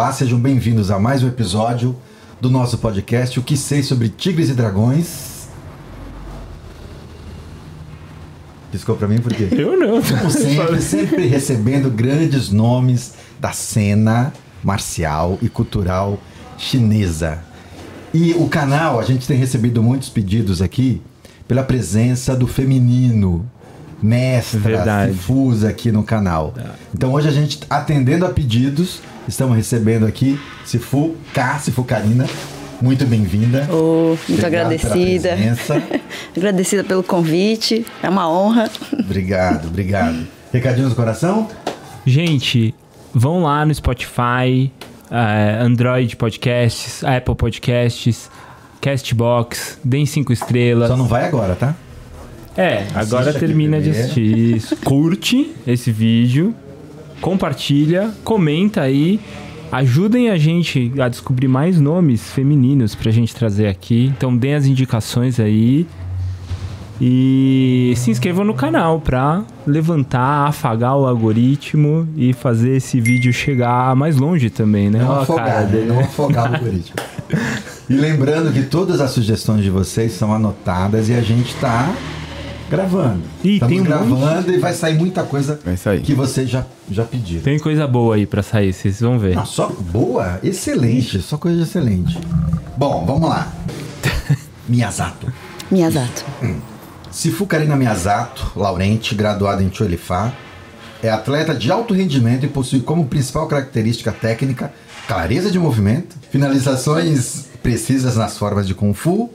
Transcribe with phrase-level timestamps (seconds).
[0.00, 1.94] olá, sejam bem-vindos a mais um episódio
[2.40, 5.46] do nosso podcast O que sei sobre tigres e dragões.
[8.72, 9.46] Piscou pra mim por quê?
[9.52, 10.00] Eu não.
[10.00, 14.32] Como sempre, sempre recebendo grandes nomes da cena
[14.64, 16.18] marcial e cultural
[16.56, 17.40] chinesa.
[18.14, 21.02] E o canal, a gente tem recebido muitos pedidos aqui
[21.46, 23.46] pela presença do feminino,
[24.02, 26.54] mestra, difusa aqui no canal.
[26.94, 32.26] Então hoje a gente, atendendo a pedidos, estamos recebendo aqui Sifu K, Sifu Karina.
[32.82, 33.68] Muito bem-vinda.
[33.70, 35.38] Oh, muito Obrigado pela agradecida.
[36.36, 37.86] agradecida pelo convite.
[38.02, 38.70] É uma honra.
[38.98, 40.26] Obrigado, obrigado.
[40.52, 41.48] Recadinho do coração?
[42.04, 42.74] Gente,
[43.14, 44.72] vão lá no Spotify,
[45.10, 48.30] eh, Android Podcasts, Apple Podcasts,
[48.80, 50.88] Castbox, deem cinco estrelas.
[50.88, 51.76] Só não vai agora, tá?
[52.56, 54.76] É, agora aqui termina de assistir isso.
[54.82, 56.54] Curte esse vídeo,
[57.20, 59.20] compartilha, comenta aí.
[59.72, 64.12] Ajudem a gente a descobrir mais nomes femininos pra gente trazer aqui.
[64.16, 65.86] Então deem as indicações aí.
[67.00, 73.96] E se inscrevam no canal pra levantar, afagar o algoritmo e fazer esse vídeo chegar
[73.96, 74.98] mais longe também, né?
[74.98, 75.84] Não Ó a cara afogar, né?
[75.88, 76.96] não afogar o algoritmo.
[77.90, 81.92] E lembrando que todas as sugestões de vocês são anotadas e a gente tá
[82.70, 83.22] gravando.
[83.44, 86.00] Ih, Estamos tem um gravando e vai sair muita coisa Vai sair.
[86.00, 87.42] que vocês já, já pediram.
[87.42, 89.34] Tem coisa boa aí pra sair, vocês vão ver.
[89.34, 92.16] Não, só boa, excelente, só coisa excelente.
[92.76, 93.52] Bom, vamos lá.
[94.68, 95.30] Miyazato.
[95.70, 96.24] Miyazato.
[97.10, 100.32] Sifu Karina Miyazato, Laurente, graduada em Chuelifá,
[101.02, 104.72] é atleta de alto rendimento e possui como principal característica técnica
[105.08, 109.28] clareza de movimento, finalizações precisas nas formas de Kung Fu,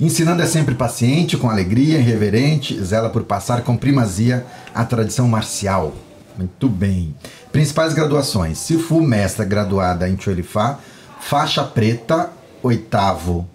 [0.00, 5.94] ensinando é sempre paciente, com alegria, irreverente, zela por passar com primazia a tradição marcial.
[6.36, 7.14] Muito bem.
[7.52, 10.78] Principais graduações: Sifu, mestra graduada em Chuelifá,
[11.20, 12.30] faixa preta,
[12.62, 13.48] oitavo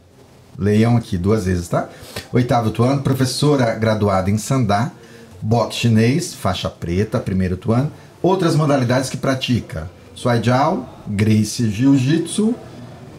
[0.59, 1.88] Leiam aqui duas vezes, tá?
[2.34, 4.92] Oitavo Tuan, professora graduada em Sandá,
[5.42, 7.90] boxe chinês, faixa preta, primeiro Tuan.
[8.22, 12.53] Outras modalidades que pratica: Suai Jiao, Gracie Jiu-Jitsu.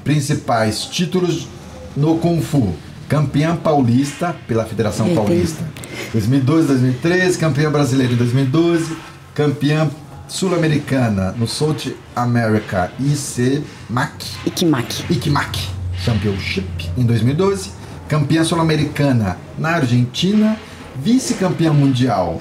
[0.04, 1.48] Principais títulos
[1.96, 2.74] no Kung Fu:
[3.10, 5.20] campeã paulista pela Federação Eita.
[5.20, 5.64] Paulista
[6.12, 8.96] 2012, 2013, campeã brasileira em 2012,
[9.34, 9.90] campeã
[10.28, 14.26] sul-americana no South America ICMAC.
[14.46, 15.12] Ikimaki.
[15.12, 15.58] ICMAC
[16.04, 17.72] Championship em 2012,
[18.08, 20.56] campeã sul-americana na Argentina,
[21.02, 22.40] vice-campeã mundial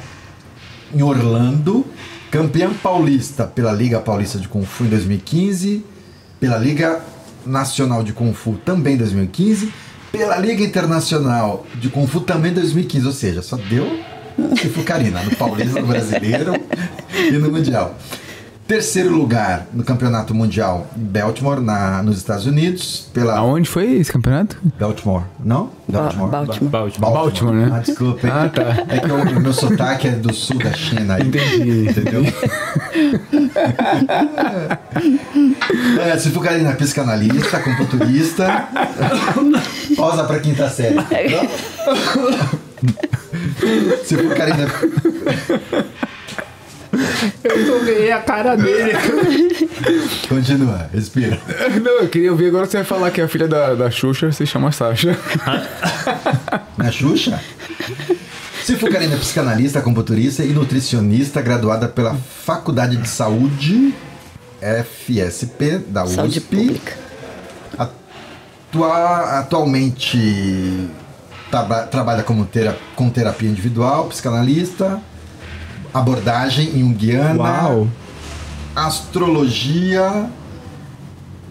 [0.93, 1.83] em Orlando,
[2.29, 5.83] campeã paulista pela Liga Paulista de Kung Fu em 2015,
[6.39, 7.01] pela Liga
[7.43, 9.73] Nacional de Kung Fu também em 2015,
[10.11, 13.99] pela Liga Internacional de Kung Fu também em 2015, ou seja, só deu
[14.59, 16.53] Sifu Karina no Paulista, no Brasileiro
[17.13, 17.97] e no Mundial.
[18.69, 24.11] Terceiro lugar no Campeonato Mundial em Baltimore, na, nos Estados Unidos, pela Aonde foi esse
[24.11, 24.57] campeonato?
[24.79, 25.23] Baltimore.
[25.43, 25.71] Não?
[25.87, 26.29] Ba- Baltimore.
[26.29, 26.69] Baltimore.
[26.69, 27.11] Baltimore.
[27.13, 27.71] Baltimore, né?
[27.73, 28.27] Ah, desculpa.
[28.27, 28.33] hein?
[28.35, 28.61] Ah, tá.
[28.89, 31.15] É que o, meu sotaque é do sul da China.
[31.15, 31.23] aí.
[31.23, 31.89] Entendi.
[31.89, 32.21] Entendeu?
[36.05, 38.67] é, se for Karina, psicanalista, acupunturista.
[39.97, 40.95] Pausa pra quinta série.
[44.05, 44.67] Se for Karina.
[47.43, 48.93] Eu ganhei a cara dele.
[50.27, 51.39] Continua, respira.
[51.81, 54.31] Não, eu queria ouvir agora você vai falar que é a filha da, da Xuxa,
[54.31, 55.17] se chama Sasha.
[56.77, 57.39] Na Xuxa?
[58.63, 62.15] Se for Karina, psicanalista, acupunturista e nutricionista, graduada pela
[62.45, 63.93] Faculdade de Saúde,
[64.61, 66.15] FSP, da USP.
[66.15, 66.93] Saúde pública.
[67.77, 70.87] Atua- atualmente
[71.49, 75.01] traba- trabalha como tera- com terapia individual, psicanalista,
[75.93, 77.87] abordagem junguiana, Uau!
[78.75, 80.29] astrologia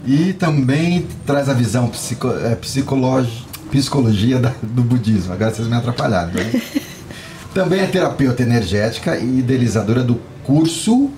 [0.06, 5.32] e também traz a visão psico, é, psicologi- psicologia da- do budismo.
[5.32, 6.32] Agora vocês me atrapalharam.
[6.32, 6.62] Né?
[7.52, 11.11] também é terapeuta energética e idealizadora do curso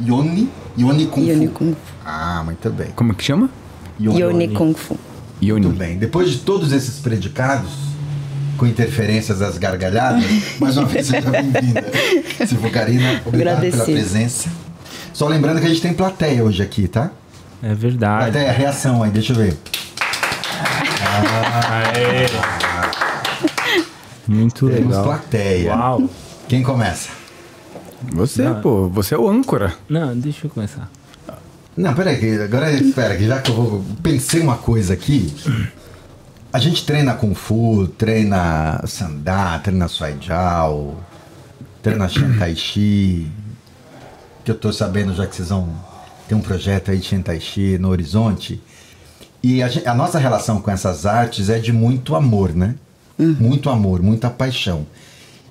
[0.00, 1.30] Yoni, Yoni Kung Fu.
[1.30, 1.94] Yoni Kung Fu.
[2.04, 2.88] Ah, muito bem.
[2.96, 3.50] Como que chama?
[4.00, 4.96] Yoni Kung Fu.
[5.42, 5.66] Yoni.
[5.66, 5.98] Muito bem.
[5.98, 7.70] Depois de todos esses predicados,
[8.56, 10.24] com interferências das gargalhadas,
[10.60, 11.84] mais uma vez seja bem-vinda.
[12.46, 14.48] Silvio Karina, obrigado pela presença.
[15.12, 17.10] Só lembrando que a gente tem plateia hoje aqui, tá?
[17.62, 18.30] É verdade.
[18.30, 19.56] Plateia, reação aí, deixa eu ver.
[21.70, 22.26] Aê.
[24.26, 25.04] Muito Temos legal.
[25.04, 25.74] plateia.
[25.74, 26.10] Uau!
[26.48, 27.10] Quem começa?
[28.12, 28.60] Você, Não.
[28.60, 29.72] pô, você é o âncora.
[29.88, 30.90] Não, deixa eu começar.
[31.76, 33.84] Não, peraí, agora espera, que já que eu vou.
[34.02, 35.34] Pensei uma coisa aqui.
[36.54, 41.00] A gente treina Kung Fu, treina Sandá, treina Suai Jiao,
[41.82, 43.26] treina Shan Tai Chi.
[44.44, 45.68] Que eu tô sabendo já que vocês vão
[46.28, 48.62] tem um projeto aí de Shentaishi no horizonte.
[49.42, 52.76] E a, a, nossa relação com essas artes é de muito amor, né?
[53.18, 53.34] Hum.
[53.40, 54.86] Muito amor, muita paixão.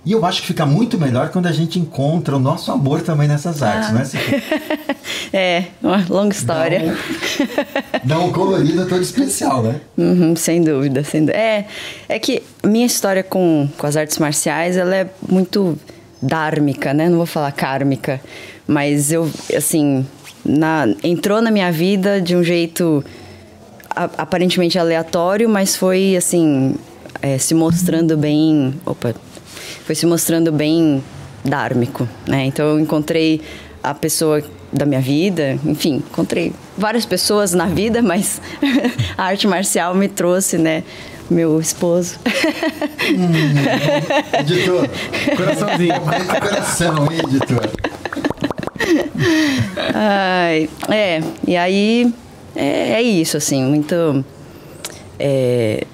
[0.06, 3.28] E eu acho que fica muito melhor quando a gente encontra o nosso amor também
[3.28, 3.94] nessas artes, ah.
[3.94, 4.04] né?
[5.32, 6.96] é, uma longa história.
[8.04, 9.80] Dá um, dá um colorido todo especial, né?
[9.98, 11.38] Uhum, sem dúvida, sem dúvida.
[11.38, 11.66] É,
[12.10, 15.78] é que minha história com, com as artes marciais, ela é muito
[16.22, 17.10] dármica, né?
[17.10, 18.20] Não vou falar kármica,
[18.68, 20.06] mas eu, assim,
[20.44, 23.04] na, entrou na minha vida de um jeito
[23.90, 26.76] a, aparentemente aleatório, mas foi, assim,
[27.22, 28.74] é, se mostrando bem...
[28.86, 29.14] Opa,
[29.86, 31.04] foi se mostrando bem
[31.44, 32.46] dármico, né?
[32.46, 33.42] Então eu encontrei
[33.82, 34.42] a pessoa
[34.74, 38.42] da minha vida, enfim, encontrei várias pessoas na vida, mas
[39.18, 40.84] a arte marcial me trouxe, né?
[41.30, 42.20] Meu esposo.
[43.10, 44.90] Hum, editor,
[45.38, 46.02] coraçãozinho,
[46.42, 47.70] coração, hein, editor?
[49.94, 52.14] Ai, é, e aí
[52.56, 54.24] é, é isso, assim, muito.
[55.20, 55.86] É,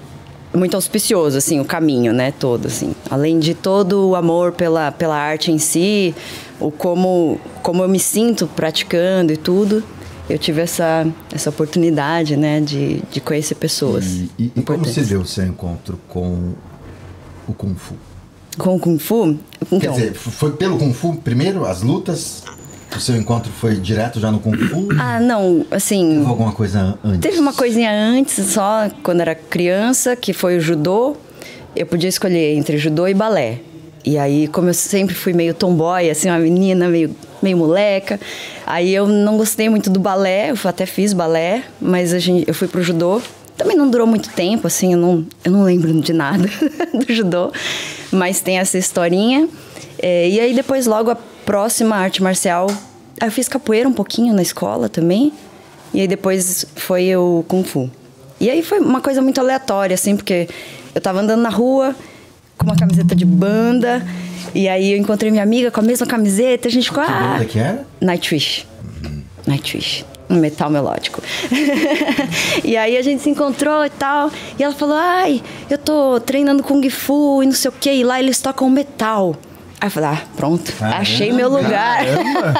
[0.52, 2.92] muito auspicioso, assim, o caminho, né, todo, assim.
[3.08, 6.12] Além de todo o amor pela, pela arte em si,
[6.60, 9.82] o como, como eu me sinto praticando e tudo,
[10.28, 14.06] eu tive essa, essa oportunidade, né, de, de conhecer pessoas.
[14.06, 16.52] E, e, e como se deu o seu encontro com
[17.48, 17.94] o Kung Fu?
[18.56, 19.38] Com o Kung Fu?
[19.72, 22.44] Então, Quer dizer, foi pelo Kung Fu primeiro, as lutas?
[22.94, 24.88] O seu encontro foi direto já no Kung Fu?
[24.98, 26.16] Ah, não, assim.
[26.18, 27.20] Teve alguma coisa antes?
[27.20, 31.16] Teve uma coisinha antes, só quando era criança, que foi o judô.
[31.74, 33.60] Eu podia escolher entre judô e balé.
[34.04, 38.18] E aí, como eu sempre fui meio tomboy, assim, uma menina meio, meio moleca,
[38.66, 42.54] aí eu não gostei muito do balé, eu até fiz balé, mas a gente, eu
[42.54, 43.20] fui pro judô.
[43.58, 46.48] Também não durou muito tempo, assim, eu não, eu não lembro de nada
[46.94, 47.52] do judô,
[48.10, 49.46] mas tem essa historinha.
[49.98, 52.68] É, e aí depois logo a próxima arte marcial,
[53.22, 55.30] eu fiz capoeira um pouquinho na escola também.
[55.92, 57.90] E aí depois foi o Kung Fu.
[58.40, 60.48] E aí foi uma coisa muito aleatória, assim, porque
[60.94, 61.94] eu tava andando na rua
[62.60, 64.06] com uma camiseta de banda.
[64.54, 66.68] E aí eu encontrei minha amiga com a mesma camiseta.
[66.68, 67.02] A gente ficou.
[67.02, 67.86] Que ah, banda que era?
[68.00, 68.66] Nightwish.
[69.04, 69.22] Uhum.
[69.46, 70.04] Nightwish.
[70.28, 71.22] Um metal melódico.
[72.62, 74.30] e aí a gente se encontrou e tal.
[74.58, 77.90] E ela falou: Ai, eu tô treinando Kung Fu e não sei o que.
[77.90, 79.34] E lá eles tocam metal.
[79.80, 82.04] Aí eu falei, ah, pronto, Caramba, achei meu lugar.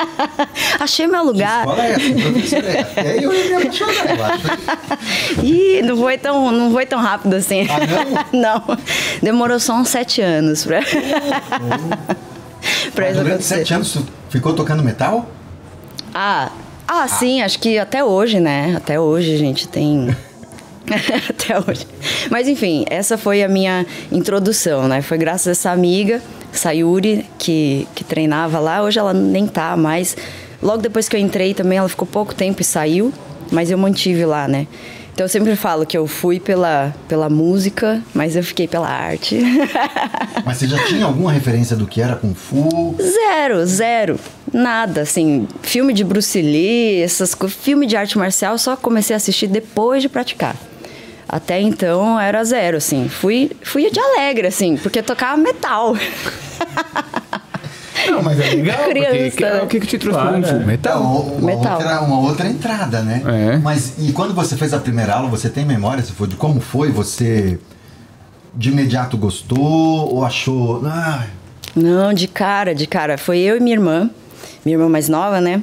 [0.80, 1.66] achei meu lugar.
[1.66, 3.00] Que é essa?
[3.02, 5.44] E aí eu ia me apaixonar, eu acho.
[5.44, 7.66] Ih, não foi tão, não foi tão rápido assim.
[7.68, 8.62] Ah, não?
[8.66, 8.78] não.
[9.22, 10.80] Demorou só uns sete anos pra...
[10.80, 12.06] Oh,
[12.88, 12.92] oh.
[12.92, 15.30] pra isso durante sete anos tu ficou tocando metal?
[16.14, 16.50] Ah,
[16.88, 18.76] ah, ah, sim, acho que até hoje, né?
[18.78, 20.16] Até hoje a gente tem...
[21.28, 21.86] até hoje.
[22.30, 25.02] Mas enfim, essa foi a minha introdução, né?
[25.02, 26.22] Foi graças a essa amiga
[26.52, 28.82] Sayuri, que, que treinava lá.
[28.82, 30.16] Hoje ela nem tá mais.
[30.62, 33.12] Logo depois que eu entrei também, ela ficou pouco tempo e saiu,
[33.50, 34.66] mas eu mantive lá, né?
[35.12, 39.38] Então eu sempre falo que eu fui pela, pela música, mas eu fiquei pela arte.
[40.46, 42.96] mas você já tinha alguma referência do que era Kung Fu?
[42.98, 44.18] Zero, zero.
[44.52, 49.46] Nada, assim, filme de Bruce Lee, essas filme de arte marcial, só comecei a assistir
[49.46, 50.56] depois de praticar.
[51.32, 53.08] Até então era zero, assim.
[53.08, 55.94] Fui, fui de alegre, assim, porque tocava metal.
[58.10, 58.78] Não, mas é legal.
[58.90, 59.36] Criança.
[59.36, 61.02] Porque, o que, que te trouxe claro, pro Metal?
[61.02, 61.78] uma, metal.
[61.78, 63.22] Outra, uma outra entrada, né?
[63.24, 63.58] É.
[63.58, 66.60] Mas e quando você fez a primeira aula, você tem memória se for, de como
[66.60, 66.90] foi?
[66.90, 67.60] Você
[68.52, 70.82] de imediato gostou ou achou.
[70.84, 71.26] Ah...
[71.76, 73.16] Não, de cara, de cara.
[73.16, 74.10] Foi eu e minha irmã,
[74.64, 75.62] minha irmã mais nova, né?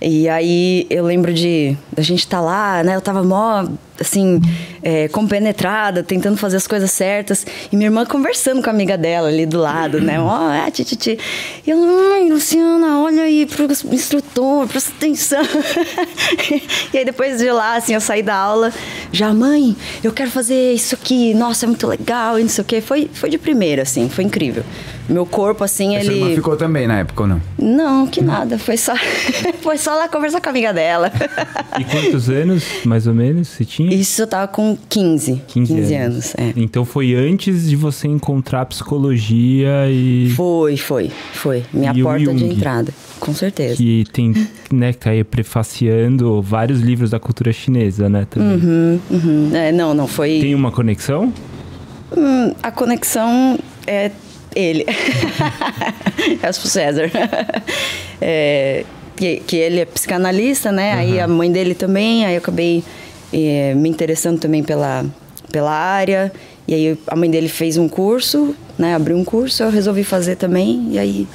[0.00, 2.94] E aí eu lembro de a gente estar tá lá, né?
[2.94, 3.66] Eu tava mó,
[4.00, 4.40] assim,
[4.82, 7.46] é, compenetrada, tentando fazer as coisas certas.
[7.70, 10.18] E minha irmã conversando com a amiga dela ali do lado, né?
[10.18, 11.18] Ó, oh, é, titi,
[11.66, 15.42] E eu, mãe, Luciana, olha aí pro instrutor, presta atenção.
[16.92, 18.72] e aí depois de lá, assim, eu saí da aula,
[19.12, 22.64] já, mãe, eu quero fazer isso aqui, nossa, é muito legal, e não sei o
[22.64, 22.80] quê.
[22.80, 24.64] Foi, foi de primeira, assim, foi incrível.
[25.10, 26.20] Meu corpo, assim, Essa ele.
[26.20, 27.42] Irmã ficou também na época ou não?
[27.58, 28.58] Não, que nada.
[28.58, 28.94] Foi só,
[29.60, 31.10] foi só lá conversar com a amiga dela.
[31.78, 33.92] E quantos anos, mais ou menos, você tinha?
[33.92, 35.42] Isso eu tava com 15.
[35.48, 36.14] 15, 15 anos.
[36.14, 36.52] anos é.
[36.56, 40.32] Então foi antes de você encontrar psicologia e.
[40.36, 41.64] Foi, foi, foi.
[41.72, 42.94] Minha e porta de entrada.
[43.18, 43.76] Com certeza.
[43.76, 44.32] Que tem,
[44.70, 48.26] né, que tá aí prefaciando vários livros da cultura chinesa, né?
[48.30, 48.56] Também.
[48.56, 49.50] Uhum, uhum.
[49.54, 50.38] É, não, não, foi.
[50.40, 51.32] Tem uma conexão?
[52.16, 54.10] Hum, a conexão é
[54.54, 54.84] ele.
[56.42, 57.10] é o César.
[58.20, 58.84] É,
[59.16, 60.94] que, que, ele é psicanalista, né?
[60.94, 61.00] Uhum.
[61.00, 62.82] Aí a mãe dele também, aí eu acabei
[63.32, 65.04] é, me interessando também pela,
[65.50, 66.32] pela área.
[66.66, 68.94] E aí a mãe dele fez um curso, né?
[68.94, 70.88] Abriu um curso, eu resolvi fazer também.
[70.92, 71.28] E aí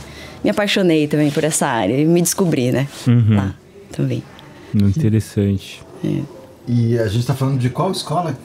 [0.43, 2.88] me apaixonei também por essa área e me descobri, né?
[3.07, 3.36] Uhum.
[3.36, 3.55] Lá
[3.91, 4.24] também.
[4.74, 5.81] Muito interessante.
[6.67, 8.38] E a gente está falando de qual escola?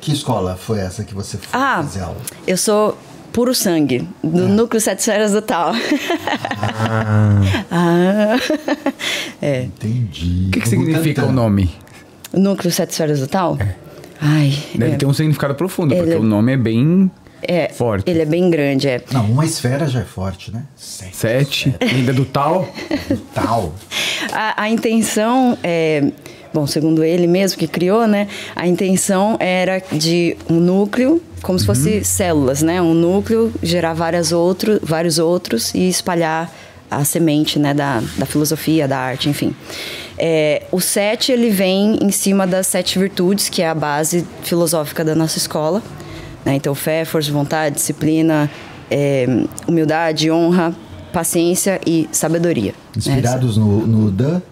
[0.00, 2.16] Que escola foi essa que você foi Ah, fazer aula?
[2.46, 2.96] eu sou
[3.32, 5.72] puro sangue, do núcleo Sete Esferas do Tal.
[7.70, 8.36] Ah.
[9.40, 9.62] é.
[9.62, 10.46] Entendi.
[10.48, 11.70] O que, que significa o nome?
[12.32, 13.58] Núcleo Sete Esferas do Tal?
[14.20, 17.10] Ai, Deve é, ter um significado profundo, Ele porque é- o nome é bem
[17.42, 18.10] é, forte.
[18.10, 19.02] Ele é bem grande, é.
[19.12, 20.64] Não, uma esfera já é forte, né?
[20.76, 21.16] Sete.
[21.16, 22.68] Sete, ainda do tal.
[23.34, 23.74] Tal.
[24.32, 26.12] A, a intenção é.
[26.52, 28.26] Bom, segundo ele mesmo que criou, né?
[28.56, 32.80] A intenção era de um núcleo, como se fosse células, né?
[32.80, 36.52] Um núcleo gerar várias outro, vários outros e espalhar
[36.90, 37.72] a semente, né?
[37.72, 39.54] Da, da filosofia, da arte, enfim.
[40.18, 45.04] É, o sete ele vem em cima das sete virtudes, que é a base filosófica
[45.04, 45.82] da nossa escola.
[46.44, 46.54] né?
[46.54, 48.50] Então, fé, força de vontade, disciplina,
[48.90, 49.26] é,
[49.66, 50.74] humildade, honra,
[51.12, 52.72] paciência e sabedoria.
[52.72, 52.98] né?
[52.98, 54.42] Inspirados no, no Dan,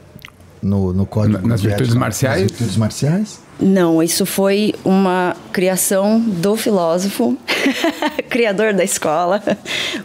[0.63, 1.39] no, no código.
[1.43, 2.41] Na- nas de virtudes ética, marciais?
[2.43, 3.41] Nas virtudes marciais?
[3.61, 7.37] Não, isso foi uma criação do filósofo,
[8.31, 9.43] criador da escola,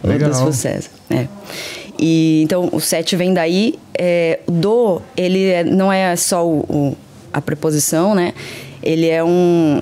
[0.02, 0.30] o Legal.
[0.30, 0.90] Dusfo César.
[1.10, 1.26] É.
[1.98, 3.74] E então o sete vem daí.
[3.96, 6.96] É, o do ele é- não é só o, o-
[7.32, 8.34] a preposição, né?
[8.82, 9.80] Ele é um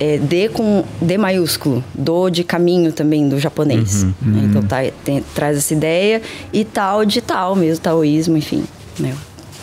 [0.00, 4.02] é, D com D maiúsculo, do de caminho também do japonês.
[4.02, 4.12] né?
[4.50, 6.20] Então tá, tem- traz essa ideia
[6.52, 8.64] e tal de tal mesmo, taoísmo, enfim,
[8.98, 9.14] né?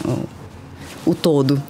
[0.05, 0.19] O,
[1.05, 1.61] o todo.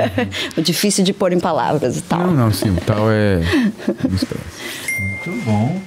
[0.56, 2.20] o difícil de pôr em palavras e tal.
[2.20, 3.40] Não, não, sim, o tal é.
[4.08, 5.80] Muito bom.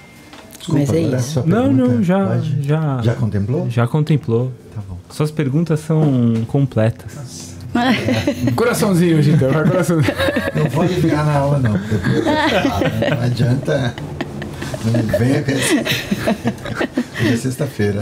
[0.57, 1.43] Desculpa, Mas é isso.
[1.47, 3.01] Não, não, já, pode- já.
[3.01, 3.69] Já contemplou?
[3.69, 4.51] Já contemplou.
[4.75, 4.97] Tá bom.
[5.09, 7.51] Suas perguntas são completas.
[8.55, 10.13] Coraçãozinho, Gita, vai coraçãozinho.
[10.55, 11.73] Não vou ligar na aula, não.
[11.73, 11.79] Né?
[13.09, 13.95] Não adianta.
[14.83, 15.51] Não venha com.
[17.21, 18.01] Hoje é sexta-feira.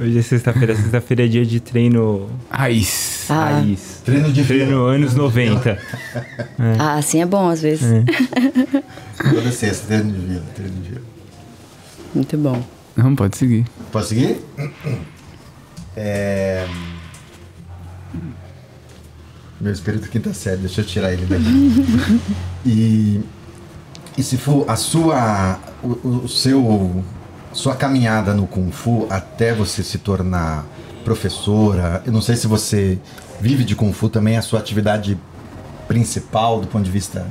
[0.00, 0.74] Hoje é sexta-feira.
[0.74, 3.15] Sexta-feira é dia de treino Raiz.
[3.30, 3.50] Ah.
[3.50, 4.00] raiz.
[4.04, 4.92] Treino de Treino vila.
[4.94, 5.78] anos 90.
[6.78, 7.86] Ah, assim é bom às vezes.
[9.18, 10.42] Toda sexta, treino de vila.
[10.54, 11.02] Treino de vila.
[12.14, 12.62] Muito bom.
[12.96, 13.66] Não, pode seguir.
[13.92, 14.40] Posso seguir?
[15.96, 16.66] É...
[19.60, 22.20] Meu espírito quinta série, deixa eu tirar ele daqui.
[22.66, 23.20] e,
[24.18, 27.02] e se for a sua, o- o seu,
[27.52, 30.64] sua caminhada no Kung Fu até você se tornar
[31.06, 32.98] professora, eu não sei se você
[33.40, 35.16] vive de Kung Fu também, é a sua atividade
[35.86, 37.24] principal do ponto de vista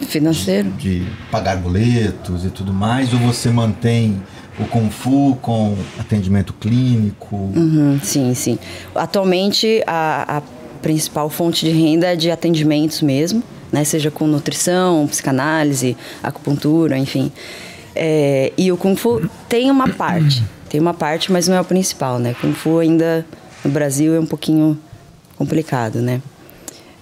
[0.00, 0.70] Financeiro.
[0.70, 4.22] de pagar boletos e tudo mais, ou você mantém
[4.58, 7.36] o Kung Fu com atendimento clínico?
[7.36, 8.58] Uhum, sim, sim.
[8.94, 10.42] Atualmente a, a
[10.80, 13.84] principal fonte de renda é de atendimentos mesmo, né?
[13.84, 17.30] Seja com nutrição, psicanálise, acupuntura, enfim.
[17.94, 21.64] É, e o Kung Fu tem uma parte, tem uma parte, mas não é o
[21.64, 22.34] principal, né?
[22.40, 23.24] Kung Fu ainda
[23.64, 24.78] no Brasil é um pouquinho
[25.36, 26.20] complicado, né?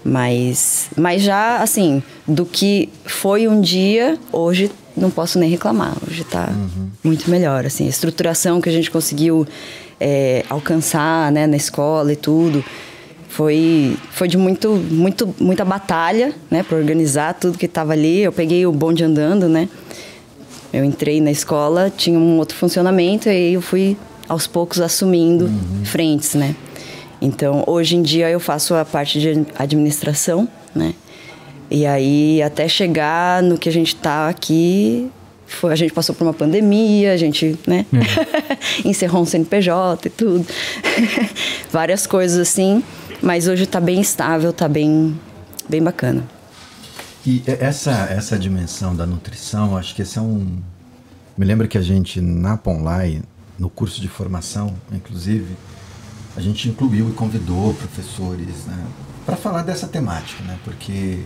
[0.04, 5.94] Mas, mas já, assim, do que foi um dia, hoje não posso nem reclamar.
[6.08, 6.48] Hoje está
[7.02, 7.86] muito melhor, assim.
[7.86, 9.46] A estruturação que a gente conseguiu
[10.00, 12.64] é, alcançar, né, na escola e tudo,
[13.28, 18.20] foi, foi de muito, muito, muita batalha, né, para organizar tudo que estava ali.
[18.20, 19.68] Eu peguei o bonde andando, né.
[20.76, 23.96] Eu entrei na escola, tinha um outro funcionamento e aí eu fui
[24.28, 25.50] aos poucos assumindo
[25.84, 26.54] frentes, né.
[27.18, 30.92] Então, hoje em dia eu faço a parte de administração, né?
[31.70, 35.10] E aí, até chegar no que a gente tá aqui,
[35.46, 37.86] foi, a gente passou por uma pandemia, a gente, né?
[38.84, 40.46] Encerrou um CNPJ e tudo.
[41.72, 42.82] Várias coisas assim,
[43.22, 45.18] mas hoje tá bem estável, tá bem,
[45.66, 46.35] bem bacana.
[47.26, 50.58] E essa, essa dimensão da nutrição, acho que esse é um.
[51.36, 53.20] Me lembra que a gente, na Ponlai,
[53.58, 55.56] no curso de formação, inclusive,
[56.36, 58.78] a gente incluiu e convidou professores né,
[59.24, 60.56] para falar dessa temática, né?
[60.62, 61.18] Porque,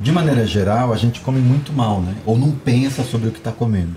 [0.00, 2.14] de maneira geral, a gente come muito mal, né?
[2.26, 3.96] Ou não pensa sobre o que está comendo.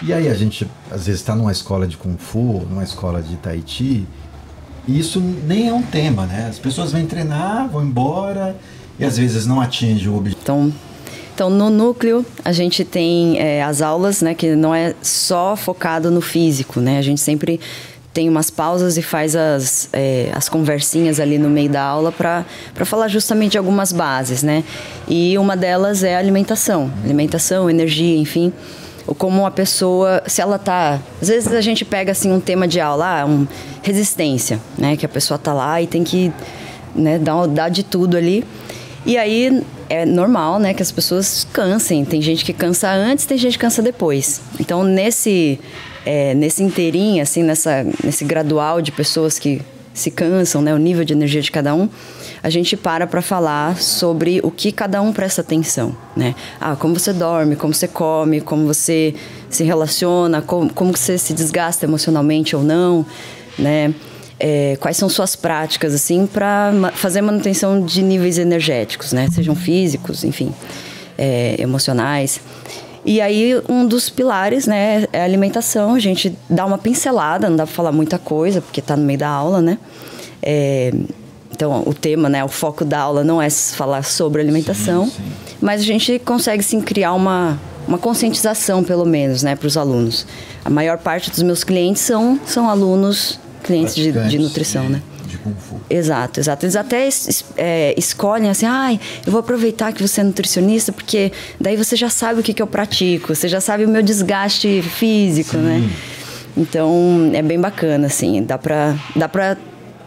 [0.00, 3.34] E aí a gente, às vezes, está numa escola de Kung Fu, numa escola de
[3.34, 4.06] Tahiti,
[4.86, 6.46] e isso nem é um tema, né?
[6.48, 8.56] As pessoas vêm treinar, vão embora,
[8.98, 10.42] e às vezes não atingem o objetivo.
[10.42, 10.72] Então,
[11.34, 16.10] então no núcleo a gente tem é, as aulas, né, que não é só focado
[16.10, 16.98] no físico, né?
[16.98, 17.58] A gente sempre
[18.12, 22.44] tem umas pausas e faz as, é, as conversinhas ali no meio da aula para
[22.84, 24.62] falar justamente de algumas bases, né?
[25.08, 28.52] E uma delas é a alimentação, alimentação, energia, enfim.
[29.06, 32.68] Ou como a pessoa, se ela tá, às vezes a gente pega assim um tema
[32.68, 33.46] de aula, ah, um,
[33.82, 34.96] resistência, né?
[34.96, 36.30] Que a pessoa tá lá e tem que
[36.94, 38.44] né, dar, dar de tudo ali.
[39.04, 42.04] E aí é normal, né, que as pessoas cansem.
[42.04, 44.40] Tem gente que cansa antes, tem gente que cansa depois.
[44.60, 45.58] Então nesse
[46.04, 49.60] é, nesse inteirinho, assim, nessa nesse gradual de pessoas que
[49.94, 51.88] se cansam, né, o nível de energia de cada um,
[52.42, 56.34] a gente para para falar sobre o que cada um presta atenção, né?
[56.60, 59.14] Ah, como você dorme, como você come, como você
[59.50, 63.04] se relaciona, como, como você se desgasta emocionalmente ou não,
[63.58, 63.92] né?
[64.44, 69.28] É, quais são suas práticas assim para ma fazer manutenção de níveis energéticos, né?
[69.30, 70.52] Sejam físicos, enfim,
[71.16, 72.40] é, emocionais.
[73.04, 75.94] E aí, um dos pilares, né, é a alimentação.
[75.94, 79.18] A gente dá uma pincelada, não dá para falar muita coisa, porque está no meio
[79.18, 79.78] da aula, né?
[80.42, 80.92] É,
[81.50, 85.56] então, o tema, né, o foco da aula não é falar sobre alimentação, sim, sim.
[85.60, 90.26] mas a gente consegue, sim, criar uma, uma conscientização, pelo menos, né, para os alunos.
[90.64, 95.00] A maior parte dos meus clientes são, são alunos, clientes de, de nutrição, né?
[95.32, 95.80] de Kung Fu.
[95.88, 96.64] Exato, exato.
[96.64, 97.08] Eles até
[97.56, 101.96] é, escolhem assim, ai, ah, eu vou aproveitar que você é nutricionista, porque daí você
[101.96, 105.76] já sabe o que, que eu pratico, você já sabe o meu desgaste físico, né?
[105.76, 105.86] Sim.
[105.86, 105.92] né?
[106.54, 109.56] Então, é bem bacana, assim, dá pra, dá pra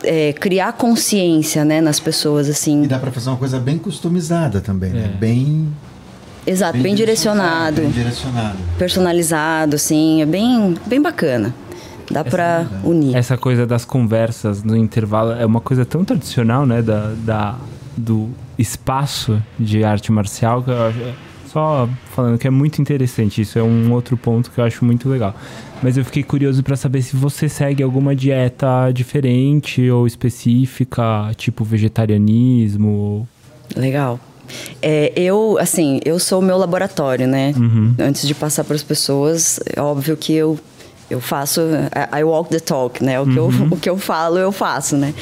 [0.03, 2.83] é, criar consciência, né, nas pessoas, assim.
[2.83, 4.99] E dá pra fazer uma coisa bem customizada também, né?
[4.99, 5.07] é.
[5.07, 5.17] né?
[5.19, 5.67] Bem...
[6.47, 8.59] Exato, bem, bem direcionado, bem direcionado.
[8.77, 11.51] Personalizado, assim, é bem, bem bacana.
[12.09, 13.15] Dá para unir.
[13.15, 16.81] Essa coisa das conversas no intervalo é uma coisa tão tradicional, né?
[16.81, 17.55] Da, da,
[17.97, 20.99] do espaço de arte marcial que eu acho,
[21.47, 23.41] só falando que é muito interessante.
[23.41, 25.35] Isso é um outro ponto que eu acho muito legal.
[25.81, 31.63] Mas eu fiquei curioso para saber se você segue alguma dieta diferente ou específica, tipo
[31.63, 33.27] vegetarianismo.
[33.75, 34.19] Legal.
[34.81, 37.53] É, eu, assim, eu sou o meu laboratório, né?
[37.57, 37.95] Uhum.
[37.99, 40.59] Antes de passar para as pessoas, é óbvio que eu
[41.09, 41.61] eu faço
[42.17, 43.19] I walk the talk, né?
[43.19, 43.67] O que, eu, uhum.
[43.73, 45.13] o que eu falo, eu faço, né?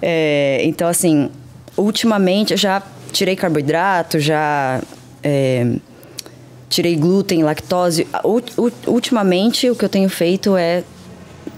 [0.00, 1.30] É, então, assim,
[1.76, 4.80] ultimamente eu já tirei carboidrato, já
[5.22, 5.66] é,
[6.68, 8.06] tirei glúten, lactose.
[8.86, 10.82] ultimamente, o que eu tenho feito é,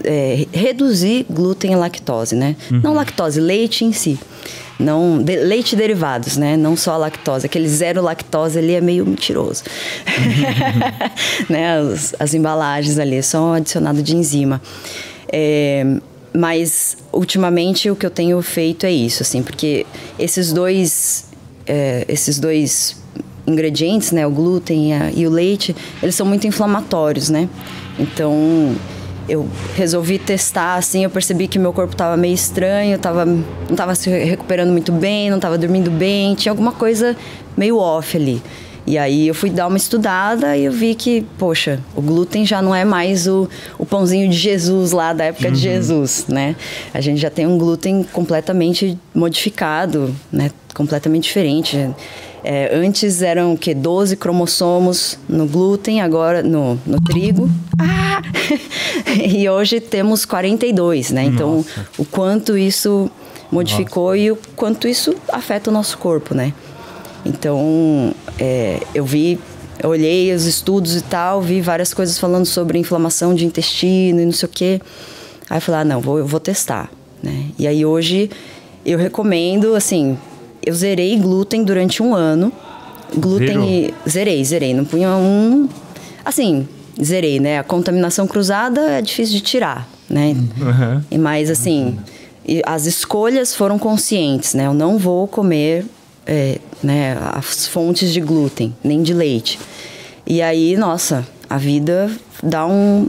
[0.04, 2.56] é reduzir glúten e lactose, né?
[2.70, 2.80] Uhum.
[2.82, 4.18] Não lactose, leite em si
[4.78, 6.56] não de, leite derivados, né?
[6.56, 7.46] Não só a lactose.
[7.46, 9.62] Aquele zero lactose ali é meio mentiroso.
[11.48, 11.78] né?
[11.78, 14.60] As, as, embalagens ali, é só adicionado de enzima.
[15.32, 15.84] É,
[16.32, 19.86] mas ultimamente o que eu tenho feito é isso, assim, porque
[20.18, 21.26] esses dois,
[21.66, 22.96] é, esses dois
[23.46, 27.48] ingredientes, né, o glúten e, a, e o leite, eles são muito inflamatórios, né?
[27.98, 28.74] Então
[29.28, 33.94] eu resolvi testar, assim, eu percebi que meu corpo estava meio estranho, tava, não estava
[33.94, 37.16] se recuperando muito bem, não estava dormindo bem, tinha alguma coisa
[37.56, 38.42] meio off ali.
[38.86, 42.62] E aí eu fui dar uma estudada e eu vi que, poxa, o glúten já
[42.62, 45.54] não é mais o, o pãozinho de Jesus lá da época uhum.
[45.54, 46.54] de Jesus, né?
[46.94, 50.52] A gente já tem um glúten completamente modificado, né?
[50.72, 51.90] Completamente diferente.
[52.48, 57.50] É, antes eram que 12 cromossomos no glúten, agora no, no trigo.
[57.76, 58.22] Ah!
[59.28, 61.24] e hoje temos 42, né?
[61.24, 61.86] Então, Nossa.
[61.98, 63.10] o quanto isso
[63.50, 64.18] modificou Nossa.
[64.18, 66.52] e o quanto isso afeta o nosso corpo, né?
[67.24, 69.40] Então, é, eu vi,
[69.82, 74.24] eu olhei os estudos e tal, vi várias coisas falando sobre inflamação de intestino e
[74.24, 74.80] não sei o quê.
[75.50, 76.88] Aí eu falei, ah, não, vou, eu vou testar,
[77.20, 77.46] né?
[77.58, 78.30] E aí hoje
[78.84, 80.16] eu recomendo, assim,
[80.66, 82.52] eu zerei glúten durante um ano.
[83.16, 83.94] Glúten e...
[84.08, 84.74] Zerei, zerei.
[84.74, 85.68] Não punha um...
[86.24, 86.68] Assim,
[87.02, 87.60] zerei, né?
[87.60, 90.36] A contaminação cruzada é difícil de tirar, né?
[90.60, 91.02] Uhum.
[91.10, 91.96] E mais, assim...
[92.64, 94.66] as escolhas foram conscientes, né?
[94.66, 95.84] Eu não vou comer
[96.26, 99.58] é, né, as fontes de glúten, nem de leite.
[100.26, 102.10] E aí, nossa, a vida
[102.42, 103.08] dá um,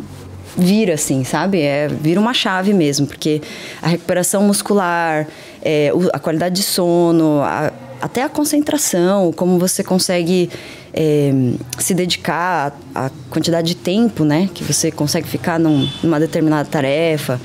[0.56, 1.62] vira assim, sabe?
[1.62, 3.42] É, vira uma chave mesmo, porque
[3.82, 5.28] a recuperação muscular,
[5.62, 10.50] é, a qualidade de sono, a, até a concentração, como você consegue
[10.94, 11.32] é,
[11.78, 17.40] se dedicar, a, quantidade de tempo, né, que você consegue ficar num, numa determinada tarefa,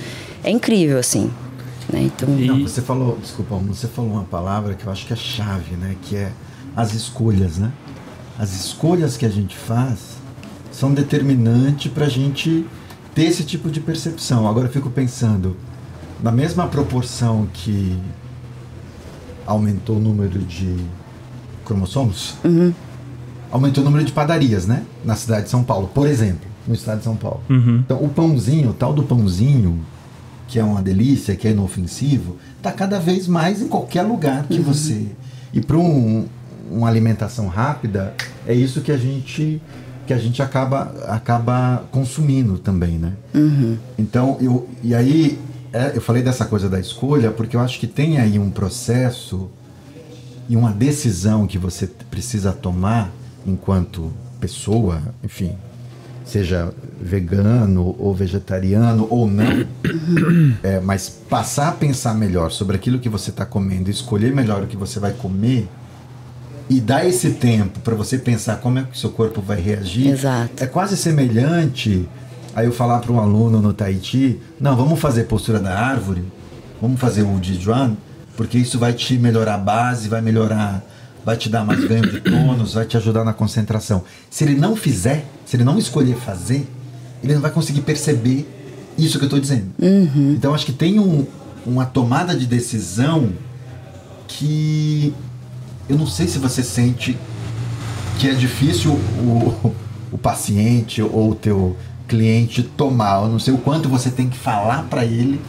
[0.44, 1.30] é incrível, assim.
[1.92, 2.02] Né?
[2.02, 2.46] Então, e...
[2.46, 5.96] Não, você falou, desculpa, você falou uma palavra que eu acho que é chave, né,
[6.02, 6.32] que é
[6.76, 7.70] as escolhas, né?
[8.38, 10.16] As escolhas que a gente faz
[10.70, 12.66] são determinantes para a gente
[13.14, 14.48] ter esse tipo de percepção.
[14.48, 15.54] Agora eu fico pensando,
[16.22, 17.98] na mesma proporção que
[19.46, 20.76] aumentou o número de
[21.64, 22.72] cromossomos, uhum.
[23.50, 24.84] aumentou o número de padarias, né?
[25.04, 27.40] Na cidade de São Paulo, por exemplo, no estado de São Paulo.
[27.50, 27.82] Uhum.
[27.84, 29.80] Então, o pãozinho, o tal do pãozinho,
[30.46, 34.58] que é uma delícia, que é inofensivo, está cada vez mais em qualquer lugar que
[34.58, 34.64] uhum.
[34.64, 35.06] você.
[35.52, 36.26] E para um,
[36.70, 38.14] uma alimentação rápida,
[38.46, 39.60] é isso que a gente
[40.04, 43.12] que a gente acaba acaba consumindo também, né?
[43.32, 43.76] Uhum.
[43.96, 45.38] Então eu e aí
[45.94, 49.50] eu falei dessa coisa da escolha porque eu acho que tem aí um processo
[50.48, 53.10] e uma decisão que você precisa tomar
[53.46, 55.56] enquanto pessoa, enfim,
[56.24, 59.66] seja vegano ou vegetariano ou não,
[60.62, 64.66] é, mas passar a pensar melhor sobre aquilo que você está comendo, escolher melhor o
[64.66, 65.68] que você vai comer
[66.68, 70.08] e dar esse tempo para você pensar como é que o seu corpo vai reagir,
[70.08, 70.62] Exato.
[70.62, 72.08] é quase semelhante
[72.54, 76.22] a eu falar para um aluno no Tahiti, não, vamos fazer postura da árvore,
[76.80, 77.96] vamos fazer o Jijuan,
[78.36, 80.82] porque isso vai te melhorar a base, vai melhorar,
[81.24, 84.02] vai te dar mais ganho de tônus, vai te ajudar na concentração.
[84.30, 86.68] Se ele não fizer, se ele não escolher fazer,
[87.22, 88.46] ele não vai conseguir perceber
[88.98, 89.66] isso que eu estou dizendo.
[90.34, 91.26] Então acho que tem um-
[91.64, 93.30] uma tomada de decisão
[94.28, 95.14] que
[95.88, 97.16] eu não sei se você sente
[98.18, 99.72] que é difícil o,
[100.12, 101.76] o paciente ou o teu
[102.16, 103.22] cliente tomar.
[103.22, 105.40] Eu não sei o quanto você tem que falar para ele,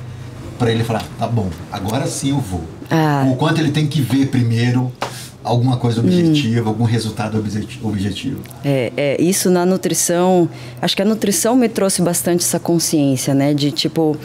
[0.57, 2.61] para ele falar, tá bom, agora sim eu vou.
[2.89, 3.27] Ah.
[3.29, 4.89] O quanto ele tem que ver primeiro
[5.43, 8.39] alguma coisa objetiva, algum resultado obje- objetivo.
[8.63, 10.47] É, é, isso na nutrição,
[10.81, 13.53] acho que a nutrição me trouxe bastante essa consciência, né?
[13.53, 14.15] De tipo,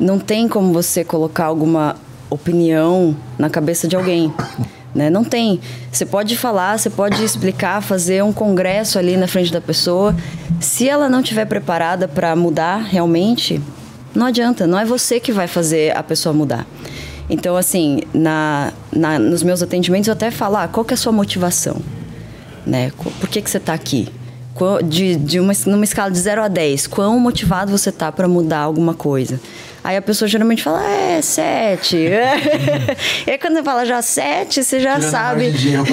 [0.00, 1.96] não tem como você colocar alguma
[2.30, 4.32] opinião na cabeça de alguém.
[4.94, 5.10] Né?
[5.10, 5.60] Não tem.
[5.90, 10.14] Você pode falar, você pode explicar, fazer um congresso ali na frente da pessoa.
[10.60, 13.60] Se ela não estiver preparada para mudar realmente,
[14.14, 14.66] não adianta.
[14.66, 16.64] Não é você que vai fazer a pessoa mudar.
[17.28, 20.98] Então, assim, na, na- nos meus atendimentos eu até falo, ah, qual que é a
[20.98, 21.76] sua motivação?
[22.66, 22.90] né?
[23.20, 24.08] Por que, que você está aqui?
[24.88, 28.60] De, de uma, numa escala de 0 a 10, quão motivado você tá para mudar
[28.60, 29.40] alguma coisa?
[29.84, 31.94] Aí a pessoa geralmente fala, é, 7.
[33.26, 35.50] e aí quando você fala já 7, você já Tirando sabe.
[35.50, 35.88] menos,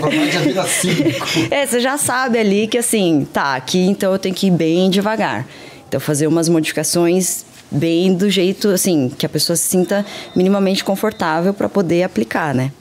[0.00, 1.26] mas já cinco.
[1.52, 4.88] É, você já sabe ali que assim, tá, aqui então eu tenho que ir bem
[4.88, 5.46] devagar.
[5.86, 11.52] Então fazer umas modificações bem do jeito assim, que a pessoa se sinta minimamente confortável
[11.52, 12.72] para poder aplicar, né?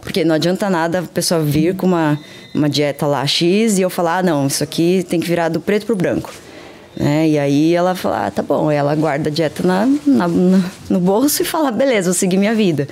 [0.00, 2.18] Porque não adianta nada a pessoa vir com uma,
[2.54, 5.60] uma dieta lá X e eu falar, ah, não, isso aqui tem que virar do
[5.60, 6.32] preto pro branco.
[6.98, 7.28] Né?
[7.28, 8.70] E aí ela fala, ah, tá bom.
[8.70, 10.28] Ela guarda a dieta na, na-
[10.90, 12.88] no bolso e fala, beleza, vou seguir minha vida.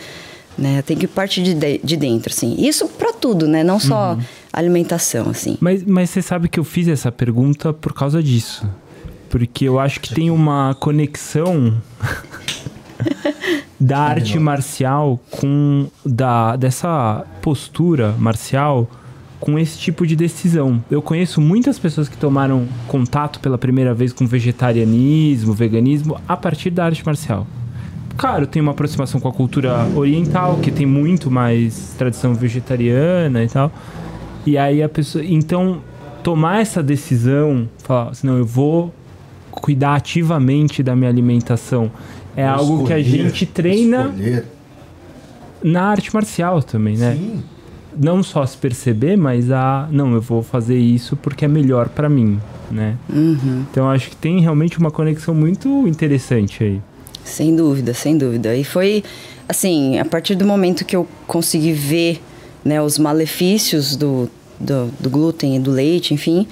[0.57, 0.81] Né?
[0.83, 2.55] Tem que partir de, de, de dentro, assim.
[2.59, 3.65] Isso para tudo, né?
[3.65, 4.17] Não só
[4.53, 5.59] alimentação, assim.
[5.61, 8.67] Mas, mas você sabe que eu fiz essa pergunta por causa disso.
[9.29, 11.75] Porque eu acho que tem uma conexão
[13.79, 18.89] da arte marcial com da dessa postura marcial
[19.47, 20.83] com esse tipo de decisão.
[20.91, 26.69] Eu conheço muitas pessoas que tomaram contato pela primeira vez com vegetarianismo, veganismo a partir
[26.69, 27.47] da arte marcial.
[28.17, 33.47] Claro, tem uma aproximação com a cultura oriental, que tem muito mais tradição vegetariana e
[33.47, 33.71] tal.
[34.45, 35.25] E aí a pessoa.
[35.25, 35.81] Então,
[36.25, 38.93] tomar essa decisão, falar assim, não, eu vou
[39.53, 41.89] cuidar ativamente da minha alimentação.
[42.37, 44.45] É algo que a gente treina escolher.
[45.63, 47.15] na arte marcial também, né?
[47.15, 47.56] Sim.
[47.99, 49.89] Não só se perceber, mas a.
[49.91, 52.97] Não, eu vou fazer isso porque é melhor pra mim, né?
[53.71, 56.81] Então acho que tem realmente uma conexão muito interessante aí.
[57.25, 58.55] Sem dúvida, sem dúvida.
[58.55, 59.03] E foi
[59.49, 62.21] assim, a partir do momento que eu consegui ver
[62.65, 64.29] né, os malefícios do,
[64.59, 66.47] do, do glúten e do leite, enfim,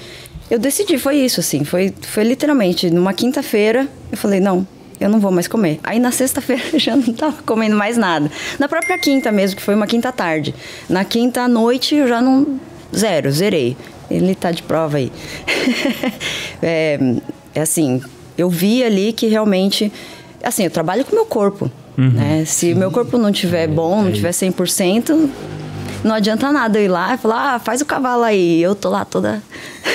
[0.50, 4.66] eu decidi, foi isso, assim, foi, foi literalmente, numa quinta-feira, eu falei, não,
[5.00, 5.80] eu não vou mais comer.
[5.82, 8.30] Aí na sexta-feira eu já não tava comendo mais nada.
[8.58, 10.54] Na própria quinta mesmo, que foi uma quinta tarde.
[10.88, 12.58] Na quinta noite eu já não.
[12.94, 13.76] Zero, zerei.
[14.10, 15.10] Ele tá de prova aí.
[16.62, 16.98] é,
[17.54, 18.00] é assim,
[18.36, 19.92] eu vi ali que realmente.
[20.42, 21.70] Assim, eu trabalho com o meu corpo.
[21.96, 22.44] Né?
[22.44, 25.28] Se meu corpo não tiver bom, não tiver 100%,
[26.02, 28.60] não adianta nada eu ir lá e falar, ah, faz o cavalo aí.
[28.60, 29.42] Eu tô lá toda.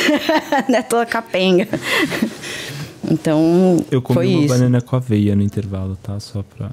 [0.68, 1.68] né, toda capenga.
[3.10, 4.54] Então, Eu comi foi uma isso.
[4.54, 6.20] banana com aveia no intervalo, tá?
[6.20, 6.72] Só pra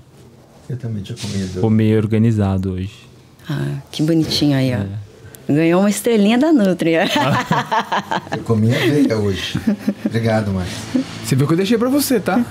[0.69, 1.61] Eu também tinha comido.
[1.61, 3.07] comer organizado hoje.
[3.49, 4.79] Ah, que bonitinho aí, ó.
[4.79, 5.07] É.
[5.53, 6.95] Ganhou uma estrelinha da Nutri.
[6.95, 9.61] Eu comi aveia hoje.
[10.05, 10.77] Obrigado, Márcio.
[11.25, 12.45] Você viu que eu deixei pra você, tá?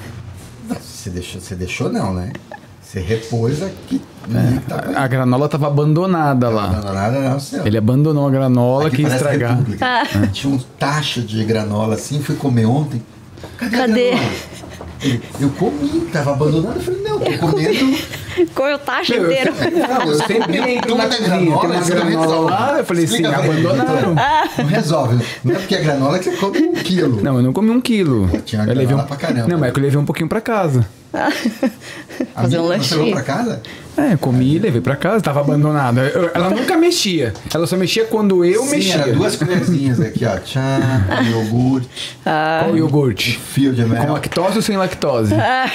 [0.82, 2.32] Você deixou, você deixou não, né?
[2.82, 4.02] Você repôs aqui.
[4.34, 4.60] É.
[4.70, 6.72] Tá A, granola tava abandonada lá.
[6.82, 7.68] Não, nada não, senhor.
[7.68, 9.58] Ele abandonou a granola, Aqui quis parece estragar.
[9.58, 10.04] República.
[10.32, 13.04] Tinha um tacho de granola assim, fui comer ontem.
[13.58, 13.76] Cadê?
[13.76, 14.12] a Cadê?
[15.02, 16.78] Ele, Eu comi, tava abandonado.
[16.78, 17.98] Eu falei, não, tô comendo.
[18.54, 19.54] Comeu o tacho Meu, inteiro.
[19.54, 23.30] Não, eu Sempre entro Não na cozinha, tem uma não granola lá, eu falei Explica
[23.30, 24.12] assim, pra ele, abandonaram.
[24.14, 24.66] então.
[24.66, 25.26] Não resolve.
[25.44, 27.22] Não é porque é granola que você come um quilo.
[27.22, 28.28] Não, eu não comi um quilo.
[28.46, 29.08] Tinha eu levei granola um...
[29.08, 29.48] pra caramba.
[29.48, 30.88] Não, mas é que eu levei um pouquinho pra casa.
[32.34, 33.62] Fazer um minha, Você levou pra casa?
[33.98, 36.02] É, comi e levei pra casa, tava abandonada.
[36.02, 37.34] Eu- ela nunca mexia.
[37.54, 38.94] Ela só mexia quando eu Sim, mexia.
[38.96, 40.38] era duas colherzinhas aqui, ó.
[40.38, 41.90] Tchá, iogurte,
[42.24, 43.38] Qual iogurte?
[43.40, 44.06] fio de mel.
[44.06, 45.34] Com lactose ou sem lactose?
[45.34, 45.66] Ah.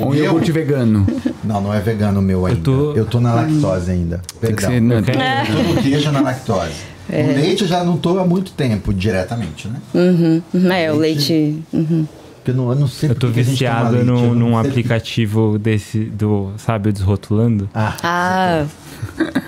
[0.00, 0.24] um meu?
[0.24, 1.06] iogurte vegano.
[1.44, 1.90] Não, não é vegano.
[1.90, 2.58] vegano meu ainda.
[2.70, 4.20] Eu tô- tô, na lactose ainda.
[4.40, 4.80] Tem que ser.
[4.80, 6.72] Não, Eu quero- Eu tô no queijo na lactose.
[7.12, 7.22] É.
[7.22, 9.76] O leite eu já não tô há muito tempo diretamente, né?
[9.92, 11.60] Uhum, uhum, é, o leite.
[11.72, 12.06] uhum.
[12.42, 15.98] Porque eu não, eu não sei Eu tô toma viciado leite, num, num aplicativo desse,
[16.04, 17.68] do, sabe, o Desrotulando.
[17.74, 18.66] Ah, Ah,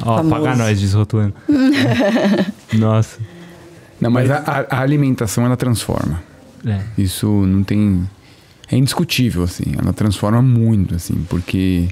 [0.05, 0.31] Ó, Famoso.
[0.45, 1.35] paga nós, Desrotulando.
[2.75, 3.19] Nossa.
[4.01, 6.23] Não, mas a, a- a alimentação ela transforma.
[6.67, 6.81] É.
[6.99, 8.09] Isso não tem.
[8.71, 9.65] É indiscutível, assim.
[9.81, 11.89] Ela transforma muito, assim, porque.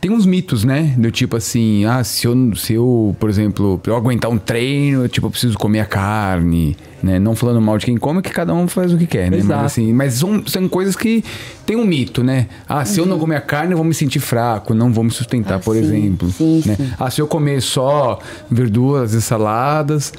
[0.00, 0.94] Tem uns mitos, né?
[0.96, 5.08] Do tipo assim, ah, se eu, se eu, por exemplo, eu aguentar um treino, eu,
[5.08, 7.18] tipo, eu preciso comer a carne, né?
[7.18, 9.38] Não falando mal de quem come, que cada um faz o que quer, né?
[9.38, 9.56] Exato.
[9.62, 11.24] Mas assim, mas são, são coisas que
[11.66, 12.46] tem um mito, né?
[12.68, 15.10] Ah, se eu não comer a carne, eu vou me sentir fraco, não vou me
[15.10, 16.30] sustentar, Ah, por sim, exemplo.
[16.30, 16.76] sim, né?
[16.76, 16.90] sim.
[16.96, 20.12] Ah, se eu comer só verduras e saladas,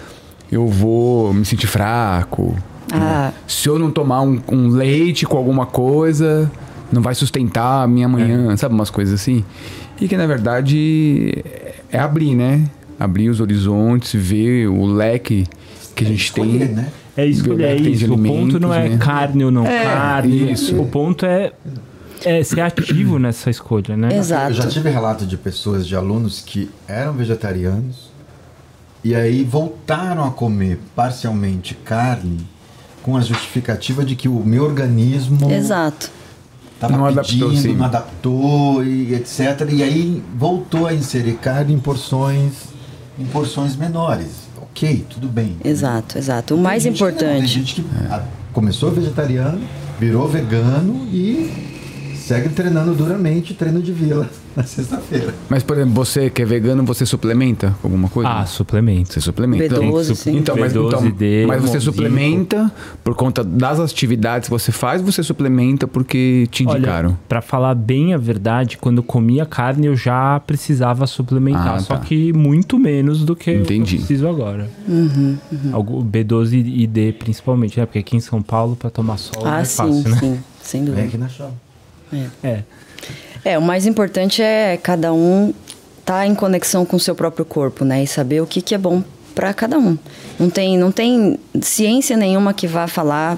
[0.52, 2.54] eu vou me sentir fraco.
[2.92, 3.32] Ah.
[3.48, 6.52] Se eu não tomar um, um leite com alguma coisa,
[6.92, 8.74] não vai sustentar a minha manhã, sabe?
[8.74, 9.44] Umas coisas assim.
[10.00, 11.44] E que na verdade
[11.92, 12.66] é abrir, né?
[13.00, 15.48] Abrir os horizontes, ver o leque
[15.96, 16.76] que a gente escolher, tem.
[16.76, 16.90] né?
[17.16, 18.14] É escolher de isso.
[18.14, 18.98] O ponto não é né?
[18.98, 20.52] carne ou não carne.
[20.52, 20.80] isso.
[20.80, 21.52] O ponto é,
[22.24, 24.16] é ser ativo nessa escolha, né?
[24.16, 24.52] Exato.
[24.52, 28.10] Eu já tive relato de pessoas, de alunos que eram vegetarianos
[29.04, 32.40] e aí voltaram a comer parcialmente carne
[33.02, 36.12] com a justificativa de que o meu organismo exato.
[36.80, 37.76] Estava Não adaptou, pedindo, sim.
[37.76, 39.68] não adaptou e etc.
[39.70, 42.54] E aí voltou a inserir carne em porções,
[43.20, 44.48] em porções menores.
[44.62, 45.58] Ok, tudo bem.
[45.64, 46.56] Exato, exato.
[46.56, 47.48] O mais que não, tem importante.
[47.48, 49.60] gente que ah, começou vegetariano,
[50.00, 51.79] virou vegano e
[52.30, 55.34] segue treinando duramente treino de vila na sexta-feira.
[55.50, 58.30] Mas, por exemplo, você que é vegano, você suplementa alguma coisa?
[58.30, 59.12] Ah, suplemento.
[59.14, 59.76] Você suplementa.
[59.80, 60.38] B12, sim.
[60.38, 62.72] Então, mas, B12, então, D, mas você suplementa
[63.04, 67.18] por conta das atividades que você faz, você suplementa porque te indicaram.
[67.28, 71.96] Pra falar bem a verdade, quando eu comia carne eu já precisava suplementar, Ah, só
[71.96, 72.02] tá.
[72.02, 73.96] que muito menos do que Entendi.
[73.96, 74.70] eu preciso agora.
[74.88, 75.38] Uhum,
[75.72, 77.86] Algo- B12 e D principalmente, né?
[77.88, 80.18] Porque aqui em São Paulo pra tomar sol Ah, é sim, fácil, né?
[80.20, 81.08] sim, sem Vem dúvida.
[81.08, 81.52] aqui na show.
[82.44, 82.64] É.
[83.44, 85.54] É, o mais importante é cada um
[86.00, 88.04] estar em conexão com o seu próprio corpo, né?
[88.04, 89.04] E saber o que, que é bom
[89.36, 89.98] para cada um.
[90.40, 93.38] Não tem, não tem ciência nenhuma que vá falar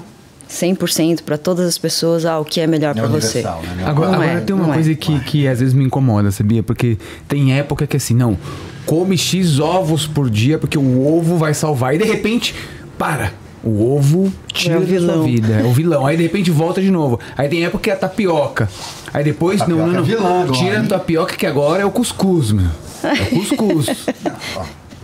[0.50, 3.42] 100% para todas as pessoas ah, o que é melhor É para você.
[3.42, 3.84] né?
[3.84, 4.74] Agora, agora é, tem uma é.
[4.74, 6.62] coisa que, que às vezes me incomoda, sabia?
[6.62, 8.36] Porque tem época que assim, não,
[8.84, 11.94] come X ovos por dia porque o ovo vai salvar.
[11.94, 12.54] E de repente,
[12.98, 13.32] para.
[13.64, 15.24] O ovo tira É o da sua vilão.
[15.24, 15.52] vida.
[15.54, 16.04] É o vilão.
[16.06, 17.20] Aí de repente volta de novo.
[17.36, 18.68] Aí tem época que é a tapioca.
[19.14, 20.04] Aí depois, não, Tapioca não, é não.
[20.04, 22.66] vilã agora, tira a tapioca que agora é o cuscuz, meu.
[23.04, 23.86] É o cuscuz.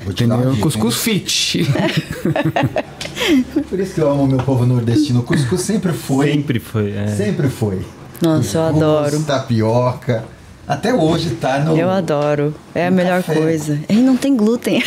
[0.09, 0.57] Entendeu?
[0.61, 1.01] Cuscuz hein?
[1.25, 1.69] fit.
[3.69, 5.21] Por isso que eu amo meu povo nordestino.
[5.21, 6.33] O cuscuz sempre foi.
[6.33, 6.93] Sempre foi.
[6.93, 7.07] é.
[7.09, 7.83] Sempre foi.
[8.23, 9.23] Nossa, eu Cuscuz, adoro.
[9.25, 10.25] Tapioca.
[10.69, 11.77] Até hoje tá no.
[11.77, 12.55] Eu adoro.
[12.75, 13.41] É a melhor café.
[13.41, 13.81] coisa.
[13.89, 14.83] E não tem glúten.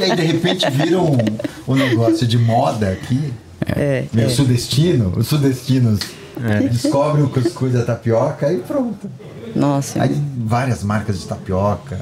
[0.00, 1.16] E aí, de repente, vira um,
[1.68, 3.32] um negócio de moda aqui.
[3.66, 4.28] É, Meu é.
[4.28, 6.00] sudestino, os sudestinos
[6.70, 9.08] descobrem o cuscuz da tapioca e pronto.
[9.54, 10.02] Nossa.
[10.02, 12.00] Aí várias marcas de tapioca.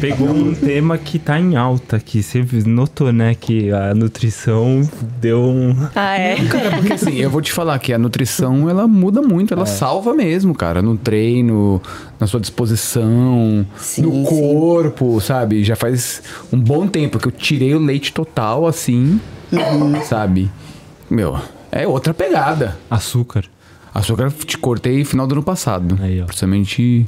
[0.00, 2.22] Pegou um tema que tá em alta aqui.
[2.22, 3.34] Você notou, né?
[3.34, 4.88] Que a nutrição
[5.20, 5.74] deu um.
[5.94, 6.36] Ah, é.
[6.46, 10.12] Cara, porque assim, eu vou te falar que a nutrição, ela muda muito, ela salva
[10.14, 11.80] mesmo, cara, no treino,
[12.20, 14.24] na sua disposição, Sim, no sim.
[14.24, 15.64] corpo, sabe?
[15.64, 19.20] Já faz um bom tempo que eu tirei o leite total, assim,
[19.52, 20.00] Uhum.
[20.02, 20.50] sabe?
[21.08, 21.38] Meu,
[21.72, 22.76] é outra pegada.
[22.90, 23.44] Açúcar.
[23.94, 25.98] Açúcar eu te cortei no final do ano passado.
[26.02, 26.26] Aí, ó.
[26.26, 27.06] Principalmente.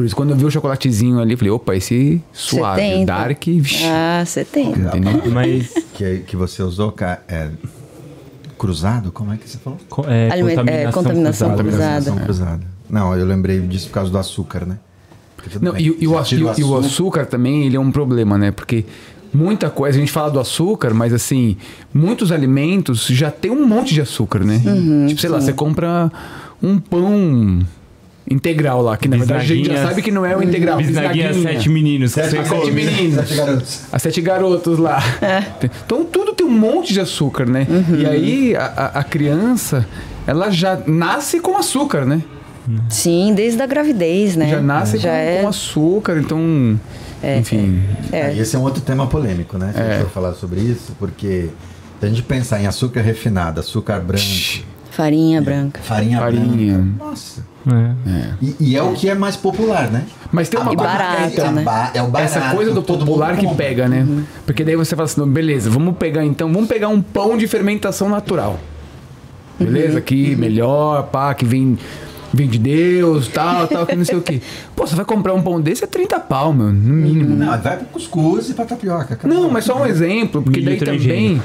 [0.00, 3.04] Por isso, quando eu vi o chocolatezinho ali, eu falei, opa, esse suave, 70.
[3.04, 4.72] dark, vixi, Ah, você tem.
[5.30, 7.50] Mas Que, que você usou, ca- é,
[8.56, 9.12] cruzado?
[9.12, 9.78] Como é que você falou?
[9.90, 11.62] co- é, Aliment- é, contaminação cruzada.
[12.06, 12.60] Contaminação cruzada.
[12.88, 14.78] Não, eu lembrei disso por causa do açúcar, né?
[15.60, 18.50] Não, e, e o, tira e o açúcar também, ele é um problema, né?
[18.50, 18.86] Porque
[19.34, 21.58] muita coisa, a gente fala do açúcar, mas assim,
[21.92, 24.62] muitos alimentos já tem um monte de açúcar, né?
[24.64, 26.10] Uhum, tipo, sei lá, você compra
[26.62, 27.60] um pão
[28.30, 30.76] integral lá, que na verdade a gente já sabe que não é o integral.
[30.78, 31.52] Bisnaguinha bisnaguinha.
[31.58, 32.12] sete meninos.
[32.12, 33.14] Sete, você sete meninos.
[33.16, 33.80] Sete garotos.
[33.92, 35.02] As sete garotos lá.
[35.84, 37.66] Então tudo tem um monte de açúcar, né?
[37.98, 39.86] E aí a, a- a criança,
[40.26, 42.22] ela já nasce com açúcar, né?
[42.88, 44.48] Sim, desde a gravidez, né?
[44.48, 45.38] Já nasce Já com, é.
[45.42, 46.78] com açúcar, então.
[47.40, 47.82] enfim.
[48.12, 48.32] É.
[48.34, 49.72] E esse é um outro tema polêmico, né?
[49.74, 51.48] Se a gente for falar sobre isso, porque
[51.98, 54.22] se a gente pensar em açúcar refinado, açúcar branco,
[54.90, 55.80] Farinha branca.
[55.82, 56.78] farinha, Farinha.
[56.78, 57.49] branca, nossa.
[57.66, 58.30] É.
[58.40, 60.04] E, e é o que é mais popular, né?
[60.32, 61.62] Mas tem uma E barato, é, né?
[61.62, 64.06] ba- é o barato, Essa coisa do popular que pega, né?
[64.46, 67.46] Porque daí você fala assim, não, beleza, vamos pegar então, vamos pegar um pão de
[67.46, 68.58] fermentação natural.
[69.58, 70.00] Beleza?
[70.00, 71.76] Que melhor, pá, que vem
[72.32, 74.40] vem de Deus, tal, tal, que não sei o quê.
[74.76, 77.34] Pô, você vai comprar um pão desse é 30 pau, meu, no mínimo.
[77.36, 79.14] Não, vai pro cuscuz e pra tapioca.
[79.14, 79.36] acabou.
[79.36, 81.44] Não, mas só um exemplo, porque Milho daí também transgênico.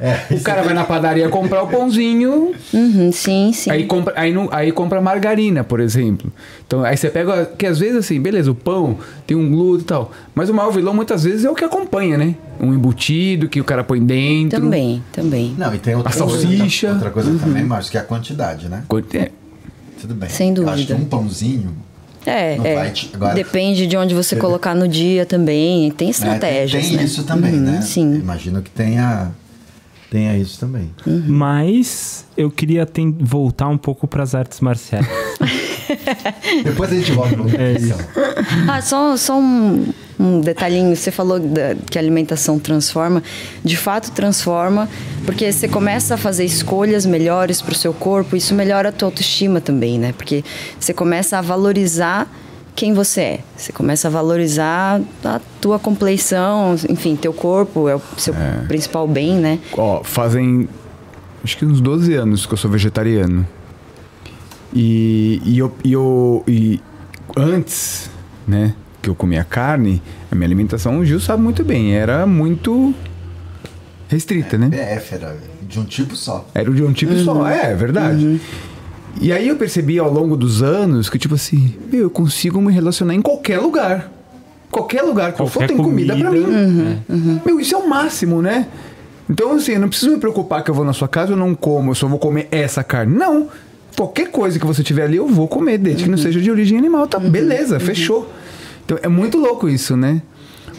[0.00, 3.70] É, o cara vai na padaria comprar o pãozinho, Uhum, sim, sim.
[3.70, 6.32] aí compra, aí, não, aí compra margarina, por exemplo.
[6.66, 9.86] Então aí você pega, que às vezes assim, beleza, o pão tem um glúten e
[9.86, 12.34] tal, mas o maior vilão muitas vezes é o que acompanha, né?
[12.58, 14.58] Um embutido que o cara põe dentro.
[14.60, 15.54] Também, também.
[15.58, 16.86] Não, e tem outra A salsicha.
[16.88, 18.84] Coisa, outra coisa também, mas que é a quantidade, né?
[19.14, 19.30] É,
[20.00, 20.28] Tudo bem.
[20.30, 20.94] Sem Eu Acho dúvida.
[20.94, 21.74] que um pãozinho.
[22.26, 22.90] É, é.
[22.90, 25.90] te- agora- Depende de onde você colocar no dia também.
[25.90, 27.04] Tem estratégias, tem tem né?
[27.04, 27.80] isso também, Uhum, né?
[27.80, 28.14] Sim.
[28.16, 29.30] Imagino que tenha,
[30.10, 30.90] tenha isso também.
[31.26, 32.86] Mas eu queria
[33.20, 35.06] voltar um pouco pras artes marciais.
[36.64, 37.76] Depois a gente volta É.
[38.68, 39.86] Ah, só, só um,
[40.18, 40.94] um detalhinho.
[40.94, 43.22] Você falou da- que a alimentação transforma.
[43.64, 44.88] De fato, transforma,
[45.24, 48.36] porque você começa a fazer escolhas melhores para o seu corpo.
[48.36, 50.12] Isso melhora a tua autoestima também, né?
[50.16, 50.44] Porque
[50.78, 52.28] você começa a valorizar
[52.74, 53.40] quem você é.
[53.56, 58.34] Você começa a valorizar a tua compleição, enfim, teu corpo é o seu
[58.68, 59.58] principal bem, né?
[59.76, 60.68] Ó, fazem
[61.42, 63.46] acho que uns 12 anos que eu sou vegetariano.
[64.72, 66.80] E, e eu, e eu e
[67.36, 68.10] antes,
[68.46, 72.94] né, que eu comia carne, a minha alimentação, o Gil sabe muito bem, era muito
[74.08, 74.68] restrita, né?
[74.68, 76.48] PF era de um tipo só.
[76.54, 78.40] Era de um tipo só, é, é verdade.
[79.20, 82.72] E aí eu percebi ao longo dos anos que, tipo assim, meu, eu consigo me
[82.72, 84.10] relacionar em qualquer lugar.
[84.70, 86.42] Qualquer lugar que eu for Qualquer tem comida, pra mim.
[86.42, 87.02] comida,
[87.44, 88.68] Meu, isso é o máximo, né?
[89.28, 91.54] Então, assim, eu não preciso me preocupar que eu vou na sua casa eu não
[91.54, 93.16] como, eu só vou comer essa carne.
[93.16, 93.48] Não.
[93.96, 96.78] Qualquer coisa que você tiver ali, eu vou comer, desde que não seja de origem
[96.78, 97.06] animal.
[97.06, 98.30] Tá, beleza, fechou.
[98.84, 100.22] Então, é muito louco isso, né?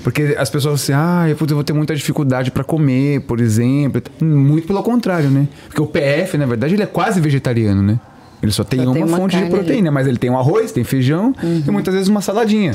[0.03, 4.01] Porque as pessoas assim, ah, eu vou ter muita dificuldade pra comer, por exemplo.
[4.19, 5.47] Muito pelo contrário, né?
[5.67, 7.99] Porque o PF, na verdade, ele é quase vegetariano, né?
[8.41, 10.71] Ele só tem Só uma, tem uma fonte de proteína, mas ele tem um arroz,
[10.71, 12.73] tem feijão e muitas vezes uma saladinha.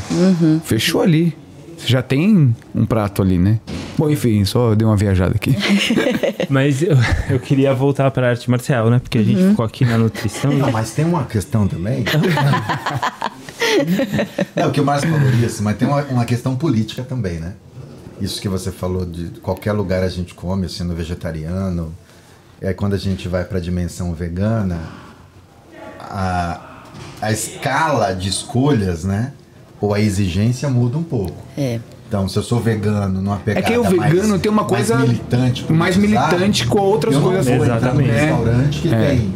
[0.65, 1.37] Fechou ali.
[1.77, 3.61] Você já tem um prato ali, né?
[3.99, 5.55] Bom, enfim, só dei uma viajada aqui.
[6.49, 6.97] Mas eu,
[7.29, 8.99] eu queria voltar pra arte marcial, né?
[8.99, 10.53] Porque a gente ficou aqui na nutrição.
[10.53, 12.05] Não, mas tem uma questão também.
[14.55, 17.55] Não, o que o Márcio falou isso, mas tem uma, uma questão política também, né?
[18.21, 21.93] Isso que você falou de qualquer lugar a gente come, sendo vegetariano.
[22.63, 24.81] Aí quando a gente vai para a dimensão vegana,
[26.11, 26.61] a,
[27.21, 29.33] a escala de escolhas, né?
[29.81, 31.37] Ou a exigência muda um pouco.
[31.57, 31.81] É.
[32.09, 34.95] Então, se eu sou vegano numa pegada É que o vegano mais, tem uma coisa
[34.95, 37.47] mais militante, mais militante com outras coisas.
[37.47, 38.11] vou entrar num Exatamente.
[38.11, 39.09] restaurante que É.
[39.09, 39.35] tem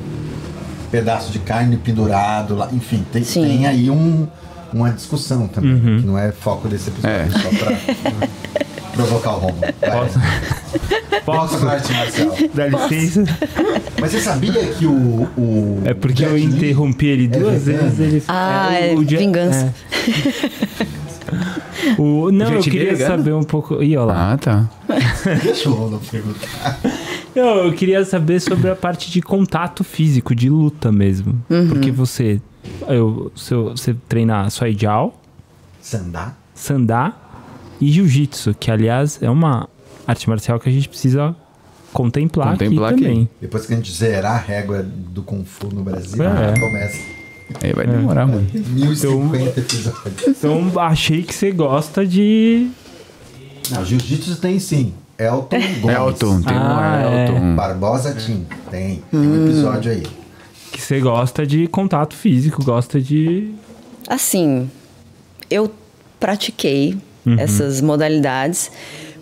[0.91, 4.27] pedaço de carne pendurado lá, enfim, tem, tem aí um,
[4.73, 6.01] uma discussão também, Uhum.
[6.01, 7.29] que não é foco desse episódio, É.
[7.31, 8.29] só pra
[8.95, 9.63] provocar o Romulo.
[11.25, 11.67] Posso?
[11.69, 12.37] Arte marcial.
[12.55, 13.25] Dá licença.
[14.01, 15.29] Mas você sabia que o.
[15.37, 17.99] o É porque eu Jet Li- interrompi ele é duas vezes.
[18.01, 19.75] Ele, Ah, é dia- vingança.
[20.87, 21.01] é.
[21.99, 23.17] O, não, eu queria é vegano?
[23.19, 23.83] saber um pouco.
[23.83, 24.33] Ih, olha lá.
[24.33, 24.69] Ah, tá.
[25.43, 26.79] Deixa o Romulo perguntar.
[27.35, 31.41] Não, eu queria saber sobre a parte de contato físico, de luta mesmo.
[31.69, 32.41] Porque você.
[32.89, 35.19] Eu, seu, você treina só ideal,
[35.81, 36.35] Sandá?
[36.55, 37.15] sandá
[37.81, 39.67] e jiu-jitsu, que aliás é uma
[40.11, 41.35] arte marcial que a gente precisa
[41.93, 43.13] contemplar, Contemplar aqui aqui.
[43.13, 43.29] também.
[43.41, 46.59] Depois que a gente zerar a régua do Kung Fu no Brasil, É.
[46.59, 46.99] começa.
[47.63, 48.47] Aí vai demorar, mano.
[48.53, 50.29] Tem 1050 episódios.
[50.29, 52.69] Então achei que você gosta de.
[53.71, 54.93] Não, jiu-jitsu tem sim.
[55.19, 55.97] Elton Gomes.
[55.97, 57.27] Elton, tem Ah, um é.
[57.29, 57.55] Elton.
[57.57, 58.47] Barbosa Tim.
[58.71, 59.03] Tem.
[59.11, 60.03] Tem um episódio aí.
[60.73, 63.51] que você gosta de contato físico, gosta de.
[64.07, 64.71] Assim,
[65.51, 65.71] eu
[66.21, 66.97] pratiquei
[67.39, 68.71] essas modalidades,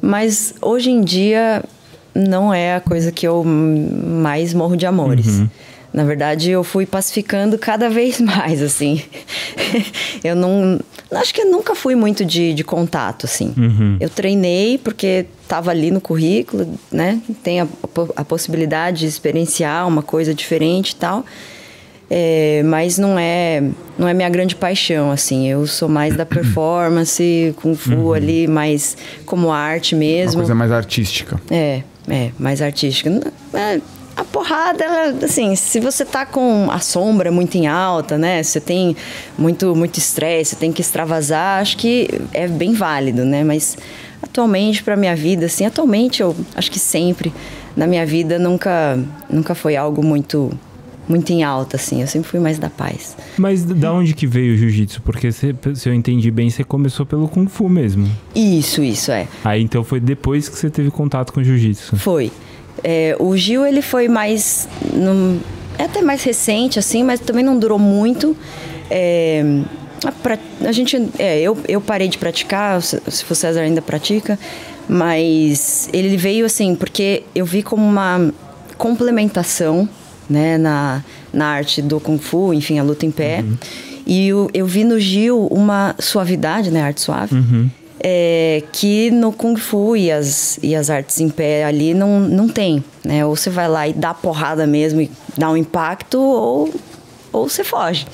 [0.00, 1.62] mas hoje em dia
[2.14, 5.26] não é a coisa que eu mais morro de amores.
[5.92, 9.02] Na verdade, eu fui pacificando cada vez mais, assim.
[10.22, 10.78] eu não.
[11.10, 13.54] Acho que eu nunca fui muito de, de contato, assim.
[13.98, 17.20] Eu treinei porque estava ali no currículo, né?
[17.42, 17.66] Tem a,
[18.14, 21.24] a possibilidade de experienciar uma coisa diferente e tal.
[22.10, 23.62] É, mas não é
[23.98, 25.46] não é minha grande paixão assim.
[25.48, 30.72] Eu sou mais da performance kung fu ali mais como arte Uma mesmo coisa mais
[30.72, 31.38] artística.
[31.50, 33.10] é é mais artística.
[33.52, 33.80] É,
[34.16, 38.58] a porrada ela, assim se você tá com a sombra muito em alta né você
[38.60, 38.96] tem
[39.36, 43.44] muito muito estresse você tem que extravasar acho que é bem válido né.
[43.44, 43.76] Mas
[44.22, 47.32] atualmente para minha vida assim atualmente eu acho que sempre
[47.76, 48.98] na minha vida nunca
[49.30, 50.50] nunca foi algo muito
[51.08, 52.00] muito em alta, assim.
[52.02, 53.16] Eu sempre fui mais da paz.
[53.36, 55.00] Mas da onde que veio o jiu-jitsu?
[55.02, 58.08] Porque você- se eu entendi bem, você começou pelo Kung Fu mesmo.
[58.34, 59.26] Isso, isso, é.
[59.44, 61.96] Aí então foi depois que você teve contato com o jiu-jitsu.
[61.96, 62.30] Foi.
[62.84, 65.40] É, o Gil, ele foi mais num-
[65.78, 68.36] é até mais recente, assim, mas também não durou muito.
[68.90, 69.42] É,
[70.04, 74.38] a, a gente, é, eu, eu parei de praticar, se se o César ainda pratica,
[74.88, 78.32] mas ele veio assim, porque eu vi como uma
[78.76, 79.88] complementação,
[80.28, 81.02] né, na,
[81.32, 83.44] na arte do Kung Fu, enfim, a luta em pé.
[84.06, 87.34] E eu, eu vi no Gil uma suavidade, né, arte suave,
[88.00, 92.48] é, que no Kung Fu e as, e as artes em pé ali não, não
[92.48, 93.26] tem, né?
[93.26, 96.72] Ou você vai lá e dá porrada mesmo e dá um impacto, ou,
[97.32, 98.06] ou você foge,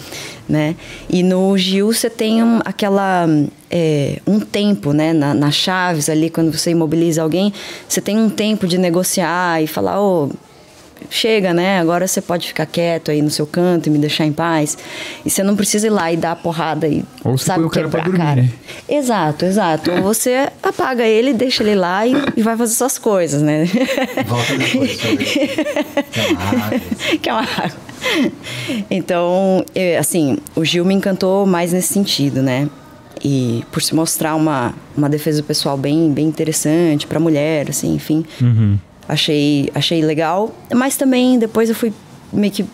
[0.48, 0.74] né?
[1.08, 3.26] E no Gil você tem um, aquela...
[3.70, 5.12] é, um tempo, né?
[5.12, 7.52] Na, nas chaves ali, quando você imobiliza alguém,
[7.86, 10.30] você tem um tempo de negociar e falar, ô...
[11.10, 11.78] Chega, né?
[11.78, 14.76] Agora você pode ficar quieto aí no seu canto e me deixar em paz.
[15.24, 17.66] E você não precisa ir lá e dar a porrada e Ou você sabe põe
[17.66, 18.42] o cara pra dormir, cara.
[18.42, 18.50] né?
[18.88, 19.90] Exato, exato.
[19.92, 23.64] Ou você apaga ele, deixa ele lá e, e vai fazer suas coisas, né?
[24.26, 24.96] Volta depois,
[27.20, 27.84] que é uma água.
[28.90, 32.68] Então, eu, assim, o Gil me encantou mais nesse sentido, né?
[33.24, 38.24] E por se mostrar uma, uma defesa pessoal bem, bem interessante para mulher, assim, enfim.
[39.08, 40.54] Achei, achei legal.
[40.74, 41.92] Mas também depois eu fui
[42.32, 42.64] meio que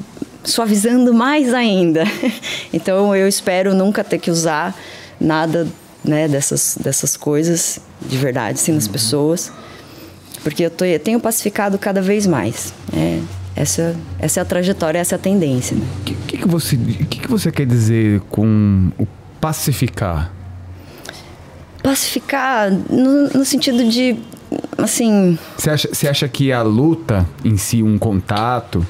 [0.44, 2.04] suavizando mais ainda.
[2.72, 4.76] então eu espero nunca ter que usar
[5.20, 5.66] nada
[6.04, 9.52] né, dessas, dessas coisas de verdade, assim, nas pessoas.
[10.42, 12.72] Porque eu, tô, eu tenho pacificado cada vez mais.
[12.92, 13.22] né?
[13.54, 15.76] essa, essa é a trajetória, essa é a tendência.
[15.76, 15.86] Né?
[16.00, 19.06] O que, que, que você, que, que você quer dizer com o
[19.40, 20.32] pacificar?
[21.82, 24.16] Pacificar no, no sentido de,
[24.78, 28.86] assim, Você acha, você acha que a luta em si, um contato,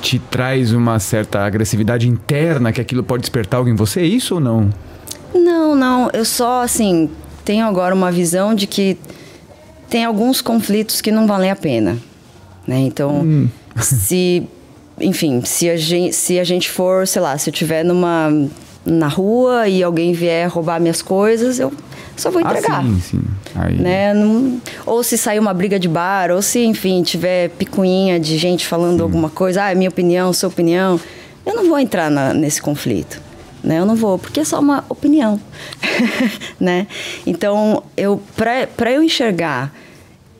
[0.00, 4.00] te traz uma certa agressividade interna que aquilo pode despertar algo em você?
[4.00, 4.70] É isso ou não?
[5.34, 6.10] Não, não.
[6.12, 7.10] Eu só, assim,
[7.44, 8.98] tenho agora uma visão de que
[9.88, 11.98] tem alguns conflitos que não valem a pena.
[12.66, 12.80] Né?
[12.80, 14.46] Então, se.
[15.00, 18.30] Enfim, se a, gente, se a gente for, sei lá, se eu estiver numa.
[18.84, 21.72] Na rua e alguém vier roubar minhas coisas, eu
[22.16, 22.80] só vou entregar.
[22.80, 23.20] Ah, sim, sim.
[23.54, 24.14] Aí, né?
[24.14, 28.66] Não- ou se sair uma briga de bar, ou se, enfim, tiver picuinha de gente
[28.66, 30.98] falando alguma coisa, ah, é minha opinião, sua opinião,
[31.44, 33.20] eu não vou entrar na- nesse conflito.
[33.62, 33.80] Né?
[33.80, 35.40] Eu não vou, porque é só uma opinião.
[36.60, 36.86] né?
[37.26, 39.72] Então, eu para eu enxergar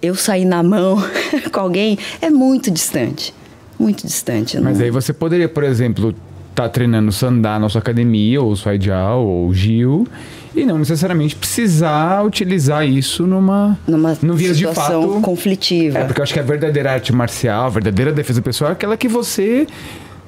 [0.00, 0.96] eu sair na mão
[1.52, 3.34] com alguém é muito distante.
[3.78, 4.56] Muito distante.
[4.56, 6.14] eu Mas não- aí você poderia, por exemplo,
[6.58, 10.06] estar treinando Sandá na sua academia, ou Swaidial, ou Gil,
[10.54, 15.20] e não necessariamente precisar utilizar isso numa, numa no vias de situação fato.
[15.22, 15.98] conflitiva.
[15.98, 18.96] É, porque eu acho que a verdadeira arte marcial, a verdadeira defesa pessoal é aquela
[18.96, 19.66] que você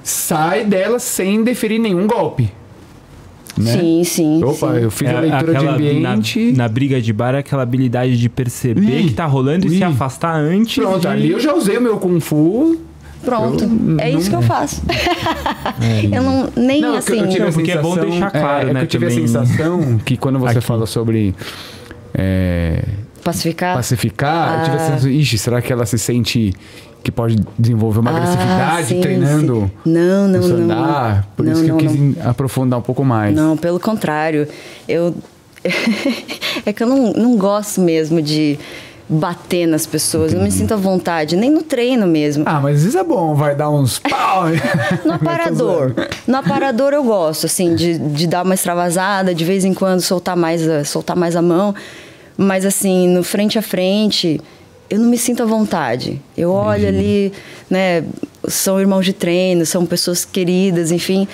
[0.02, 2.50] sai dela sem deferir nenhum golpe.
[3.58, 3.72] Né?
[3.72, 4.44] Sim, sim.
[4.44, 4.78] Opa, sim.
[4.84, 6.52] eu fiz a É leitura de aquela- ambiente.
[6.52, 9.74] Na, na briga de bar é aquela habilidade de perceber Ih, que tá rolando e
[9.74, 9.78] ih.
[9.78, 10.76] se afastar antes.
[10.82, 11.08] Pronto, de...
[11.08, 12.78] ali eu já usei o meu Kung Fu.
[13.24, 13.64] Pronto.
[13.64, 14.82] Eu é isso que não- eu faço.
[16.12, 17.18] eu não, nem Não, assim.
[17.20, 19.06] eu tive Não, porque é bom sensação- deixar claro, é, é né, que eu tive
[19.08, 19.24] também.
[19.24, 20.66] a sensação que quando você Aqui.
[20.66, 21.34] fala sobre
[22.14, 22.82] é,
[23.22, 23.76] Pacificar.
[23.76, 24.86] pacificar, eu tive a Ah.
[24.86, 26.52] sensação, ixi, será que ela se sente
[27.02, 29.90] que pode desenvolver uma Ah, agressividade sim, treinando sim.
[29.90, 30.48] Não, não, não.
[30.48, 31.24] Sandá?
[31.36, 32.28] Por Não, isso que não, eu quis não.
[32.30, 33.34] aprofundar um pouco mais.
[33.34, 34.46] Não, pelo contrário.
[34.88, 35.14] Eu.
[36.64, 38.58] é que eu não, não gosto mesmo de
[39.10, 40.32] bater nas pessoas.
[40.32, 42.44] Eu não me sinto à vontade, nem no treino mesmo.
[42.46, 44.44] Ah, mas isso é bom, vai dar uns pau.
[45.04, 45.94] No aparador.
[46.28, 50.36] No aparador eu gosto, assim, de, de dar uma extravasada, de vez em quando soltar
[50.36, 51.74] mais, a, soltar mais a mão.
[52.36, 54.40] Mas, assim, no frente a frente,
[54.88, 56.22] eu não me sinto à vontade.
[56.36, 57.32] Eu olho ali,
[57.68, 58.04] né?
[58.46, 61.26] São irmãos de treino, são pessoas queridas, enfim.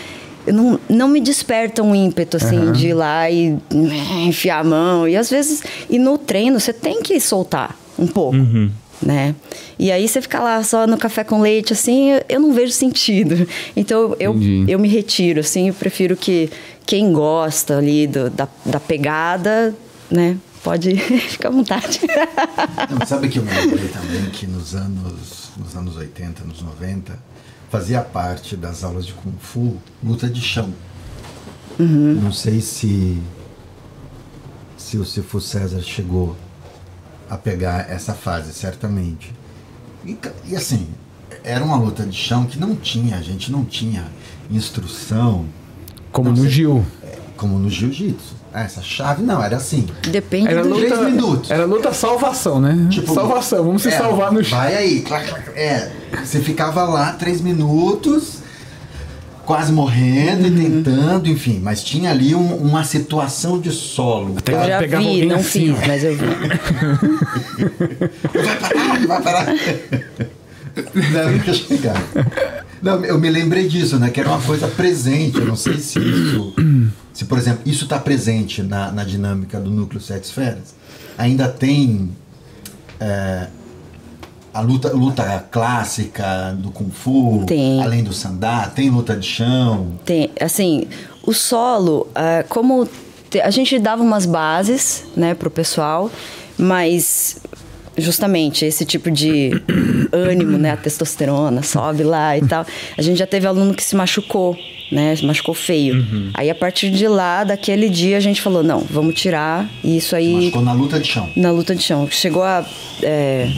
[0.46, 5.08] Não, não me desperta um ímpeto, assim, de ir lá e né, enfiar a mão.
[5.08, 8.36] E às vezes, e no treino, você tem que soltar um pouco
[9.02, 9.34] né?
[9.78, 12.72] E aí você fica lá só no café com leite, assim, eu, eu não vejo
[12.72, 13.46] sentido.
[13.76, 14.64] Então eu, Entendi.
[14.72, 16.48] eu me retiro, assim, eu prefiro que
[16.86, 19.74] quem gosta ali do- da, da pegada,
[20.10, 20.38] né?
[20.62, 20.96] Pode
[21.28, 22.00] ficar à vontade.
[22.98, 27.18] Não, sabe que eu me lembrei também que nos anos, nos anos 80, anos 90,
[27.70, 30.72] fazia parte das aulas de Kung Fu luta de chão.
[31.78, 33.20] Não sei se,
[34.78, 36.34] se o Sifu César chegou
[37.28, 39.32] a pegar essa fase, certamente.
[40.04, 40.86] E, e assim,
[41.44, 44.06] era uma luta de chão que não tinha, a gente não tinha
[44.50, 45.44] instrução
[46.12, 46.86] Como Não, no Gil.
[47.36, 48.35] como no jiu-jitsu.
[48.58, 49.84] Ah, essa chave não, era assim.
[50.08, 51.50] Depende Era do luta, três minutos.
[51.50, 52.86] Era luta salvação, né?
[52.88, 54.56] Tipo, salvação, vamos se é, salvar no chão.
[54.56, 55.04] Vai aí.
[55.54, 55.90] É,
[56.24, 58.38] você ficava lá três minutos,
[59.44, 60.56] quase morrendo Uhum.
[60.56, 61.60] e tentando, enfim.
[61.62, 64.36] Mas tinha ali um- uma situação de solo.
[64.38, 65.86] Até Eu já pegava vi, não assim, fiz, ó.
[65.86, 66.24] mas eu vi.
[68.42, 69.46] Vai parar, vai parar.
[70.94, 72.02] Não, ia chegar.
[72.82, 74.10] Não, eu me lembrei disso, né?
[74.10, 75.38] Que era uma coisa presente.
[75.38, 76.52] Eu não sei se isso.
[77.16, 80.74] Se, por exemplo, isso está presente na, na dinâmica do núcleo Sete Esferas.
[81.16, 82.10] Ainda tem
[83.00, 83.46] é,
[84.52, 87.82] a luta, luta clássica do Kung Fu, Tem.
[87.82, 89.92] além do Sandá, tem luta de chão.
[90.04, 90.88] Tem, assim,
[91.22, 92.86] o solo, ah, como
[93.42, 96.10] a gente dava umas bases, né, pro pessoal,
[96.58, 97.38] mas
[97.98, 99.50] justamente esse tipo de
[100.12, 102.64] ânimo, né, a testosterona sobe lá e tal.
[102.96, 104.56] A gente já teve aluno que se machucou,
[104.92, 106.04] né, se machucou feio.
[106.34, 110.46] Aí a partir de lá, daquele dia a gente falou, não, vamos tirar isso aí
[110.46, 111.28] Ficou na luta de chão.
[111.36, 112.06] na luta de chão.
[112.10, 112.64] Chegou a.
[113.02, 113.48] é,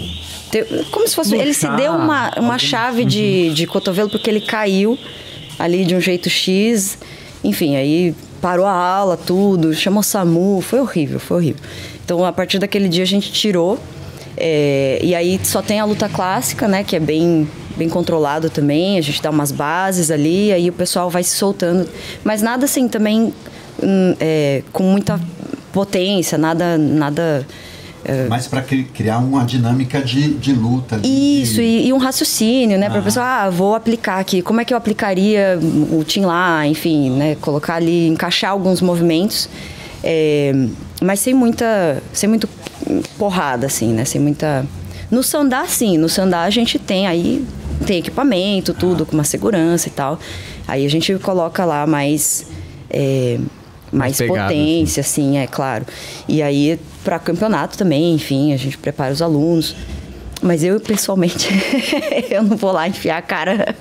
[0.51, 1.34] ter- como se fosse.
[1.36, 4.99] Ele se deu uma, uma chave de, de cotovelo porque ele caiu
[5.59, 6.99] ali de um jeito X.
[7.45, 10.61] Enfim, aí parou a aula, tudo, chamou SAMU.
[10.61, 11.62] Foi horrível, foi horrível.
[12.05, 13.78] Então, a partir daquele dia, a gente tirou.
[14.37, 16.85] É, e aí só tem a luta clássica, né?
[16.85, 18.99] Que é bem, bem controlado também.
[18.99, 21.89] A gente dá umas bases ali, aí o pessoal vai se soltando.
[22.22, 23.33] Mas nada assim também
[23.83, 25.20] hum, é, com muita
[25.72, 26.76] potência, nada.
[26.79, 27.47] nada
[28.29, 30.95] Mas para criar uma dinâmica de, de luta.
[30.97, 32.89] ali, isso, de- e, e um raciocínio, né?
[32.89, 33.05] Para a Ah.
[33.05, 34.41] pessoa, ah, vou aplicar aqui.
[34.41, 35.59] Como é que eu aplicaria
[35.93, 37.37] o Tim lá, enfim, né?
[37.41, 39.49] Colocar ali, encaixar alguns movimentos.
[40.03, 40.53] é,
[41.01, 42.49] mas sem muita, sem muito
[43.16, 44.05] porrada, assim, né?
[44.05, 44.66] Sem muita...
[45.11, 45.96] No Sandá, sim.
[45.96, 47.46] No Sandá a gente tem aí,
[47.86, 50.18] tem equipamento, tudo, com uma segurança e tal.
[50.66, 52.46] Aí a gente coloca lá mais...
[52.90, 53.38] é,
[53.92, 55.86] mais Mais pegada, potência, assim, é claro.
[56.28, 59.74] E aí, para campeonato também, enfim, a gente prepara os alunos.
[60.42, 61.49] Mas eu, pessoalmente,
[62.30, 63.74] eu não vou lá enfiar a cara.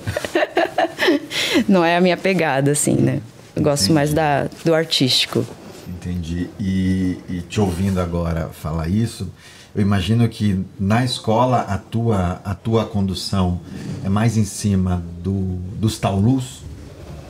[1.68, 3.20] não é a minha pegada, assim, né?
[3.54, 5.44] Eu gosto mais da, do artístico.
[5.88, 6.48] Entendi.
[6.60, 9.30] E, e te ouvindo agora falar isso,
[9.74, 13.60] eu imagino que na escola a tua, a tua condução
[14.04, 16.62] é mais em cima do, dos taulus?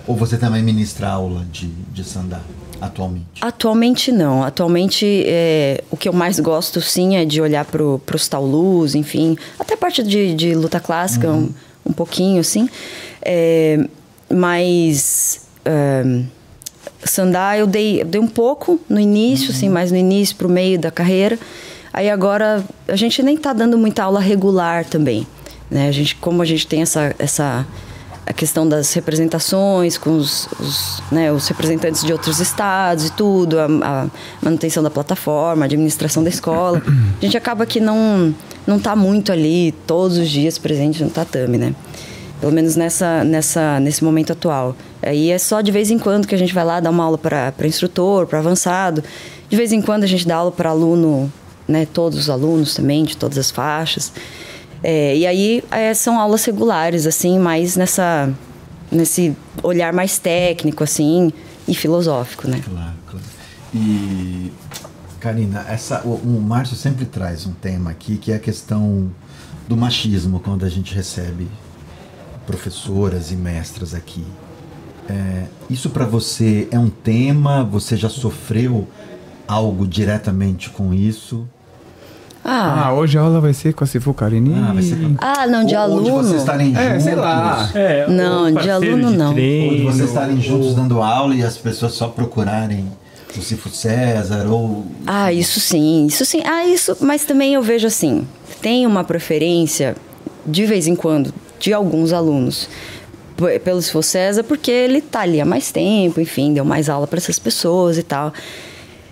[0.07, 2.41] Ou você também ministra aula de, de sandá
[2.81, 3.27] atualmente?
[3.43, 4.43] Atualmente não.
[4.43, 9.37] Atualmente é, o que eu mais gosto sim é de olhar pro, pros taulus, enfim.
[9.59, 11.51] Até parte de, de luta clássica, um,
[11.85, 12.69] um pouquinho, assim.
[13.21, 13.87] É,
[14.33, 16.23] mas é,
[17.05, 20.91] Sandá eu dei, dei um pouco no início, assim, mais no início, pro meio da
[20.91, 21.39] carreira.
[21.93, 25.27] Aí agora a gente nem tá dando muita aula regular também.
[25.71, 25.89] Né?
[25.89, 27.67] A gente, como a gente tem essa, essa
[28.27, 33.59] a questão das representações com os, os, né, os representantes de outros estados e tudo,
[33.59, 34.07] a, a
[34.43, 36.83] manutenção da plataforma, a administração da escola.
[36.87, 38.35] A gente acaba que não
[38.69, 41.75] não está muito ali todos os dias presente no tatame, né?
[42.39, 44.77] Pelo menos nessa, nessa, nesse momento atual.
[45.03, 47.19] Aí é só de vez em quando que a gente vai lá dar uma aula
[47.19, 49.03] para instrutor, para avançado.
[49.49, 51.33] De vez em quando a gente dá aula para aluno,
[51.67, 54.13] né, todos os alunos também, de todas as faixas.
[54.83, 58.33] É, e aí é, são aulas regulares, assim, mais nessa,
[58.91, 61.33] nesse olhar mais técnico, assim,
[61.67, 62.61] e filosófico, né?
[62.65, 63.25] Claro, claro.
[63.75, 64.53] E,
[65.21, 69.11] Karina, essa, o, o Márcio sempre traz um tema aqui que é a questão
[69.69, 71.47] do machismo quando a gente recebe
[72.47, 74.25] professoras e mestras aqui.
[75.09, 77.65] É, isso para você é um tema?
[77.65, 78.87] Você já sofreu
[79.47, 81.47] algo diretamente com isso?
[82.45, 84.55] Ah, Ah, hoje a aula vai ser com a Cifu Carini.
[84.57, 86.13] Ah, vai ser ah não, de Ou- ou aluno.
[86.25, 87.03] vocês estarem É, juntos.
[87.05, 87.71] sei lá.
[87.75, 89.29] É, Não, de aluno, não.
[89.29, 92.87] Ou de treino, vocês estarem juntos dando aula e as pessoas só procurarem
[93.37, 94.87] o Cifo César ou.
[95.07, 96.41] Ah, isso sim, isso sim.
[96.45, 98.27] Ah, isso, mas também eu vejo assim,
[98.63, 99.95] tem uma preferência
[100.47, 102.69] de vez em quando de alguns alunos
[103.63, 107.39] pelo César, porque ele tá ali há mais tempo, enfim, deu mais aula para essas
[107.39, 108.33] pessoas e tal.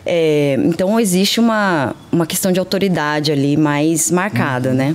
[0.04, 4.94] É, então existe uma, uma questão de autoridade ali mais marcada, né?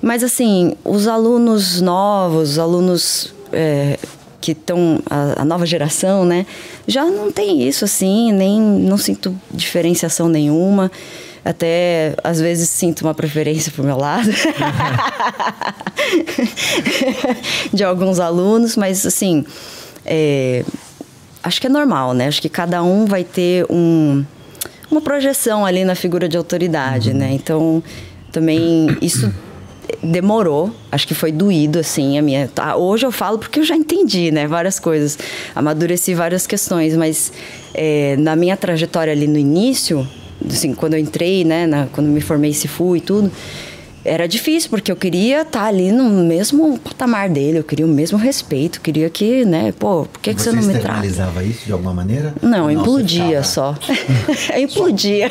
[0.00, 3.98] Mas assim, os alunos novos, os alunos é,
[4.40, 6.44] que estão a, a nova geração, né,
[6.86, 10.90] já não tem isso assim, nem não sinto diferenciação nenhuma.
[11.44, 14.30] Até às vezes sinto uma preferência pro meu lado
[17.72, 19.44] de alguns alunos, mas assim,
[20.06, 20.64] é,
[21.42, 22.28] acho que é normal, né?
[22.28, 24.24] Acho que cada um vai ter um,
[24.90, 27.32] uma projeção ali na figura de autoridade, né?
[27.32, 27.82] Então,
[28.30, 29.32] também isso
[30.02, 32.48] demorou, acho que foi doído, assim, a minha...
[32.48, 34.46] tá, hoje eu falo porque eu já entendi, né?
[34.46, 35.18] Várias coisas,
[35.54, 37.32] amadureci várias questões, mas
[37.74, 40.06] é, na minha trajetória ali no início,
[40.50, 41.66] assim, quando eu entrei, né?
[41.66, 43.30] na- quando me formei se fui e tudo...
[44.04, 48.18] Era difícil, porque eu queria estar ali no mesmo patamar dele, eu queria o mesmo
[48.18, 51.06] respeito, queria que, né, pô, por que, que você, não me trata?
[51.06, 52.34] externalizava isso de alguma maneira?
[52.42, 54.58] Não, Ou implodia você ficava- só.
[54.58, 55.30] implodia.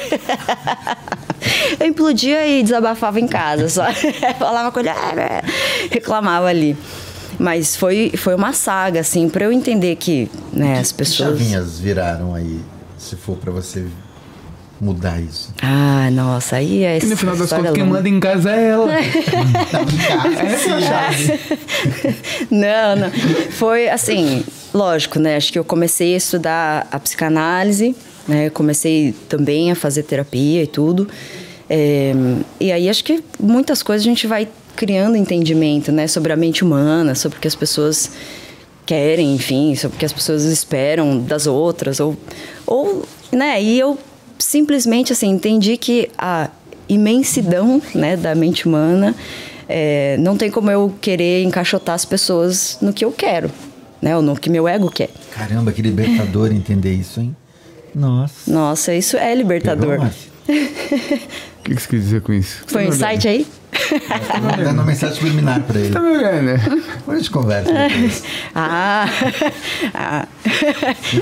[1.82, 3.84] eu implodia e desabafava em casa, só
[4.40, 5.44] falava com ele, ah,
[5.90, 6.78] reclamava ali.
[7.40, 11.32] Mas foi, foi uma saga, assim, para eu entender que né, as pessoas.
[11.38, 12.60] Que chavinhas viraram aí,
[12.98, 13.86] se for para você
[14.82, 15.54] mudar isso?
[15.62, 18.88] Ah, nossa, aí é E no final das contas, quem manda em casa é ela.
[22.50, 22.96] Não, é.
[22.96, 23.12] Não, não.
[23.52, 25.36] Foi assim, lógico, né?
[25.36, 27.96] Acho que eu comecei a estudar a psicanálise,
[28.28, 28.48] né?
[28.48, 31.08] Eu comecei também a fazer terapia e tudo.
[31.70, 32.14] É,
[32.60, 36.08] e aí acho que muitas coisas a gente vai criando entendimento, né?
[36.08, 38.12] Sobre a mente humana, sobre o que as pessoas
[38.86, 42.18] querem, enfim, sobre o que as pessoas esperam das outras, ou,
[42.66, 43.62] ou né?
[43.62, 43.98] E eu
[44.42, 46.50] simplesmente assim entendi que a
[46.90, 49.16] imensidão, né, da mente humana
[49.70, 53.50] é, não tem como eu querer encaixotar as pessoas no que eu quero,
[54.02, 54.16] né?
[54.16, 55.10] Ou no que meu ego quer.
[55.32, 57.36] Caramba, que libertador entender isso, hein?
[57.96, 58.52] Nossa.
[58.52, 60.00] Nossa, isso é libertador.
[61.62, 62.64] O que que você quis dizer com isso?
[62.66, 63.46] Foi um insight aí?
[63.72, 65.94] Tô dando uma mensagem subliminar pra ele.
[65.94, 66.58] Tá me olhando, né?
[66.58, 67.72] Depois a gente conversa.
[67.72, 68.24] depois.
[68.56, 69.06] Ah,
[69.94, 70.28] ah.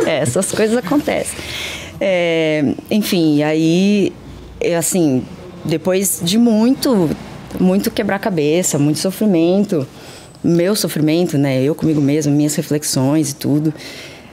[0.08, 1.38] É, essas coisas acontecem.
[2.00, 4.14] É, enfim, aí,
[4.62, 5.24] eu, assim,
[5.66, 7.10] depois de muito,
[7.60, 9.88] muito quebrar-cabeça, muito sofrimento,
[10.44, 11.62] meu sofrimento, né?
[11.62, 13.74] Eu comigo mesmo, minhas reflexões e tudo.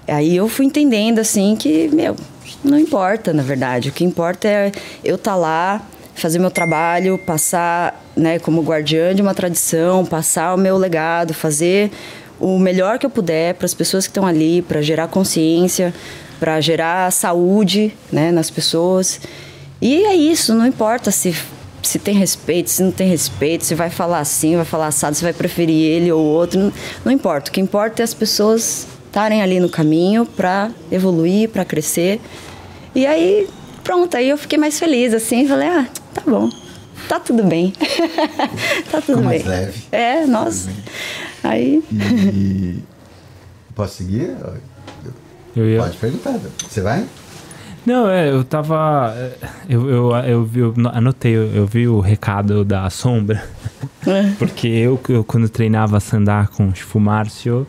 [0.06, 2.14] Aí eu fui entendendo, assim, que, meu,
[2.62, 3.88] não importa, na verdade.
[3.88, 5.82] O que importa é eu estar lá,
[6.14, 11.90] fazer meu trabalho, passar, né, como guardiã de uma tradição, passar o meu legado, fazer
[12.38, 15.92] o melhor que eu puder para as pessoas que estão ali, para gerar consciência,
[16.38, 19.20] para gerar saúde, né, nas pessoas.
[19.80, 21.34] E é isso, não importa se
[21.82, 25.22] se tem respeito, se não tem respeito, se vai falar assim, vai falar assado, se
[25.22, 26.72] vai preferir ele ou outro, não,
[27.04, 27.48] não importa.
[27.48, 32.20] O que importa é as pessoas estarem ali no caminho para evoluir, para crescer.
[32.94, 33.48] E aí,
[33.84, 36.50] pronto, aí eu fiquei mais feliz, assim, falei, ah, tá bom,
[37.08, 37.72] tá tudo bem.
[38.90, 39.24] tá tudo Ficou bem.
[39.24, 39.82] mais leve.
[39.92, 40.68] É, nossa.
[41.44, 42.82] Aí, E.
[43.74, 44.34] Posso seguir?
[45.56, 45.80] Eu ia...
[45.80, 46.38] Pode perguntar.
[46.68, 47.04] Você vai?
[47.86, 49.14] Não, é, eu tava.
[49.68, 53.42] Eu, eu, eu, vi- eu anotei, eu, eu vi o recado da sombra.
[54.38, 57.64] Porque eu, eu, quando treinava sandá com o Chifu Márcio,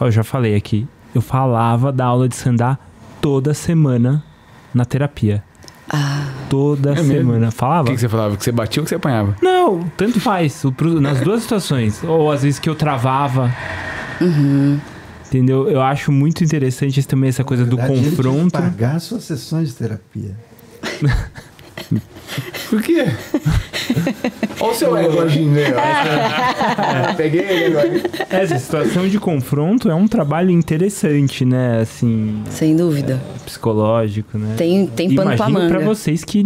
[0.00, 2.76] eu já falei aqui, eu falava da aula de sandá
[3.20, 4.22] toda semana
[4.74, 5.42] na terapia.
[5.88, 7.12] ah, Toda É mesmo?
[7.14, 7.48] semana.
[7.48, 7.86] O Falava?
[7.88, 8.36] que, que você falava?
[8.36, 9.36] Que você batia ou que você apanhava?
[9.40, 10.64] Não, tanto faz.
[10.64, 12.02] o nas duas situações.
[12.04, 13.52] Ou às vezes que eu travava.
[15.28, 15.68] Entendeu?
[15.68, 18.52] Eu acho muito interessante também essa coisa do verdade, que confronto.
[18.52, 20.36] pagar suas sessões de terapia.
[22.70, 23.06] Por quê?
[24.60, 27.14] Olha o seu ego agindo aí, ó.
[27.14, 28.02] Peguei ele agora.
[28.30, 31.80] Essa situação de confronto é um trabalho interessante, né?
[31.80, 33.20] Assim, sem dúvida.
[33.44, 34.54] psicológico, né?
[34.56, 35.74] Tem, tem pano pra Imagino manga.
[35.76, 36.42] pra vocês que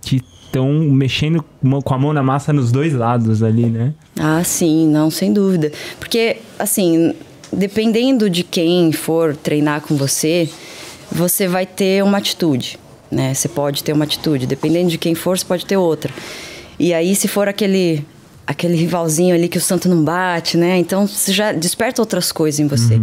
[0.00, 1.44] que estão mexendo
[1.84, 3.92] com a mão na massa nos dois lados ali, né?
[4.18, 5.70] Ah, sim, não, sem dúvida.
[5.98, 7.14] Porque, assim,
[7.52, 10.48] dependendo de quem for treinar com você,
[11.10, 12.78] você vai ter uma atitude,
[13.10, 13.32] né?
[13.34, 14.46] Você pode ter uma atitude.
[14.46, 16.12] Dependendo de quem for, você pode ter outra.
[16.78, 18.04] E aí, se for aquele
[18.46, 20.78] aquele rivalzinho ali que o santo não bate, né?
[20.78, 22.94] Então, você já desperta outras coisas em você.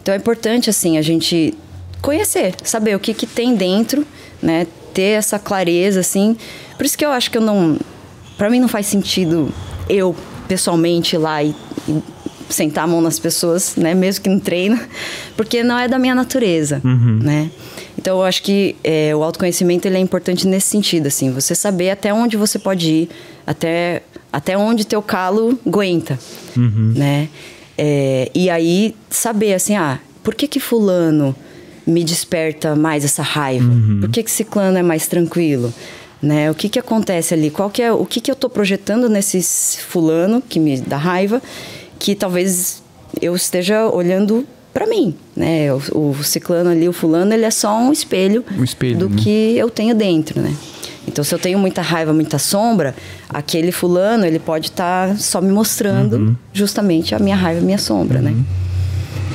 [0.00, 1.52] Então, é importante, assim, a gente
[2.00, 4.06] conhecer, saber o que, que tem dentro,
[4.40, 4.68] né?
[4.92, 6.36] Ter essa clareza, assim.
[6.76, 7.76] Por isso que eu acho que eu não.
[8.38, 9.52] Pra mim não faz sentido
[9.88, 10.14] eu,
[10.46, 11.54] pessoalmente, ir lá e,
[11.88, 12.02] e
[12.48, 13.94] sentar a mão nas pessoas, né?
[13.94, 14.78] Mesmo que no treino,
[15.36, 16.80] porque não é da minha natureza,
[17.22, 17.50] né?
[17.96, 21.30] Então, eu acho que é, o autoconhecimento ele é importante nesse sentido, assim.
[21.30, 23.08] Você saber até onde você pode ir,
[23.46, 26.18] até, até onde teu calo aguenta,
[26.96, 27.28] né?
[27.76, 31.34] É, e aí, saber, assim, ah, por que que fulano
[31.86, 33.70] me desperta mais essa raiva?
[34.00, 35.72] Por que que ciclano é mais tranquilo?
[36.22, 36.50] Né?
[36.50, 37.50] O que que acontece ali?
[37.50, 39.42] Qual que é, o que que eu tô projetando nesse
[39.82, 41.42] fulano que me dá raiva,
[41.98, 42.82] que talvez
[43.20, 45.72] eu esteja olhando para mim, né?
[45.92, 49.16] O, o ciclano ali, o fulano, ele é só um espelho, Um espelho, do né?
[49.18, 50.54] que eu tenho dentro, né?
[51.06, 52.94] Então, se eu tenho muita raiva, muita sombra,
[53.28, 58.20] aquele fulano, ele pode estar só me mostrando justamente a minha raiva, a minha sombra,
[58.20, 58.34] né?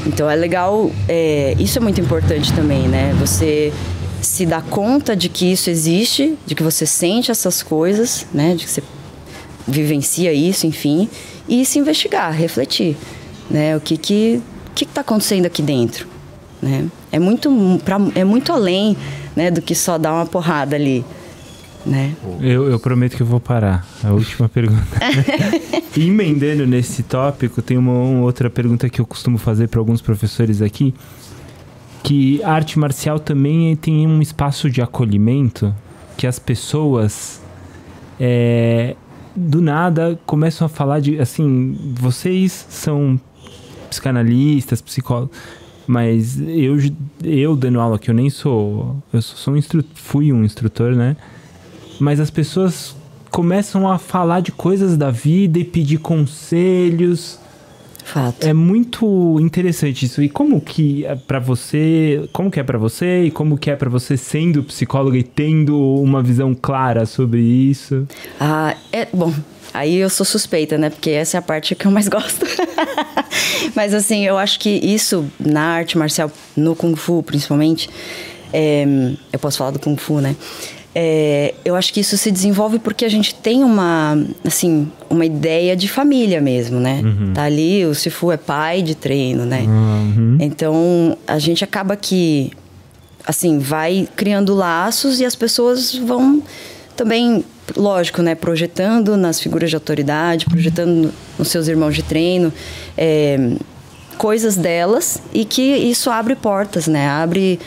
[0.05, 3.15] Então, é legal, é, isso é muito importante também, né?
[3.19, 3.71] Você
[4.21, 8.55] se dar conta de que isso existe, de que você sente essas coisas, né?
[8.55, 8.83] De que você
[9.67, 11.07] vivencia isso, enfim,
[11.49, 12.95] e se investigar, refletir,
[13.49, 13.75] né?
[13.75, 14.41] O que que
[14.75, 16.07] que está acontecendo aqui dentro,
[16.61, 16.87] né?
[17.11, 17.51] É muito
[17.83, 18.95] pra, é muito além,
[19.35, 21.03] né, do que só dar uma porrada ali,
[21.85, 22.15] né?
[22.39, 23.85] Eu, eu prometo que eu vou parar.
[24.03, 24.97] A última pergunta.
[25.97, 30.01] e emendando nesse tópico, tem uma, uma outra pergunta que eu costumo fazer para alguns
[30.01, 30.93] professores aqui.
[32.03, 35.75] Que a arte marcial também tem um espaço de acolhimento
[36.15, 37.41] que as pessoas
[38.19, 38.95] é,
[39.39, 43.19] do nada começam a falar de assim, vocês são
[43.89, 45.35] psicanalistas, psicólogos,
[45.87, 46.77] mas eu
[47.23, 51.15] eu dando aula que eu nem sou, eu sou um instru, fui um instrutor, né?
[51.99, 52.95] Mas as pessoas
[53.31, 57.39] começam a falar de coisas da vida e pedir conselhos.
[58.09, 58.43] Fato.
[58.43, 60.23] É muito interessante isso.
[60.23, 63.75] E como que é para você, como que é para você e como que é
[63.75, 68.07] para você sendo psicóloga e tendo uma visão clara sobre isso?
[68.39, 69.31] Ah, é bom.
[69.71, 70.89] Aí eu sou suspeita, né?
[70.89, 72.47] Porque essa é a parte que eu mais gosto.
[73.75, 77.87] Mas assim, eu acho que isso na arte marcial, no Kung Fu principalmente,
[78.51, 78.85] é,
[79.31, 80.35] eu posso falar do Kung Fu, né?
[81.01, 85.73] É, eu acho que isso se desenvolve porque a gente tem uma, assim, uma ideia
[85.73, 86.99] de família mesmo, né?
[87.01, 87.31] Uhum.
[87.33, 89.61] Tá ali, o Sifu é pai de treino, né?
[89.61, 90.35] Uhum.
[90.41, 92.51] Então, a gente acaba que,
[93.25, 96.43] assim, vai criando laços e as pessoas vão
[96.97, 97.45] também,
[97.77, 98.35] lógico, né?
[98.35, 102.51] Projetando nas figuras de autoridade, projetando nos seus irmãos de treino,
[102.97, 103.53] é,
[104.17, 107.07] coisas delas e que isso abre portas, né?
[107.07, 107.57] Abre...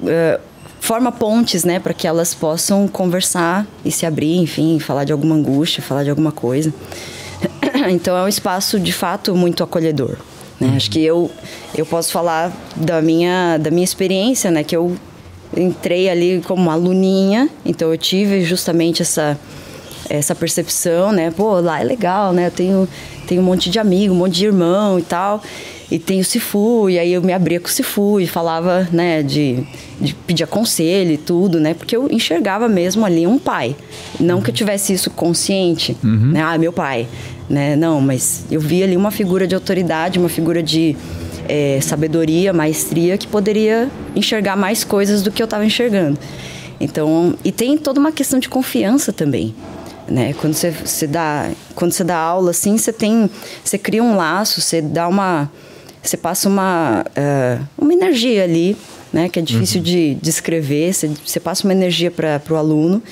[0.00, 0.47] Uh,
[0.88, 5.34] forma pontes, né, para que elas possam conversar e se abrir, enfim, falar de alguma
[5.34, 6.72] angústia, falar de alguma coisa.
[7.90, 10.16] Então é um espaço de fato muito acolhedor.
[10.58, 10.68] Né?
[10.68, 10.76] Uhum.
[10.76, 11.30] Acho que eu
[11.76, 14.96] eu posso falar da minha da minha experiência, né, que eu
[15.54, 19.38] entrei ali como aluninha, então eu tive justamente essa
[20.08, 22.88] essa percepção, né, pô, lá é legal, né, eu tenho
[23.26, 25.42] tenho um monte de amigo, um monte de irmão e tal.
[25.90, 29.22] E tem o Sifu, e aí eu me abria com o Sifu e falava, né,
[29.22, 29.66] de,
[29.98, 31.72] de pedir conselho e tudo, né?
[31.72, 33.74] Porque eu enxergava mesmo ali um pai.
[34.20, 36.32] Não que eu tivesse isso consciente, uhum.
[36.32, 36.42] né?
[36.42, 37.08] Ah, meu pai,
[37.48, 37.74] né?
[37.74, 40.94] Não, mas eu via ali uma figura de autoridade, uma figura de
[41.48, 46.18] é, sabedoria, maestria, que poderia enxergar mais coisas do que eu estava enxergando.
[46.78, 49.54] Então, e tem toda uma questão de confiança também,
[50.06, 50.34] né?
[50.34, 53.28] Quando você, você dá, quando você dá aula assim, você tem,
[53.64, 55.50] você cria um laço, você dá uma
[56.08, 58.76] você passa uma, uh, uma energia ali,
[59.12, 59.84] né, que é difícil uhum.
[59.84, 63.02] de descrever, você, você passa uma energia para o aluno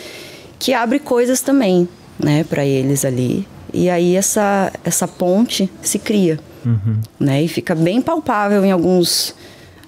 [0.58, 1.88] que abre coisas também,
[2.18, 3.46] né, para eles ali.
[3.72, 7.00] E aí essa, essa ponte se cria, uhum.
[7.20, 9.34] né, e fica bem palpável em alguns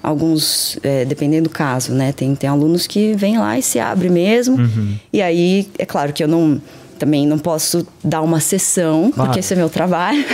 [0.00, 2.12] alguns, é, dependendo do caso, né?
[2.12, 4.56] Tem, tem alunos que vêm lá e se abre mesmo.
[4.56, 4.94] Uhum.
[5.12, 6.62] E aí, é claro que eu não
[6.99, 9.28] também não posso dar uma sessão, claro.
[9.28, 10.24] porque esse é meu trabalho.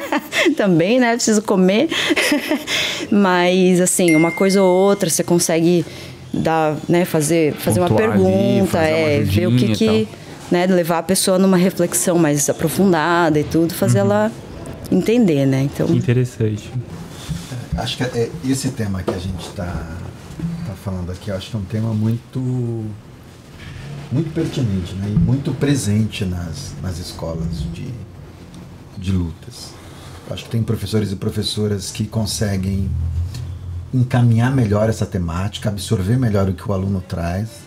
[0.56, 1.14] também, né?
[1.14, 1.88] Preciso comer.
[3.10, 5.84] Mas, assim, uma coisa ou outra, você consegue
[6.32, 10.08] dar, né, fazer, fazer uma pergunta, ali, é, uma ver o que que.
[10.50, 14.06] Né, levar a pessoa numa reflexão mais aprofundada e tudo, fazer uhum.
[14.06, 14.32] ela
[14.92, 15.62] entender, né?
[15.62, 15.88] Então...
[15.88, 16.70] Interessante.
[17.76, 21.58] Acho que é, esse tema que a gente está tá falando aqui, acho que é
[21.58, 22.84] um tema muito
[24.14, 25.08] muito pertinente né?
[25.08, 27.92] e muito presente nas, nas escolas de,
[28.96, 29.74] de lutas.
[30.30, 32.88] Acho que tem professores e professoras que conseguem
[33.92, 37.64] encaminhar melhor essa temática, absorver melhor o que o aluno traz.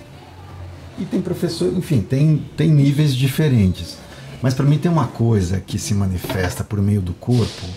[0.98, 3.98] E tem professor, enfim, tem, tem níveis diferentes.
[4.42, 7.68] Mas para mim tem uma coisa que se manifesta por meio do corpo.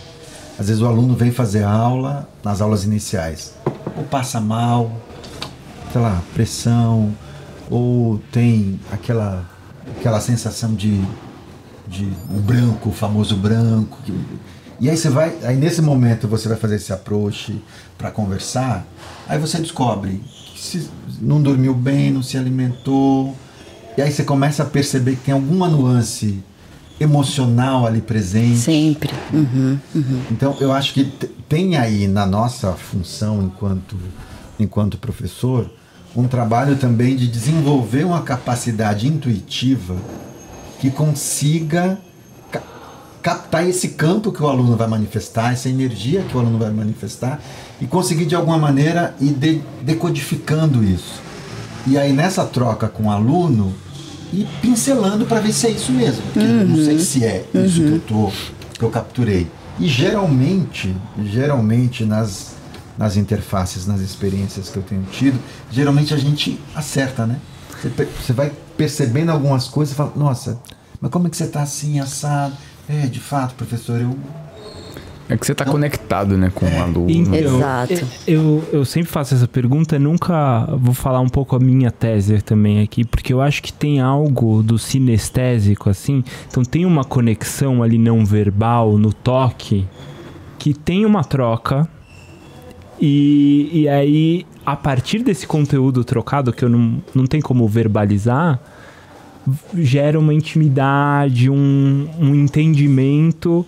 [0.56, 3.54] Às vezes o aluno vem fazer aula nas aulas iniciais,
[3.96, 4.92] ou passa mal,
[5.92, 7.12] sei lá, pressão,
[7.70, 9.48] ou tem aquela,
[9.96, 11.00] aquela sensação de,
[11.86, 13.96] de o branco, o famoso branco.
[14.04, 14.12] Que,
[14.80, 17.62] e aí você vai, aí nesse momento você vai fazer esse approach
[17.96, 18.86] para conversar,
[19.28, 20.20] aí você descobre
[20.52, 20.90] que se
[21.20, 23.36] não dormiu bem, não se alimentou,
[23.96, 26.42] e aí você começa a perceber que tem alguma nuance
[26.98, 28.58] emocional ali presente.
[28.58, 29.10] Sempre.
[29.32, 30.22] Uhum, uhum.
[30.30, 31.04] Então eu acho que
[31.48, 33.96] tem aí na nossa função enquanto
[34.58, 35.70] enquanto professor
[36.14, 39.96] um trabalho também de desenvolver uma capacidade intuitiva
[40.80, 41.98] que consiga
[42.50, 42.62] ca
[43.22, 47.38] captar esse campo que o aluno vai manifestar, essa energia que o aluno vai manifestar
[47.80, 51.20] e conseguir de alguma maneira ir de decodificando isso.
[51.86, 53.74] E aí nessa troca com o aluno
[54.32, 56.64] e pincelando para ver se é isso mesmo, porque uhum.
[56.64, 57.88] não sei se é isso uhum.
[57.88, 58.32] que eu tô
[58.78, 59.46] que eu capturei.
[59.78, 60.94] E geralmente,
[61.24, 62.54] geralmente nas
[63.00, 65.40] nas interfaces, nas experiências que eu tenho tido,
[65.70, 67.40] geralmente a gente acerta, né?
[68.20, 70.60] Você, vai percebendo algumas coisas e fala, nossa,
[71.00, 72.54] mas como é que você está assim, assado?
[72.86, 74.14] É, de fato, professor, eu
[75.30, 76.78] é que você está conectado, né, com o é.
[76.80, 77.08] aluno.
[77.08, 78.06] Então, Exato.
[78.26, 82.82] Eu, eu sempre faço essa pergunta, nunca vou falar um pouco a minha tese também
[82.82, 86.24] aqui, porque eu acho que tem algo do sinestésico, assim.
[86.48, 89.86] Então tem uma conexão ali não verbal, no toque,
[90.58, 91.88] que tem uma troca
[93.00, 98.60] e, e aí, a partir desse conteúdo trocado, que eu não, não tem como verbalizar,
[99.74, 103.66] gera uma intimidade, um, um entendimento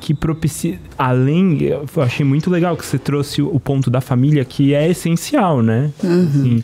[0.00, 0.78] que propicia.
[0.98, 5.62] Além, eu achei muito legal que você trouxe o ponto da família, que é essencial,
[5.62, 5.90] né?
[5.98, 6.62] Assim,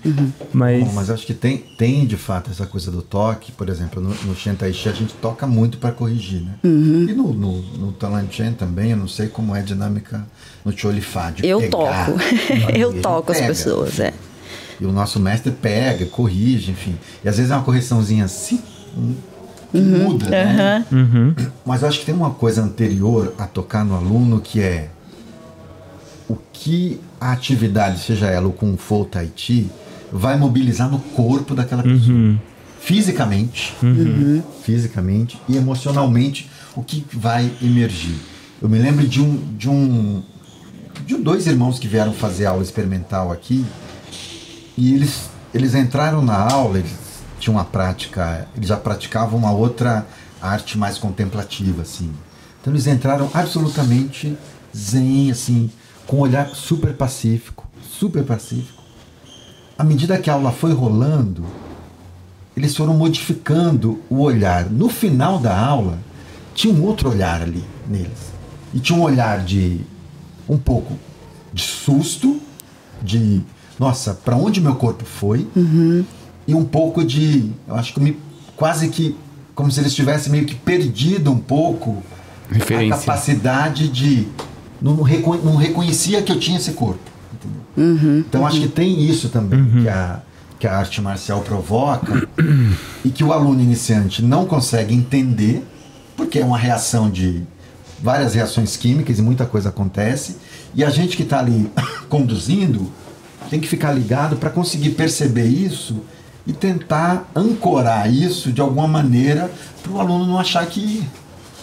[0.52, 4.00] Mas, Bom, mas acho que tem, tem de fato essa coisa do toque, por exemplo,
[4.02, 6.52] no, no Shen Tai Chi a gente toca muito para corrigir, né?
[6.62, 10.26] E no, no, no Talan Chen também, eu não sei como é a dinâmica
[10.64, 12.06] no Cholifá, de Eu pegar.
[12.06, 12.18] toco.
[12.76, 13.48] Eu toco as pega.
[13.48, 14.12] pessoas, é.
[14.80, 16.96] E o nosso mestre pega, corrige, enfim.
[17.24, 18.60] E às vezes é uma correçãozinha assim,
[19.72, 20.86] que muda, né?
[21.64, 24.90] Mas eu acho que tem uma coisa anterior a tocar no aluno que é
[26.28, 29.70] o que a atividade, seja ela o Kung Fu ou Tai Chi,
[30.12, 32.16] vai mobilizar no corpo daquela pessoa.
[32.80, 33.74] Fisicamente,
[34.62, 38.16] fisicamente e emocionalmente, o que vai emergir.
[38.60, 40.22] Eu me lembro de um, de um
[41.06, 43.64] de dois irmãos que vieram fazer aula experimental aqui
[44.76, 46.92] e eles, eles entraram na aula, eles
[47.42, 50.06] tinham uma prática, eles já praticavam uma outra
[50.40, 52.12] arte mais contemplativa, assim.
[52.60, 54.38] Então eles entraram absolutamente
[54.74, 55.68] zen, assim,
[56.06, 58.80] com um olhar super pacífico, super pacífico.
[59.76, 61.44] À medida que a aula foi rolando,
[62.56, 64.70] eles foram modificando o olhar.
[64.70, 65.98] No final da aula,
[66.54, 68.32] tinha um outro olhar ali neles.
[68.72, 69.80] E tinha um olhar de
[70.48, 70.96] um pouco
[71.52, 72.40] de susto,
[73.02, 73.42] de
[73.80, 75.48] nossa, para onde meu corpo foi?
[76.46, 78.16] E um pouco de, eu acho que me,
[78.56, 79.16] quase que
[79.54, 82.02] como se eles tivessem meio que perdido um pouco
[82.50, 82.94] Referência.
[82.94, 84.26] a capacidade de
[84.80, 87.00] não, não reconhecia que eu tinha esse corpo.
[87.34, 88.24] entendeu?
[88.28, 90.20] então acho que tem isso também que, a,
[90.58, 92.28] que a arte marcial provoca
[93.04, 95.64] e que o aluno iniciante não consegue entender,
[96.16, 97.42] porque é uma reação de
[98.02, 100.36] várias reações químicas e muita coisa acontece,
[100.74, 101.70] e a gente que está ali
[102.08, 102.90] conduzindo
[103.48, 106.02] tem que ficar ligado para conseguir perceber isso
[106.46, 109.50] e tentar ancorar isso de alguma maneira
[109.82, 111.02] para o aluno não achar que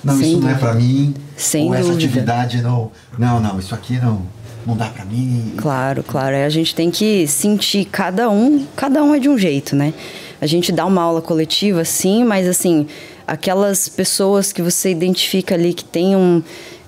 [0.04, 0.70] não, Sem isso não é dúvida.
[0.72, 2.06] para mim, Sem ou essa dúvida.
[2.06, 4.22] atividade não, não, não, isso aqui não,
[4.66, 5.54] não dá para mim.
[5.58, 6.36] Claro, claro.
[6.36, 9.94] É, A gente tem que sentir cada um, cada um é de um jeito, né?
[10.40, 12.88] A gente dá uma aula coletiva, sim, mas assim,
[13.28, 16.42] aquelas pessoas que você identifica ali que tem um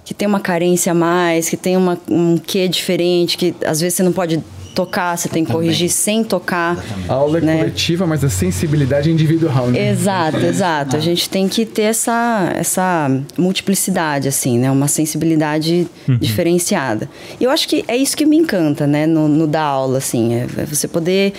[0.05, 3.95] que tem uma carência a mais, que tem uma, um quê diferente, que às vezes
[3.95, 4.41] você não pode
[4.73, 5.67] tocar, você tem que Também.
[5.67, 6.77] corrigir sem tocar.
[7.07, 7.57] A aula é né?
[7.57, 9.89] coletiva, mas a sensibilidade é individual, né?
[9.89, 10.95] Exato, exato.
[10.95, 14.69] A gente tem que ter essa, essa multiplicidade, assim, né?
[14.71, 15.87] Uma sensibilidade
[16.19, 17.09] diferenciada.
[17.39, 19.05] E eu acho que é isso que me encanta, né?
[19.05, 20.33] No, no dar aula, assim.
[20.35, 21.33] É é você poder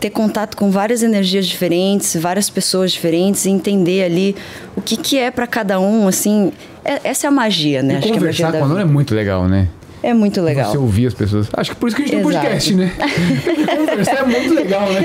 [0.00, 4.36] ter contato com várias energias diferentes, várias pessoas diferentes e entender ali
[4.76, 6.52] o que, que é para cada um, assim.
[6.84, 7.94] É- essa é a magia, né?
[7.94, 9.68] E Acho que a magia conversar da com aluno é muito legal, né?
[10.02, 10.70] É muito legal.
[10.70, 11.48] Você ouvir as pessoas.
[11.52, 12.92] Acho que por isso que a gente tem um podcast, né?
[13.76, 15.04] Conversar é muito legal, né?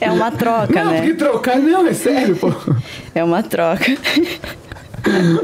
[0.00, 0.96] É uma troca, Não, né?
[0.98, 2.52] porque trocar não, é sério, pô.
[3.14, 3.96] É uma troca.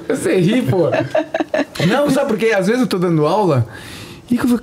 [0.08, 0.88] Você ri, pô.
[1.86, 3.66] Não, sabe porque às vezes eu tô dando aula
[4.30, 4.60] e eu falo,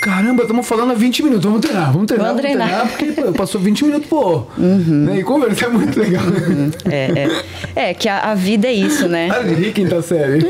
[0.00, 3.14] caramba, estamos falando há 20 minutos, vamos treinar, vamos treinar, Vamos vamos treinar, treinar.
[3.14, 4.46] porque pô, passou 20 minutos, pô.
[4.56, 5.18] Né?
[5.18, 6.24] E conversar é muito legal.
[6.84, 7.30] É,
[7.76, 7.90] é.
[7.90, 9.28] é que a, a vida é isso, né?
[9.56, 10.40] Ri quinta série.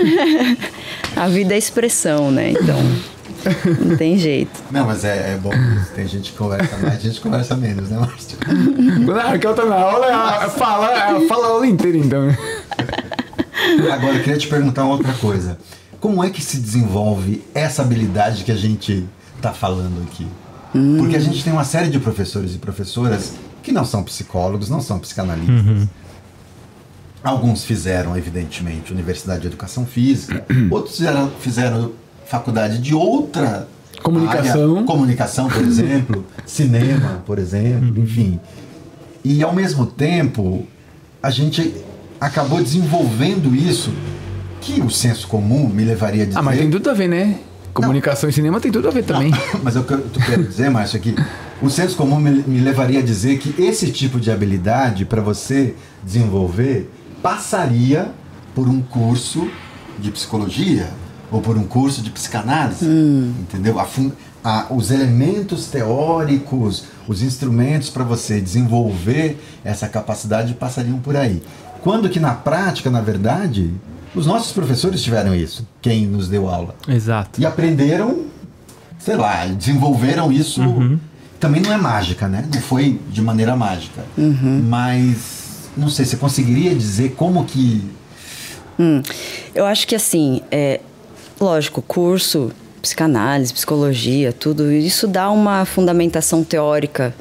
[1.16, 2.50] A vida é expressão, né?
[2.50, 2.78] Então,
[3.80, 4.62] não tem jeito.
[4.70, 5.50] Não, mas é, é bom.
[5.94, 8.38] Tem gente que conversa mais, gente que conversa menos, né, Márcio?
[9.04, 12.28] Quando a Raquel tá na aula, ela fala, ela fala a aula inteira, então.
[13.92, 15.58] Agora, eu queria te perguntar uma outra coisa.
[16.00, 19.04] Como é que se desenvolve essa habilidade que a gente
[19.38, 20.26] está falando aqui?
[20.98, 24.80] Porque a gente tem uma série de professores e professoras que não são psicólogos, não
[24.80, 25.88] são psicanalistas.
[27.22, 31.92] Alguns fizeram, evidentemente, Universidade de Educação Física, outros fizeram, fizeram
[32.26, 33.66] faculdade de outra
[34.02, 34.74] Comunicação.
[34.74, 38.38] área, comunicação, por exemplo, cinema, por exemplo, enfim.
[39.24, 40.66] E ao mesmo tempo,
[41.22, 41.74] a gente
[42.20, 43.92] acabou desenvolvendo isso
[44.60, 46.38] que o senso comum me levaria a dizer.
[46.38, 47.38] Ah, mas tem tudo a ver, né?
[47.82, 49.32] Comunicação e cinema tem tudo a ver também.
[49.62, 51.14] Mas eu quero, eu quero dizer, Márcio, é que
[51.62, 55.74] o senso comum me, me levaria a dizer que esse tipo de habilidade, para você
[56.04, 56.90] desenvolver,
[57.22, 58.10] passaria
[58.54, 59.48] por um curso
[59.98, 60.90] de psicologia
[61.30, 62.84] ou por um curso de psicanálise.
[63.40, 63.78] Entendeu?
[63.78, 64.12] A fun-
[64.42, 71.42] a- os elementos teóricos, os instrumentos para você desenvolver essa capacidade passariam por aí.
[71.82, 73.70] Quando que na prática, na verdade,
[74.18, 77.40] os nossos professores tiveram isso, quem nos deu aula Exato.
[77.40, 78.24] e aprenderam,
[78.98, 80.60] sei lá, desenvolveram isso.
[81.38, 82.44] Também não é mágica, né?
[82.52, 84.04] Não foi de maneira mágica.
[84.16, 87.88] Mas não sei, você conseguiria dizer como que.
[88.78, 89.00] Hum,
[89.54, 90.80] eu acho que assim, é,
[91.40, 92.50] lógico, curso,
[92.82, 97.14] psicanálise, psicologia, tudo isso dá uma fundamentação teórica,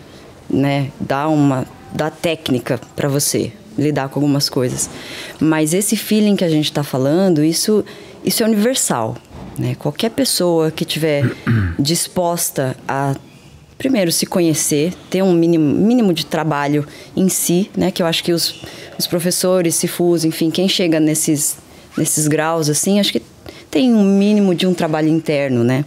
[0.50, 0.90] né?
[1.00, 4.90] Dá uma dá técnica para você, lidar com algumas coisas.
[5.40, 7.84] Mas esse feeling que a gente está falando, isso,
[8.24, 9.16] isso é universal.
[9.58, 9.76] Né?
[9.76, 11.24] Qualquer pessoa que tiver
[11.80, 13.16] disposta a
[13.78, 17.92] primeiro se conhecer, ter um mínimo, mínimo de trabalho em si, né?
[17.92, 18.62] Que eu acho que os,
[18.98, 21.58] os professores, Cifus, enfim, quem chega nesses,
[21.96, 23.22] nesses graus assim, acho que
[23.70, 25.86] tem um mínimo de um trabalho interno, né?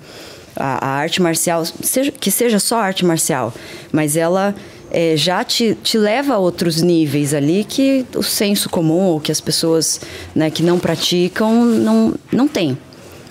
[0.54, 3.52] A, a arte marcial, seja, que seja só arte marcial,
[3.90, 4.54] mas ela
[4.90, 9.30] é, já te, te leva a outros níveis ali que o senso comum ou que
[9.30, 10.00] as pessoas
[10.34, 12.76] né, que não praticam não, não tem,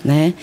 [0.04, 0.34] né?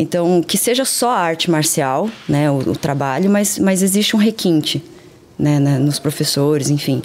[0.00, 4.80] Então, que seja só arte marcial, né, o, o trabalho, mas, mas existe um requinte,
[5.36, 7.02] né, né, nos professores, enfim.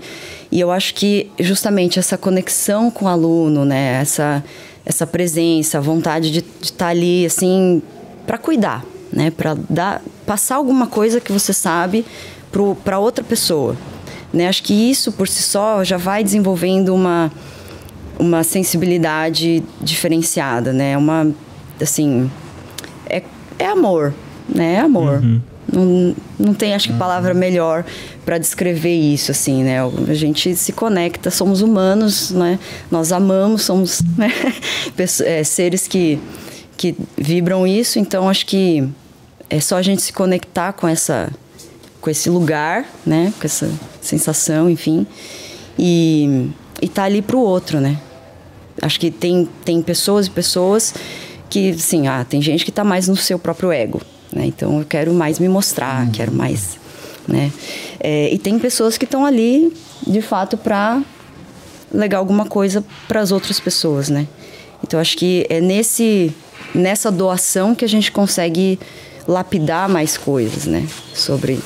[0.52, 4.44] E eu acho que justamente essa conexão com o aluno, né, essa,
[4.86, 7.82] essa presença, a vontade de estar tá ali, assim,
[8.28, 12.06] para cuidar, né, para dar, passar alguma coisa que você sabe
[12.84, 13.76] para outra pessoa.
[14.32, 14.48] Né?
[14.48, 17.32] Acho que isso por si só já vai desenvolvendo uma,
[18.18, 20.98] uma sensibilidade diferenciada, né?
[20.98, 21.32] Uma,
[21.82, 22.30] assim,
[23.08, 23.22] é,
[23.60, 24.14] é amor,
[24.48, 24.76] né?
[24.76, 25.22] É amor.
[25.22, 25.42] Uhum.
[25.72, 27.86] Não, não tem, acho que, palavra melhor
[28.26, 29.80] para descrever isso, assim, né?
[30.08, 32.60] A gente se conecta, somos humanos, né?
[32.92, 34.32] Nós amamos, somos né?
[35.26, 36.20] é, seres que,
[36.76, 38.88] que vibram isso, então acho que
[39.50, 41.32] é só a gente se conectar com essa
[42.04, 43.34] com esse lugar, né?
[43.40, 45.08] Com essa sensação, enfim,
[45.80, 46.50] e
[46.82, 47.98] e tá ali para o outro, né?
[48.82, 50.94] Acho que tem tem pessoas e pessoas
[51.50, 54.02] que, sim, ah, tem gente que está mais no seu próprio ego,
[54.34, 54.46] né?
[54.46, 56.12] Então eu quero mais me mostrar, uhum.
[56.12, 56.78] quero mais,
[57.26, 57.54] né?
[58.02, 59.72] É, e tem pessoas que estão ali,
[60.06, 61.02] de fato, para
[61.90, 64.28] legar alguma coisa para as outras pessoas, né?
[64.84, 66.34] Então acho que é nesse
[66.76, 68.78] nessa doação que a gente consegue
[69.26, 70.86] lapidar mais coisas, né?
[71.14, 71.60] Sobre,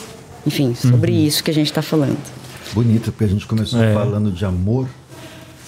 [0.48, 1.26] enfim, sobre uhum.
[1.28, 2.18] isso que a gente está falando.
[2.74, 3.94] Bonito, porque a gente começou é.
[3.94, 4.88] falando de amor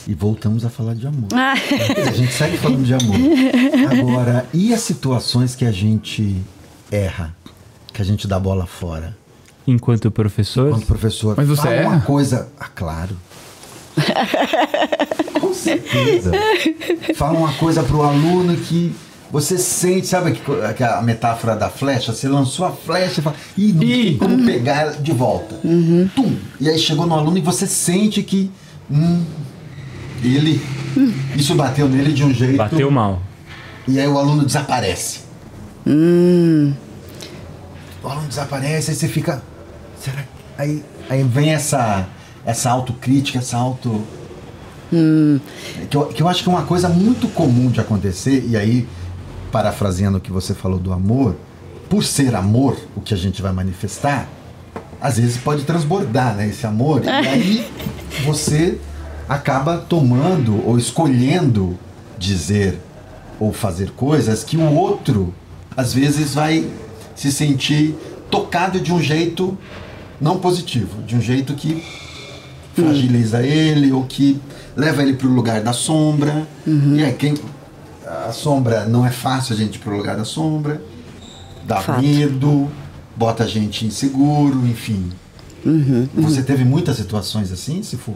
[0.08, 1.28] e voltamos a falar de amor.
[1.34, 1.54] Ah.
[2.08, 3.18] A gente segue falando de amor.
[3.92, 6.38] Agora, e as situações que a gente
[6.90, 7.36] erra?
[7.94, 9.18] Que a gente dá bola fora?
[9.68, 10.70] Enquanto professor?
[10.70, 11.36] Enquanto professor.
[11.36, 12.48] Mas você é uma coisa.
[12.58, 13.18] Ah, claro.
[15.42, 16.32] Com certeza.
[17.16, 18.96] Fala uma coisa pro aluno que
[19.32, 22.14] você sente, sabe que, a metáfora da flecha?
[22.14, 25.56] Você lançou a flecha e fala, ih, não tem como pegar ela de volta.
[25.64, 26.10] Uhum.
[26.16, 26.36] Tum!
[26.60, 28.52] E aí chegou no aluno e você sente que.
[28.90, 29.24] Hum,
[30.24, 30.62] ele.
[31.36, 32.58] Isso bateu nele de um jeito.
[32.58, 33.22] Bateu mal.
[33.88, 35.20] E aí o aluno desaparece.
[35.86, 36.74] Hum.
[38.04, 39.42] O aluno desaparece, aí você fica.
[40.00, 40.24] Será
[40.60, 42.06] Aí, aí vem essa,
[42.46, 44.04] essa autocrítica, essa auto.
[44.92, 45.40] Hum.
[45.90, 48.86] Que, eu, que eu acho que é uma coisa muito comum de acontecer, e aí,
[49.52, 51.36] parafraseando o que você falou do amor,
[51.90, 54.28] por ser amor o que a gente vai manifestar,
[55.02, 57.68] às vezes pode transbordar né, esse amor, e aí
[58.26, 58.78] você
[59.28, 61.78] acaba tomando ou escolhendo
[62.18, 62.80] dizer
[63.40, 65.34] ou fazer coisas que o outro
[65.78, 66.68] às vezes vai
[67.16, 67.96] se sentir
[68.30, 69.58] tocado de um jeito
[70.20, 71.84] não positivo, de um jeito que
[72.74, 74.40] fragiliza ele ou que
[74.76, 76.48] leva ele para o lugar da sombra.
[76.66, 76.96] Uhum.
[76.96, 77.36] E aí quem
[78.10, 80.82] a sombra não é fácil a gente ir o lugar da sombra,
[81.66, 82.02] dá Fato.
[82.02, 82.70] medo,
[83.16, 85.12] bota a gente inseguro, enfim.
[85.64, 86.24] Uhum, uhum.
[86.24, 88.16] Você teve muitas situações assim, se for?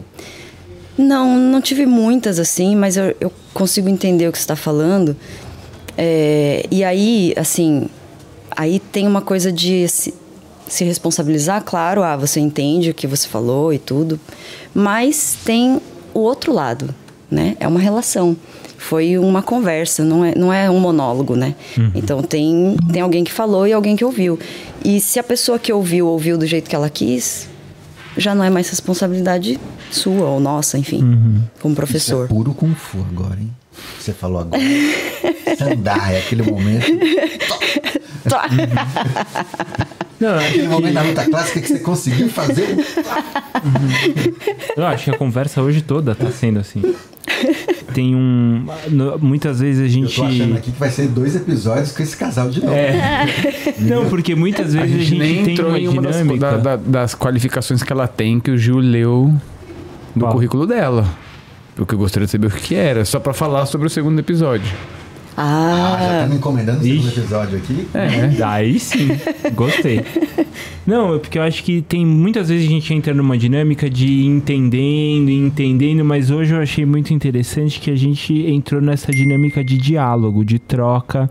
[0.98, 5.16] Não, não tive muitas assim, mas eu, eu consigo entender o que você está falando.
[5.96, 7.88] É, e aí, assim,
[8.50, 10.14] aí tem uma coisa de se,
[10.66, 14.18] se, responsabilizar, claro, ah, você entende o que você falou e tudo,
[14.72, 15.80] mas tem
[16.12, 16.92] o outro lado,
[17.30, 17.56] né?
[17.60, 18.36] É uma relação.
[18.88, 21.54] Foi uma conversa, não é, não é um monólogo, né?
[21.78, 21.90] Uhum.
[21.94, 24.38] Então tem, tem alguém que falou e alguém que ouviu.
[24.84, 27.48] E se a pessoa que ouviu, ouviu do jeito que ela quis,
[28.14, 29.58] já não é mais responsabilidade
[29.90, 31.40] sua ou nossa, enfim, uhum.
[31.60, 32.24] como professor.
[32.24, 33.50] Isso é puro Kung Fu agora, hein?
[33.98, 34.60] Você falou agora.
[35.72, 36.84] Andar, é aquele momento.
[40.24, 42.76] Não, é aquele momento da luta clássica que você conseguiu fazer.
[44.74, 46.82] Eu acho que a conversa hoje toda está sendo assim.
[47.92, 48.66] Tem um.
[49.20, 50.18] Muitas vezes a gente.
[50.18, 52.72] Eu tô achando aqui que vai ser dois episódios com esse casal de novo.
[52.72, 53.26] É.
[53.80, 56.76] Não, porque muitas vezes a gente, a gente nem entrou em uma das, da, da,
[56.76, 59.32] das, qualificações que ela tem que o Gil leu
[60.14, 60.32] no Qual?
[60.32, 61.06] currículo dela.
[61.76, 64.72] Porque eu gostaria de saber o que era, só para falar sobre o segundo episódio.
[65.36, 67.88] Ah, ah já tá me encomendando o segundo episódio aqui?
[67.94, 69.08] É, aí sim.
[69.54, 70.04] Gostei.
[70.86, 74.06] Não, é porque eu acho que tem muitas vezes a gente entra numa dinâmica de
[74.06, 79.10] ir entendendo e entendendo, mas hoje eu achei muito interessante que a gente entrou nessa
[79.10, 81.30] dinâmica de diálogo, de troca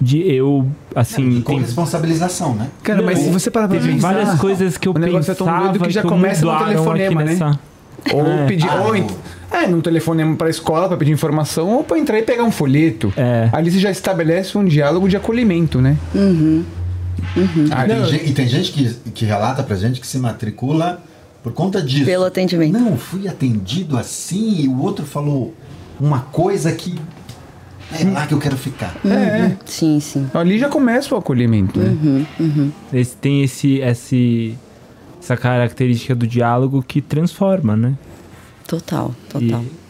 [0.00, 1.40] de eu, assim...
[1.40, 1.60] com tem...
[1.60, 2.68] responsabilização, né?
[2.82, 5.34] Cara, não, mas se você parar pra Teve várias coisas que eu o pensava é
[5.34, 7.32] tão doido que já começa no telefonema, né?
[7.32, 7.58] Nessa...
[8.12, 8.68] Ou pedir.
[8.68, 8.94] Ah, ou
[9.50, 13.12] é, num telefonema pra escola pra pedir informação ou pra entrar e pegar um folheto.
[13.16, 13.48] É.
[13.52, 15.96] Ali você já estabelece um diálogo de acolhimento, né?
[17.70, 18.06] Ah, tem Não.
[18.06, 21.02] gen- e tem gente que, que relata pra gente que se matricula
[21.42, 22.04] por conta disso.
[22.04, 22.72] Pelo atendimento.
[22.78, 25.54] Não, fui atendido assim e o outro falou
[26.00, 26.94] uma coisa que
[27.92, 28.94] é lá que eu quero ficar.
[29.04, 29.52] É.
[29.64, 30.26] Sim, sim.
[30.34, 32.26] Ali já começa o acolhimento, né?
[32.92, 34.54] Esse- tem esse, esse,
[35.20, 37.94] essa característica do diálogo que transforma, né?
[38.68, 39.62] Total, total.
[39.64, 39.88] E-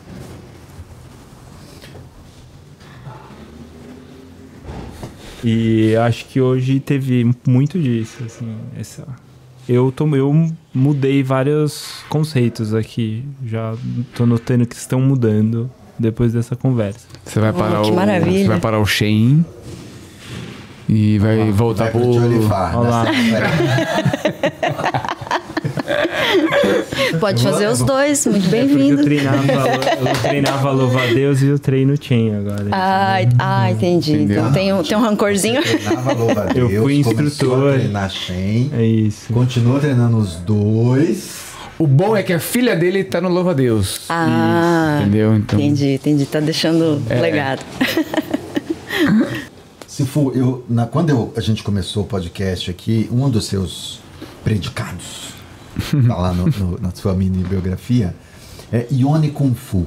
[5.45, 9.07] E acho que hoje teve muito disso, assim, essa...
[9.69, 13.75] Eu, tô, eu mudei vários conceitos aqui, já
[14.17, 17.07] tô notando que estão mudando depois dessa conversa.
[17.25, 17.95] Você vai Oh, parar que o.
[17.95, 18.43] maravilha.
[18.45, 19.45] Você vai parar o Shein.
[20.89, 22.13] E vai voltar Vai pro pro.
[22.15, 22.73] Jolifar.
[27.21, 29.03] Pode fazer os dois, muito É porque eu bem-vindo.
[29.05, 29.43] treinava,
[30.01, 32.67] eu treinava louva a Deus e eu treino Chen agora.
[32.73, 34.13] Ah, ah, entendi.
[34.15, 34.41] Entendeu?
[34.41, 35.63] Então tem um, tem um rancorzinho.
[35.63, 37.75] Treinava louva a Eu Deus, fui começou instrutor.
[37.75, 39.33] a treinar Shen, É isso.
[39.33, 41.49] continua treinando os dois.
[41.79, 44.01] O bom é que a filha dele tá no Louva a Deus.
[44.09, 45.37] Ah, Entendeu?
[45.37, 45.59] Então.
[45.61, 46.27] entendi, entendi.
[46.27, 47.21] Tá deixando É.
[47.21, 47.63] legado.
[49.87, 54.01] Se for, eu, na, quando eu- a gente começou o podcast aqui, um dos seus
[54.45, 55.29] predicados,
[56.07, 58.15] tá lá no- no- na sua mini biografia,
[58.73, 59.87] é Ione Kung Fu.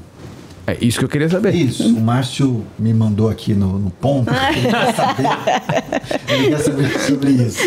[0.67, 1.53] É isso que eu queria saber.
[1.55, 4.31] Isso, o Márcio me mandou aqui no, no ponto.
[4.31, 5.25] Ele quer saber,
[6.29, 7.59] ele quer saber sobre isso.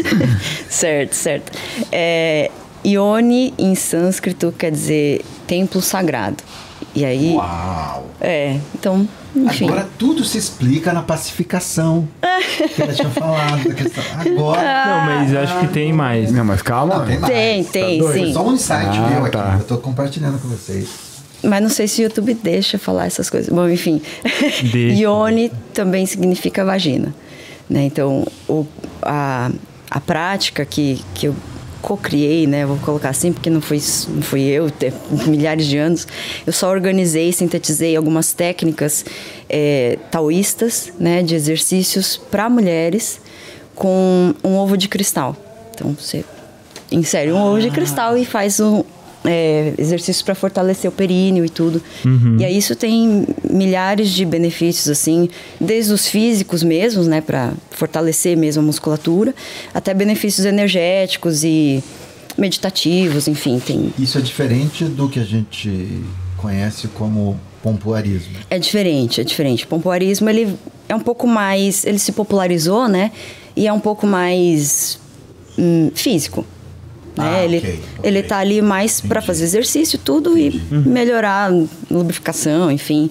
[0.71, 1.53] certo, certo.
[1.91, 2.51] É,
[2.85, 6.37] Ione em sânscrito quer dizer templo sagrado.
[6.95, 8.09] E aí, Uau!
[8.21, 9.67] é, então, enfim.
[9.67, 12.09] Agora tudo se explica na pacificação
[12.75, 13.75] que ela tinha falado.
[13.75, 14.05] Questão.
[14.19, 14.63] Agora.
[14.87, 16.31] Não, mas acho que tem mais.
[16.33, 16.99] Não, mas calma.
[16.99, 17.33] Não, tem mais.
[17.33, 18.27] Tem, Tá tem, doido?
[18.27, 18.33] sim.
[18.33, 19.31] Só um insight Ah, meu aqui.
[19.33, 19.57] tá.
[19.59, 20.89] Eu tô compartilhando com vocês.
[21.43, 23.53] Mas não sei se o YouTube deixa falar essas coisas.
[23.53, 24.01] Bom, enfim.
[24.73, 24.97] Deixa.
[25.03, 27.15] Ione também significa vagina.
[27.69, 27.83] Né?
[27.85, 28.67] Então, o,
[29.03, 29.51] a,
[29.91, 31.37] a prática que, que eu
[31.85, 32.65] co-criei, né?
[32.65, 34.91] Vou colocar assim, porque não fui, não fui eu, tem
[35.27, 36.09] milhares de anos.
[36.47, 39.05] Eu só organizei, sintetizei algumas técnicas
[39.51, 41.23] é, taoístas, né?
[41.23, 43.21] De exercícios para mulheres
[43.75, 45.37] com um ovo de cristal.
[45.75, 46.25] Então, você
[46.91, 48.83] insere um ovo de cristal e faz um
[49.25, 51.83] é, exercício para fortalecer o períneo e tudo.
[52.39, 55.29] E aí isso tem milhares de benefícios assim,
[55.61, 59.35] desde os físicos mesmos, né, para fortalecer mesmo a musculatura,
[59.73, 61.83] até benefícios energéticos e
[62.37, 66.03] meditativos, enfim, tem Isso é diferente do que a gente
[66.37, 68.35] conhece como pompoarismo.
[68.51, 69.65] É diferente, é diferente.
[69.65, 70.55] O pompoarismo, ele
[70.89, 71.85] é um pouco mais...
[71.87, 73.11] Ele se popularizou, né?
[73.57, 74.99] E é um pouco mais
[75.59, 76.45] hum, físico.
[77.17, 77.25] Né?
[77.25, 78.11] Ah, ele, ok, ok.
[78.11, 79.27] ele tá ali mais para Entendi.
[79.27, 83.09] fazer exercício tudo e melhorar a lubrificação, enfim.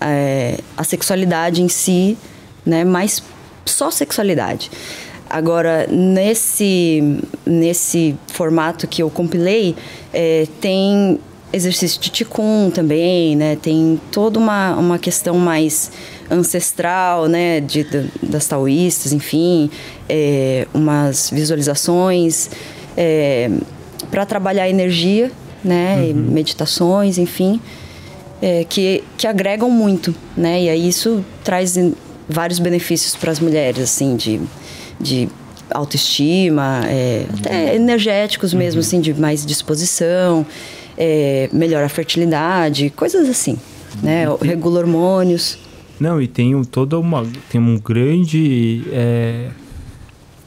[0.00, 2.16] é, a sexualidade em si,
[2.64, 2.84] né?
[2.84, 3.22] Mas
[3.64, 4.70] só sexualidade.
[5.30, 9.74] Agora, nesse, nesse formato que eu compilei,
[10.12, 11.18] é, tem
[11.52, 13.56] exercício de Qigong também, né?
[13.60, 15.90] Tem toda uma, uma questão mais
[16.30, 17.60] ancestral, né?
[17.60, 19.70] De, da- das taoístas, enfim.
[20.08, 22.50] é, umas visualizações
[24.10, 25.30] para trabalhar a energia,
[25.64, 26.08] né?
[26.08, 27.60] E meditações, enfim.
[28.40, 30.62] é, que, que agregam muito, né?
[30.62, 31.76] E aí isso traz
[32.28, 34.40] vários benefícios para as mulheres, assim, de,
[35.00, 35.28] de
[35.70, 40.46] autoestima, é, até energéticos mesmo, assim, de mais disposição,
[40.96, 43.58] é, melhora a fertilidade, coisas assim,
[44.02, 44.24] né?
[44.40, 45.58] Regula hormônios.
[45.98, 47.26] Não, e tem um, toda uma.
[47.50, 48.84] Tem um grande.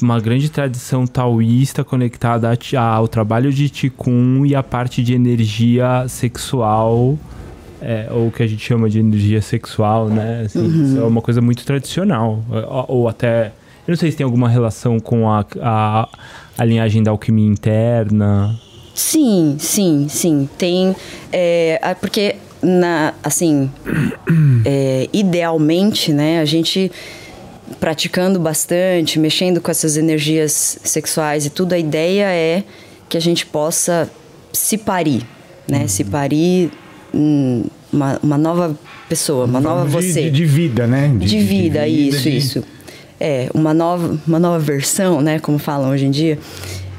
[0.02, 6.06] É, uma grande tradição taoísta conectada ao trabalho de Qigong e a parte de energia
[6.08, 7.18] sexual,
[7.82, 10.44] é, ou o que a gente chama de energia sexual, né?
[10.46, 12.44] Assim, Isso é uma coisa muito tradicional.
[12.50, 13.48] Ou, ou até.
[13.88, 16.10] Eu não sei se tem alguma relação com a, a,
[16.58, 18.60] a linhagem da alquimia interna.
[18.94, 20.48] Sim, sim, sim.
[20.58, 20.96] Tem.
[21.32, 23.72] é, porque, na, assim,
[24.66, 26.92] é, idealmente, né, a gente
[27.80, 32.64] praticando bastante, mexendo com essas energias sexuais e tudo, a ideia é
[33.10, 34.10] que a gente possa
[34.54, 35.24] se parir,
[35.68, 35.88] né?
[35.88, 36.72] Se parir
[37.14, 38.78] hum, uma, uma nova
[39.10, 41.12] pessoa, uma nova De- você De, de vida, né?
[41.18, 42.64] de, vida, isso, de- isso.
[43.20, 46.40] É, uma nova, uma nova versão, né, como falam hoje em dia,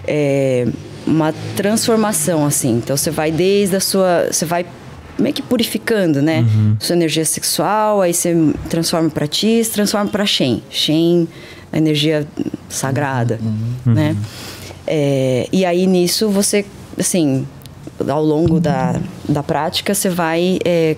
[0.07, 0.67] é
[1.07, 2.77] uma transformação, assim.
[2.77, 4.29] Então, você vai desde a sua...
[4.31, 4.65] Você vai
[5.19, 6.45] meio que purificando, né?
[6.81, 8.35] Sua energia sexual, aí você
[8.69, 10.63] transforma para ti, se transforma para Shen.
[10.71, 11.29] Shen,
[11.73, 12.27] a energia
[12.69, 13.39] sagrada,
[13.85, 14.17] né?
[14.87, 16.65] É, e aí, nisso, você,
[16.99, 17.47] assim...
[18.09, 20.97] ao longo da, da prática, você vai é,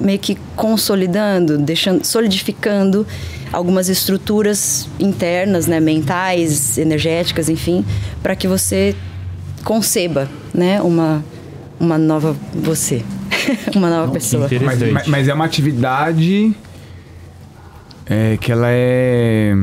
[0.00, 3.06] meio que consolidando, deixando, solidificando
[3.52, 7.84] algumas estruturas internas, né, mentais, energéticas, enfim,
[8.22, 8.94] para que você
[9.64, 11.22] conceba, né, uma
[11.78, 13.04] uma nova você,
[13.74, 14.48] uma nova pessoa.
[14.62, 16.54] Mas, mas, mas, é uma atividade
[18.06, 19.54] é, que ela é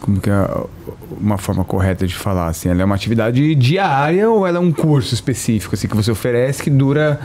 [0.00, 0.48] como que é
[1.20, 2.68] uma forma correta de falar assim?
[2.68, 6.62] Ela é uma atividade diária ou ela é um curso específico assim que você oferece
[6.62, 7.20] que dura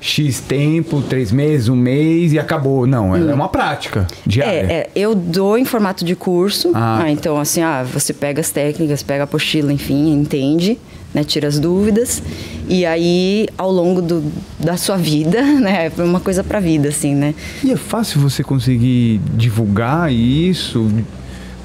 [0.00, 2.86] X tempo, três meses, um mês e acabou.
[2.86, 3.30] Não, hum.
[3.30, 4.66] é uma prática diária.
[4.70, 6.72] É, é, eu dou em formato de curso.
[6.74, 7.02] Ah.
[7.04, 7.10] ah.
[7.10, 10.78] então assim, ah, você pega as técnicas, pega a apostila, enfim, entende,
[11.14, 12.22] né, tira as dúvidas.
[12.68, 14.24] E aí, ao longo do,
[14.58, 17.34] da sua vida, né, é uma coisa pra vida, assim, né.
[17.62, 20.90] E é fácil você conseguir divulgar isso?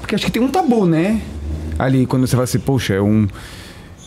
[0.00, 1.20] Porque acho que tem um tabu, né?
[1.78, 3.26] Ali, quando você fala assim, poxa, é um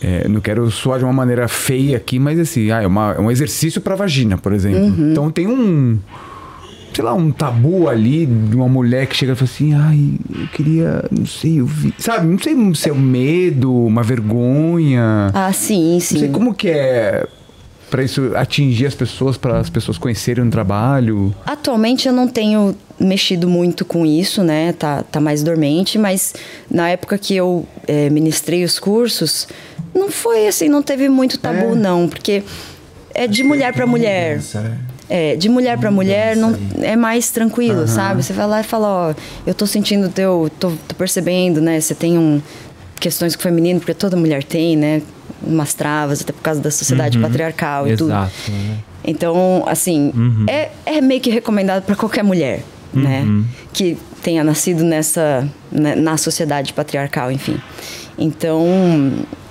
[0.02, 3.20] é, não quero soar de uma maneira feia aqui, mas assim, ah, é, uma, é
[3.20, 4.80] um exercício para vagina, por exemplo.
[4.80, 5.12] Uhum.
[5.12, 5.98] Então tem um,
[6.92, 10.48] sei lá, um tabu ali de uma mulher que chega e fala assim, ai, eu
[10.48, 15.30] queria, não sei, eu vi, sabe, não sei se é um medo, uma vergonha.
[15.32, 16.14] Ah, sim, sim.
[16.14, 17.26] Não sei como que é
[17.90, 21.34] para isso atingir as pessoas, para as pessoas conhecerem o trabalho?
[21.44, 24.72] Atualmente eu não tenho mexido muito com isso, né?
[24.72, 26.32] Tá, tá mais dormente, mas
[26.70, 29.48] na época que eu é, ministrei os cursos,
[29.92, 31.74] não foi assim, não teve muito tabu, é.
[31.74, 32.44] não, porque
[33.12, 34.40] é de mulher para mulher.
[34.54, 34.89] É,
[35.38, 37.86] de mulher para mulher não, é mais tranquilo, uhum.
[37.86, 38.22] sabe?
[38.22, 39.14] Você vai lá e fala, ó,
[39.46, 41.80] eu tô sentindo teu, tô, tô percebendo, né?
[41.80, 42.40] Você tem um
[43.00, 45.02] questões com o feminino, porque toda mulher tem, né?
[45.42, 47.24] Umas travas, até por causa da sociedade uhum.
[47.24, 48.52] patriarcal e Exato, tudo.
[48.52, 48.76] Né?
[49.02, 50.44] Então, assim, uhum.
[50.46, 52.62] é, é meio que recomendado para qualquer mulher,
[52.92, 53.22] né?
[53.22, 53.44] Uhum.
[53.72, 57.58] Que tenha nascido nessa, né, na sociedade patriarcal, enfim.
[58.18, 58.66] Então,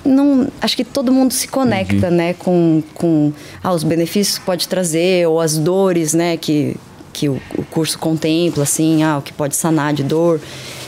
[0.05, 4.67] não, acho que todo mundo se conecta, né, com, com ah, os benefícios que pode
[4.67, 6.75] trazer ou as dores, né, que,
[7.13, 10.39] que o, o curso contempla, assim, ah, o que pode sanar de dor.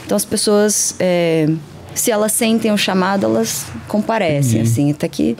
[0.05, 1.49] Então as pessoas, é,
[1.93, 4.71] se elas sentem o chamado, elas comparecem, Entendi.
[4.71, 5.37] assim, até que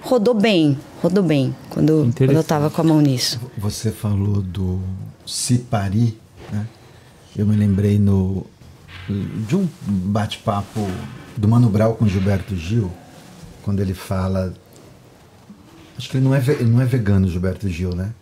[0.00, 3.40] rodou bem, rodou bem quando, quando eu estava com a mão nisso.
[3.58, 4.80] Você falou do
[5.26, 6.16] Cipari,
[6.52, 6.66] né?
[7.36, 8.46] Eu me lembrei no
[9.08, 10.88] de um bate-papo
[11.36, 12.90] do Mano Brau com Gilberto Gil,
[13.62, 14.54] quando ele fala.
[15.96, 18.12] Acho que ele não é, ele não é vegano, Gilberto Gil, né?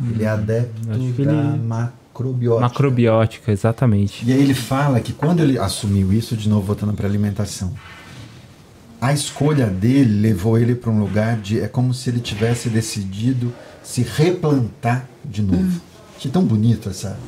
[0.00, 1.58] Ele é hum, adepto da ele...
[1.62, 2.60] macrobiótica.
[2.60, 4.24] Macrobiótica, exatamente.
[4.24, 7.74] E aí ele fala que quando ele assumiu isso, de novo voltando para alimentação,
[9.00, 11.60] a escolha dele levou ele para um lugar de.
[11.60, 13.52] É como se ele tivesse decidido
[13.82, 15.62] se replantar de novo.
[15.62, 15.80] Hum.
[16.16, 17.18] Achei tão bonito essa,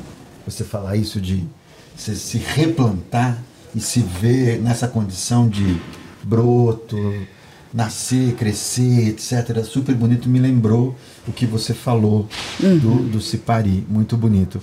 [0.44, 1.44] você falar isso de
[1.96, 3.38] se, se replantar
[3.74, 5.80] e se ver nessa condição de
[6.22, 6.96] broto,
[7.72, 9.64] nascer, crescer, etc.
[9.64, 12.28] Super bonito, me lembrou o que você falou
[12.60, 12.78] uhum.
[12.78, 14.60] do, do Cipari, muito bonito.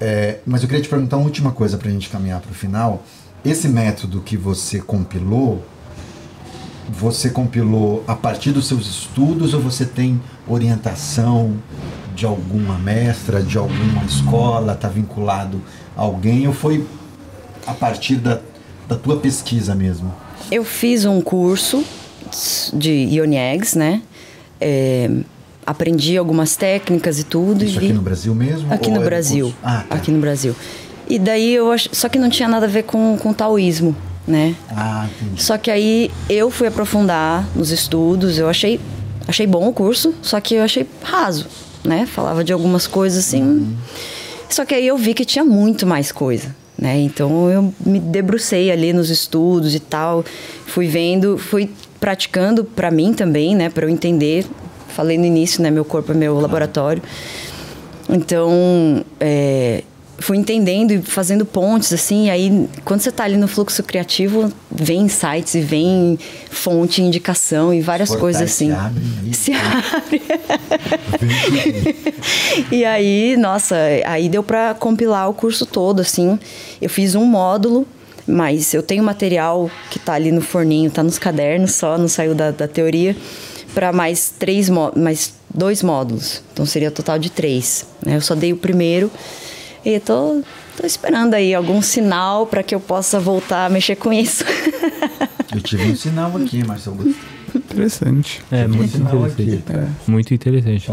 [0.00, 2.54] É, mas eu queria te perguntar uma última coisa para a gente caminhar para o
[2.54, 3.04] final.
[3.44, 5.64] Esse método que você compilou,
[6.90, 11.56] você compilou a partir dos seus estudos ou você tem orientação
[12.14, 15.60] de alguma mestra, de alguma escola, está vinculado
[15.96, 16.84] a alguém ou foi
[17.66, 18.40] a partir da,
[18.88, 20.12] da tua pesquisa mesmo?
[20.50, 21.84] Eu fiz um curso
[22.72, 24.02] de Ioniegs, né?
[24.60, 25.10] É,
[25.66, 27.64] aprendi algumas técnicas e tudo.
[27.64, 28.72] Isso e aqui no Brasil mesmo?
[28.72, 29.54] Aqui no é Brasil.
[29.62, 29.96] Ah, tá.
[29.96, 30.54] Aqui no Brasil.
[31.08, 31.88] E daí eu ach...
[31.92, 33.94] só que não tinha nada a ver com, com taoísmo,
[34.26, 34.54] né?
[34.70, 35.42] Ah, entendi.
[35.42, 38.80] Só que aí eu fui aprofundar nos estudos, eu achei
[39.26, 41.46] achei bom o curso, só que eu achei raso,
[41.84, 42.06] né?
[42.06, 43.42] Falava de algumas coisas assim.
[43.42, 43.76] Uhum.
[44.48, 46.98] Só que aí eu vi que tinha muito mais coisa, né?
[47.00, 50.24] Então eu me debrucei ali nos estudos e tal,
[50.66, 51.70] fui vendo, fui
[52.00, 54.44] praticando para mim também, né, para eu entender.
[54.88, 57.02] Falei no início, né, meu corpo é meu laboratório.
[58.08, 59.84] Então, é,
[60.18, 65.02] fui entendendo e fazendo pontes, assim, aí quando você está ali no fluxo criativo, vem
[65.02, 66.18] insights e vem
[66.50, 68.70] fonte, indicação e várias coisas assim.
[69.32, 70.22] Se abre.
[70.22, 70.22] Se
[71.12, 71.96] abre.
[72.70, 73.76] e aí, nossa,
[74.06, 76.38] aí deu para compilar o curso todo, assim.
[76.80, 77.86] Eu fiz um módulo,
[78.26, 82.34] mas eu tenho material que está ali no forninho, está nos cadernos só, não saiu
[82.34, 83.16] da, da teoria,
[83.74, 86.42] para mais três, mais dois módulos.
[86.52, 87.86] Então seria total de três.
[88.04, 88.16] Né?
[88.16, 89.10] Eu só dei o primeiro
[89.84, 90.42] e tô,
[90.76, 94.44] tô esperando aí algum sinal para que eu possa voltar a mexer com isso.
[95.54, 96.98] Eu tive um sinal aqui, Marcelo
[97.54, 98.42] Interessante.
[98.50, 99.42] É, muito interessante.
[99.42, 100.88] aqui, pra Muito interessante.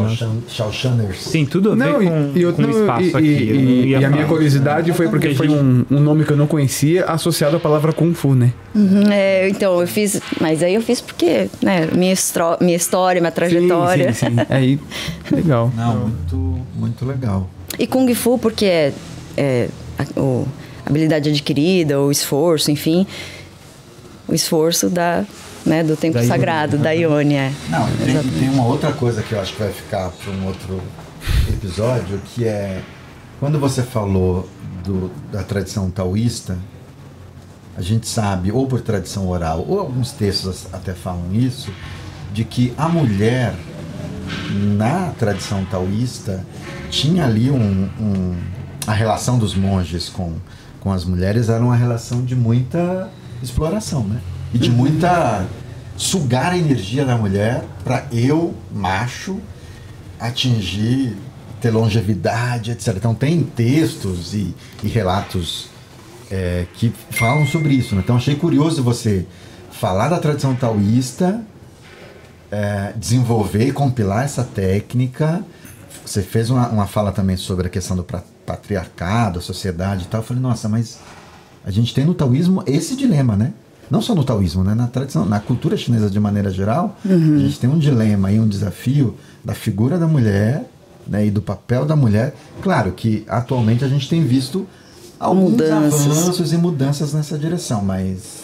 [0.49, 1.25] Shaoshaners.
[1.31, 3.25] Tem tudo a ver Não, com, e, e, eu- com não, espaço e- aqui.
[3.27, 4.25] e- e- e a minha falar.
[4.27, 8.13] curiosidade foi porque foi um, um nome que eu não conhecia associado à palavra Kung
[8.13, 8.51] Fu, né?
[8.75, 10.19] Uhum, é, então, eu fiz.
[10.41, 14.11] Mas aí eu fiz porque, né, minha, estro- minha história, minha trajetória.
[14.13, 14.45] Sim, sim, sim.
[14.49, 14.79] Aí,
[15.31, 15.71] legal.
[15.75, 17.49] Não, muito, muito legal.
[17.79, 18.93] E Kung Fu, porque é,
[19.37, 20.47] é a, o-
[20.85, 23.07] habilidade adquirida, o esforço, enfim.
[24.27, 25.25] O esforço da,
[25.65, 26.27] né, do tempo Da Ione.
[26.27, 27.51] sagrado, da Ione, é.
[27.69, 30.45] Não, e tem, tem uma outra coisa que eu acho que vai ficar para um
[30.45, 30.79] outro
[31.47, 32.81] episódio, que é
[33.39, 34.47] quando você falou
[34.83, 36.57] do- da tradição taoísta,
[37.77, 41.71] a gente sabe, ou por tradição oral, ou alguns textos até falam isso,
[42.33, 43.53] de que a mulher
[44.77, 46.45] na tradição taoísta
[46.89, 48.35] tinha ali um, um-
[48.87, 50.33] a relação dos monges com,
[50.79, 53.09] com as mulheres era uma relação de muita
[53.41, 54.19] exploração, né?
[54.53, 55.45] E de muita
[55.95, 59.39] sugar a energia da mulher para eu, macho,
[60.19, 61.15] atingir,
[61.61, 62.95] ter longevidade, etc.
[62.97, 65.67] Então tem textos e, e relatos
[66.31, 67.95] é, que falam sobre isso.
[67.95, 68.01] Né?
[68.03, 69.25] Então achei curioso você
[69.71, 71.41] falar da tradição taoísta,
[72.51, 75.43] é, desenvolver e compilar essa técnica.
[76.09, 78.03] Você fez uma, uma fala também sobre a questão do
[78.43, 80.21] patriarcado, a sociedade e tal.
[80.21, 80.97] Eu falei, nossa, mas
[81.63, 83.53] a gente tem no taoísmo esse dilema, né?
[83.91, 84.73] Não só no taoísmo, né?
[84.73, 88.47] Na tradição, na cultura chinesa de maneira geral, a gente tem um dilema e um
[88.47, 90.67] desafio da figura da mulher
[91.05, 92.35] né, e do papel da mulher.
[92.59, 94.67] Claro que atualmente a gente tem visto
[95.19, 96.07] alguns Mudanças.
[96.07, 98.38] avanços e mudanças nessa direção, mas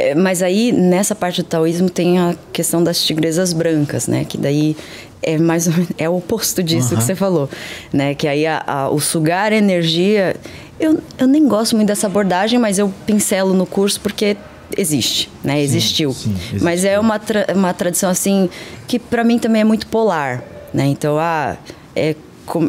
[0.00, 4.24] É, mas aí, nessa parte do taoísmo, tem a questão das tigresas brancas, né?
[4.24, 4.76] Que daí
[5.22, 7.48] é mais menos, é o oposto disso que você falou,
[7.92, 8.14] né?
[8.14, 10.34] Que aí a- a- o sugar energia...
[10.78, 14.34] Eu, eu nem gosto muito dessa abordagem, mas eu pincelo no curso porque
[14.78, 15.60] existe, né?
[15.60, 16.12] Existiu.
[16.12, 18.48] sim, Mas é uma, tra- uma tradição, assim,
[18.88, 20.86] que para mim também é muito polar, né?
[20.86, 21.56] Então, ah,
[21.94, 22.14] é,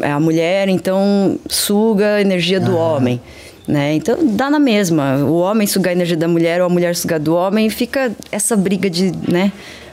[0.02, 3.18] é a mulher, então, suga a energia do homem.
[3.66, 3.94] Né?
[3.94, 5.18] Então dá na mesma.
[5.18, 8.56] O homem sugar a energia da mulher ou a mulher sugar do homem, fica essa
[8.56, 9.52] briga de, né?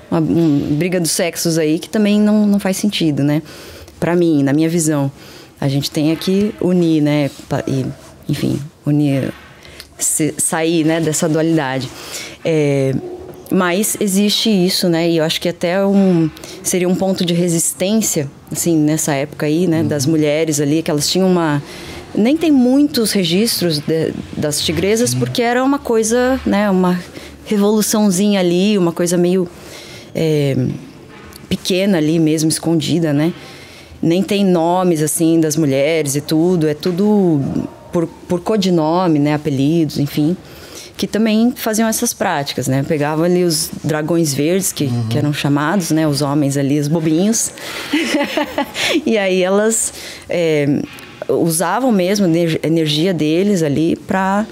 [0.09, 3.43] Uma, um- briga dos sexos aí que também não, não faz sentido, né?
[3.99, 5.11] Para mim, na minha visão,
[5.61, 7.29] a gente tem que unir, né?
[7.67, 7.85] E,
[8.27, 9.31] enfim, unir,
[9.99, 10.99] se- sair, né?
[10.99, 11.87] Dessa dualidade.
[12.43, 12.95] É,
[13.51, 15.07] mas existe isso, né?
[15.09, 16.27] E eu acho que até um
[16.63, 19.83] seria um ponto de resistência, assim, nessa época aí, né?
[19.83, 21.61] Das mulheres ali, que elas tinham uma
[22.15, 26.69] nem tem muitos registros de- das tigresas porque era uma coisa, né?
[26.69, 26.99] Uma
[27.45, 29.48] revoluçãozinha ali, uma coisa meio
[30.14, 30.56] é,
[31.48, 33.34] pequena ali mesmo, escondida, né?
[34.02, 37.41] Nem tem nomes assim das mulheres e tudo, é tudo
[37.91, 39.34] por, por codinome, né?
[39.34, 40.36] Apelidos, enfim
[40.99, 42.84] que também faziam essas práticas, né?
[42.86, 46.06] Pegavam ali os dragões verdes, que, que eram chamados, né?
[46.06, 47.53] Os homens ali, os bobinhos.
[49.06, 49.94] e aí elas
[50.27, 50.81] é,
[51.30, 54.45] usavam mesmo a ener- energia deles ali para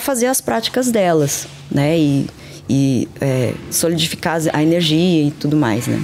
[0.00, 1.98] fazer as práticas delas, né?
[1.98, 2.26] E,
[2.68, 6.00] e é, solidificar a energia e tudo mais, né?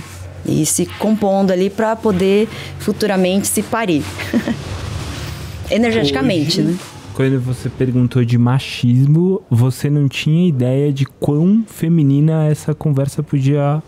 [0.46, 2.48] E se compondo ali para poder
[2.78, 4.02] futuramente se parir.
[5.70, 6.78] Energeticamente, Hoje, né?
[7.14, 13.80] Quando você perguntou de machismo, você não tinha ideia de quão feminina essa conversa podia.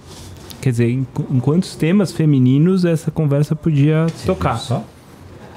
[0.60, 4.56] Quer dizer, em, em quantos temas femininos essa conversa podia tocar.
[4.58, 4.84] só?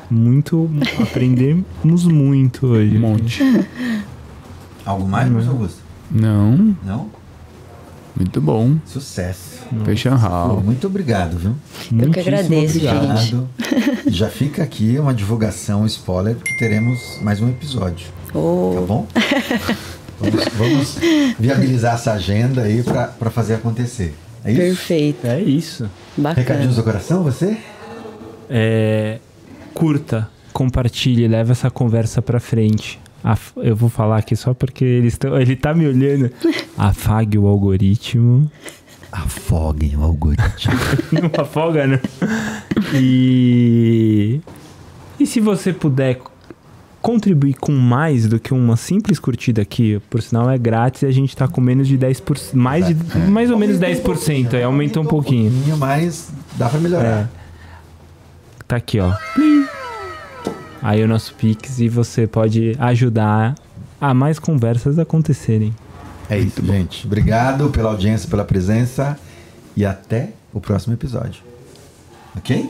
[0.09, 0.69] Muito.
[1.01, 2.97] Aprendemos muito hoje.
[2.97, 3.43] Um monte.
[4.85, 5.79] Algo mais, professor Augusto?
[6.11, 7.09] Não, Não?
[8.17, 8.75] muito bom.
[8.85, 9.59] Sucesso.
[9.85, 10.61] Fecha Pô, hall.
[10.61, 11.55] muito obrigado, viu?
[11.97, 13.17] Eu que agradeço, obrigado.
[13.17, 13.35] gente.
[13.35, 13.49] Obrigado.
[14.07, 18.07] Já fica aqui uma divulgação spoiler que teremos mais um episódio.
[18.33, 18.71] Oh.
[18.75, 19.07] Tá bom?
[20.19, 20.97] Vamos, vamos
[21.39, 24.13] viabilizar essa agenda aí pra pra fazer acontecer.
[24.43, 24.59] É isso?
[24.61, 25.27] Perfeito.
[25.27, 25.89] É isso.
[26.17, 26.73] Recadinhos Bacana.
[26.73, 27.57] do coração, você?
[28.49, 29.19] É,
[29.79, 32.99] curta, compartilhe, leva essa conversa pra frente.
[33.23, 36.29] Af- eu vou falar aqui só porque eles tão, ele tá me olhando.
[36.77, 38.51] Afague o algoritmo.
[39.11, 40.73] Afoguem o algoritmo.
[41.11, 41.99] Não afoga, né?
[42.93, 44.39] E.
[45.19, 46.19] E se você puder
[47.01, 51.11] contribuir com mais do que uma simples curtida aqui, por sinal é grátis e a
[51.11, 52.53] gente tá com menos de 10%.
[52.53, 52.93] Mais, de,
[53.29, 55.51] mais ou menos 10%, aí aumentou um pouquinho.
[55.77, 57.29] Mas dá pra melhorar.
[58.67, 59.11] Tá aqui, ó.
[59.33, 59.65] Plim.
[60.81, 63.55] Aí o nosso Pix e você pode ajudar
[63.99, 65.73] a mais conversas acontecerem.
[66.29, 67.05] É, isso, gente.
[67.05, 69.17] Obrigado pela audiência, pela presença
[69.75, 71.41] e até o próximo episódio.
[72.37, 72.69] Ok?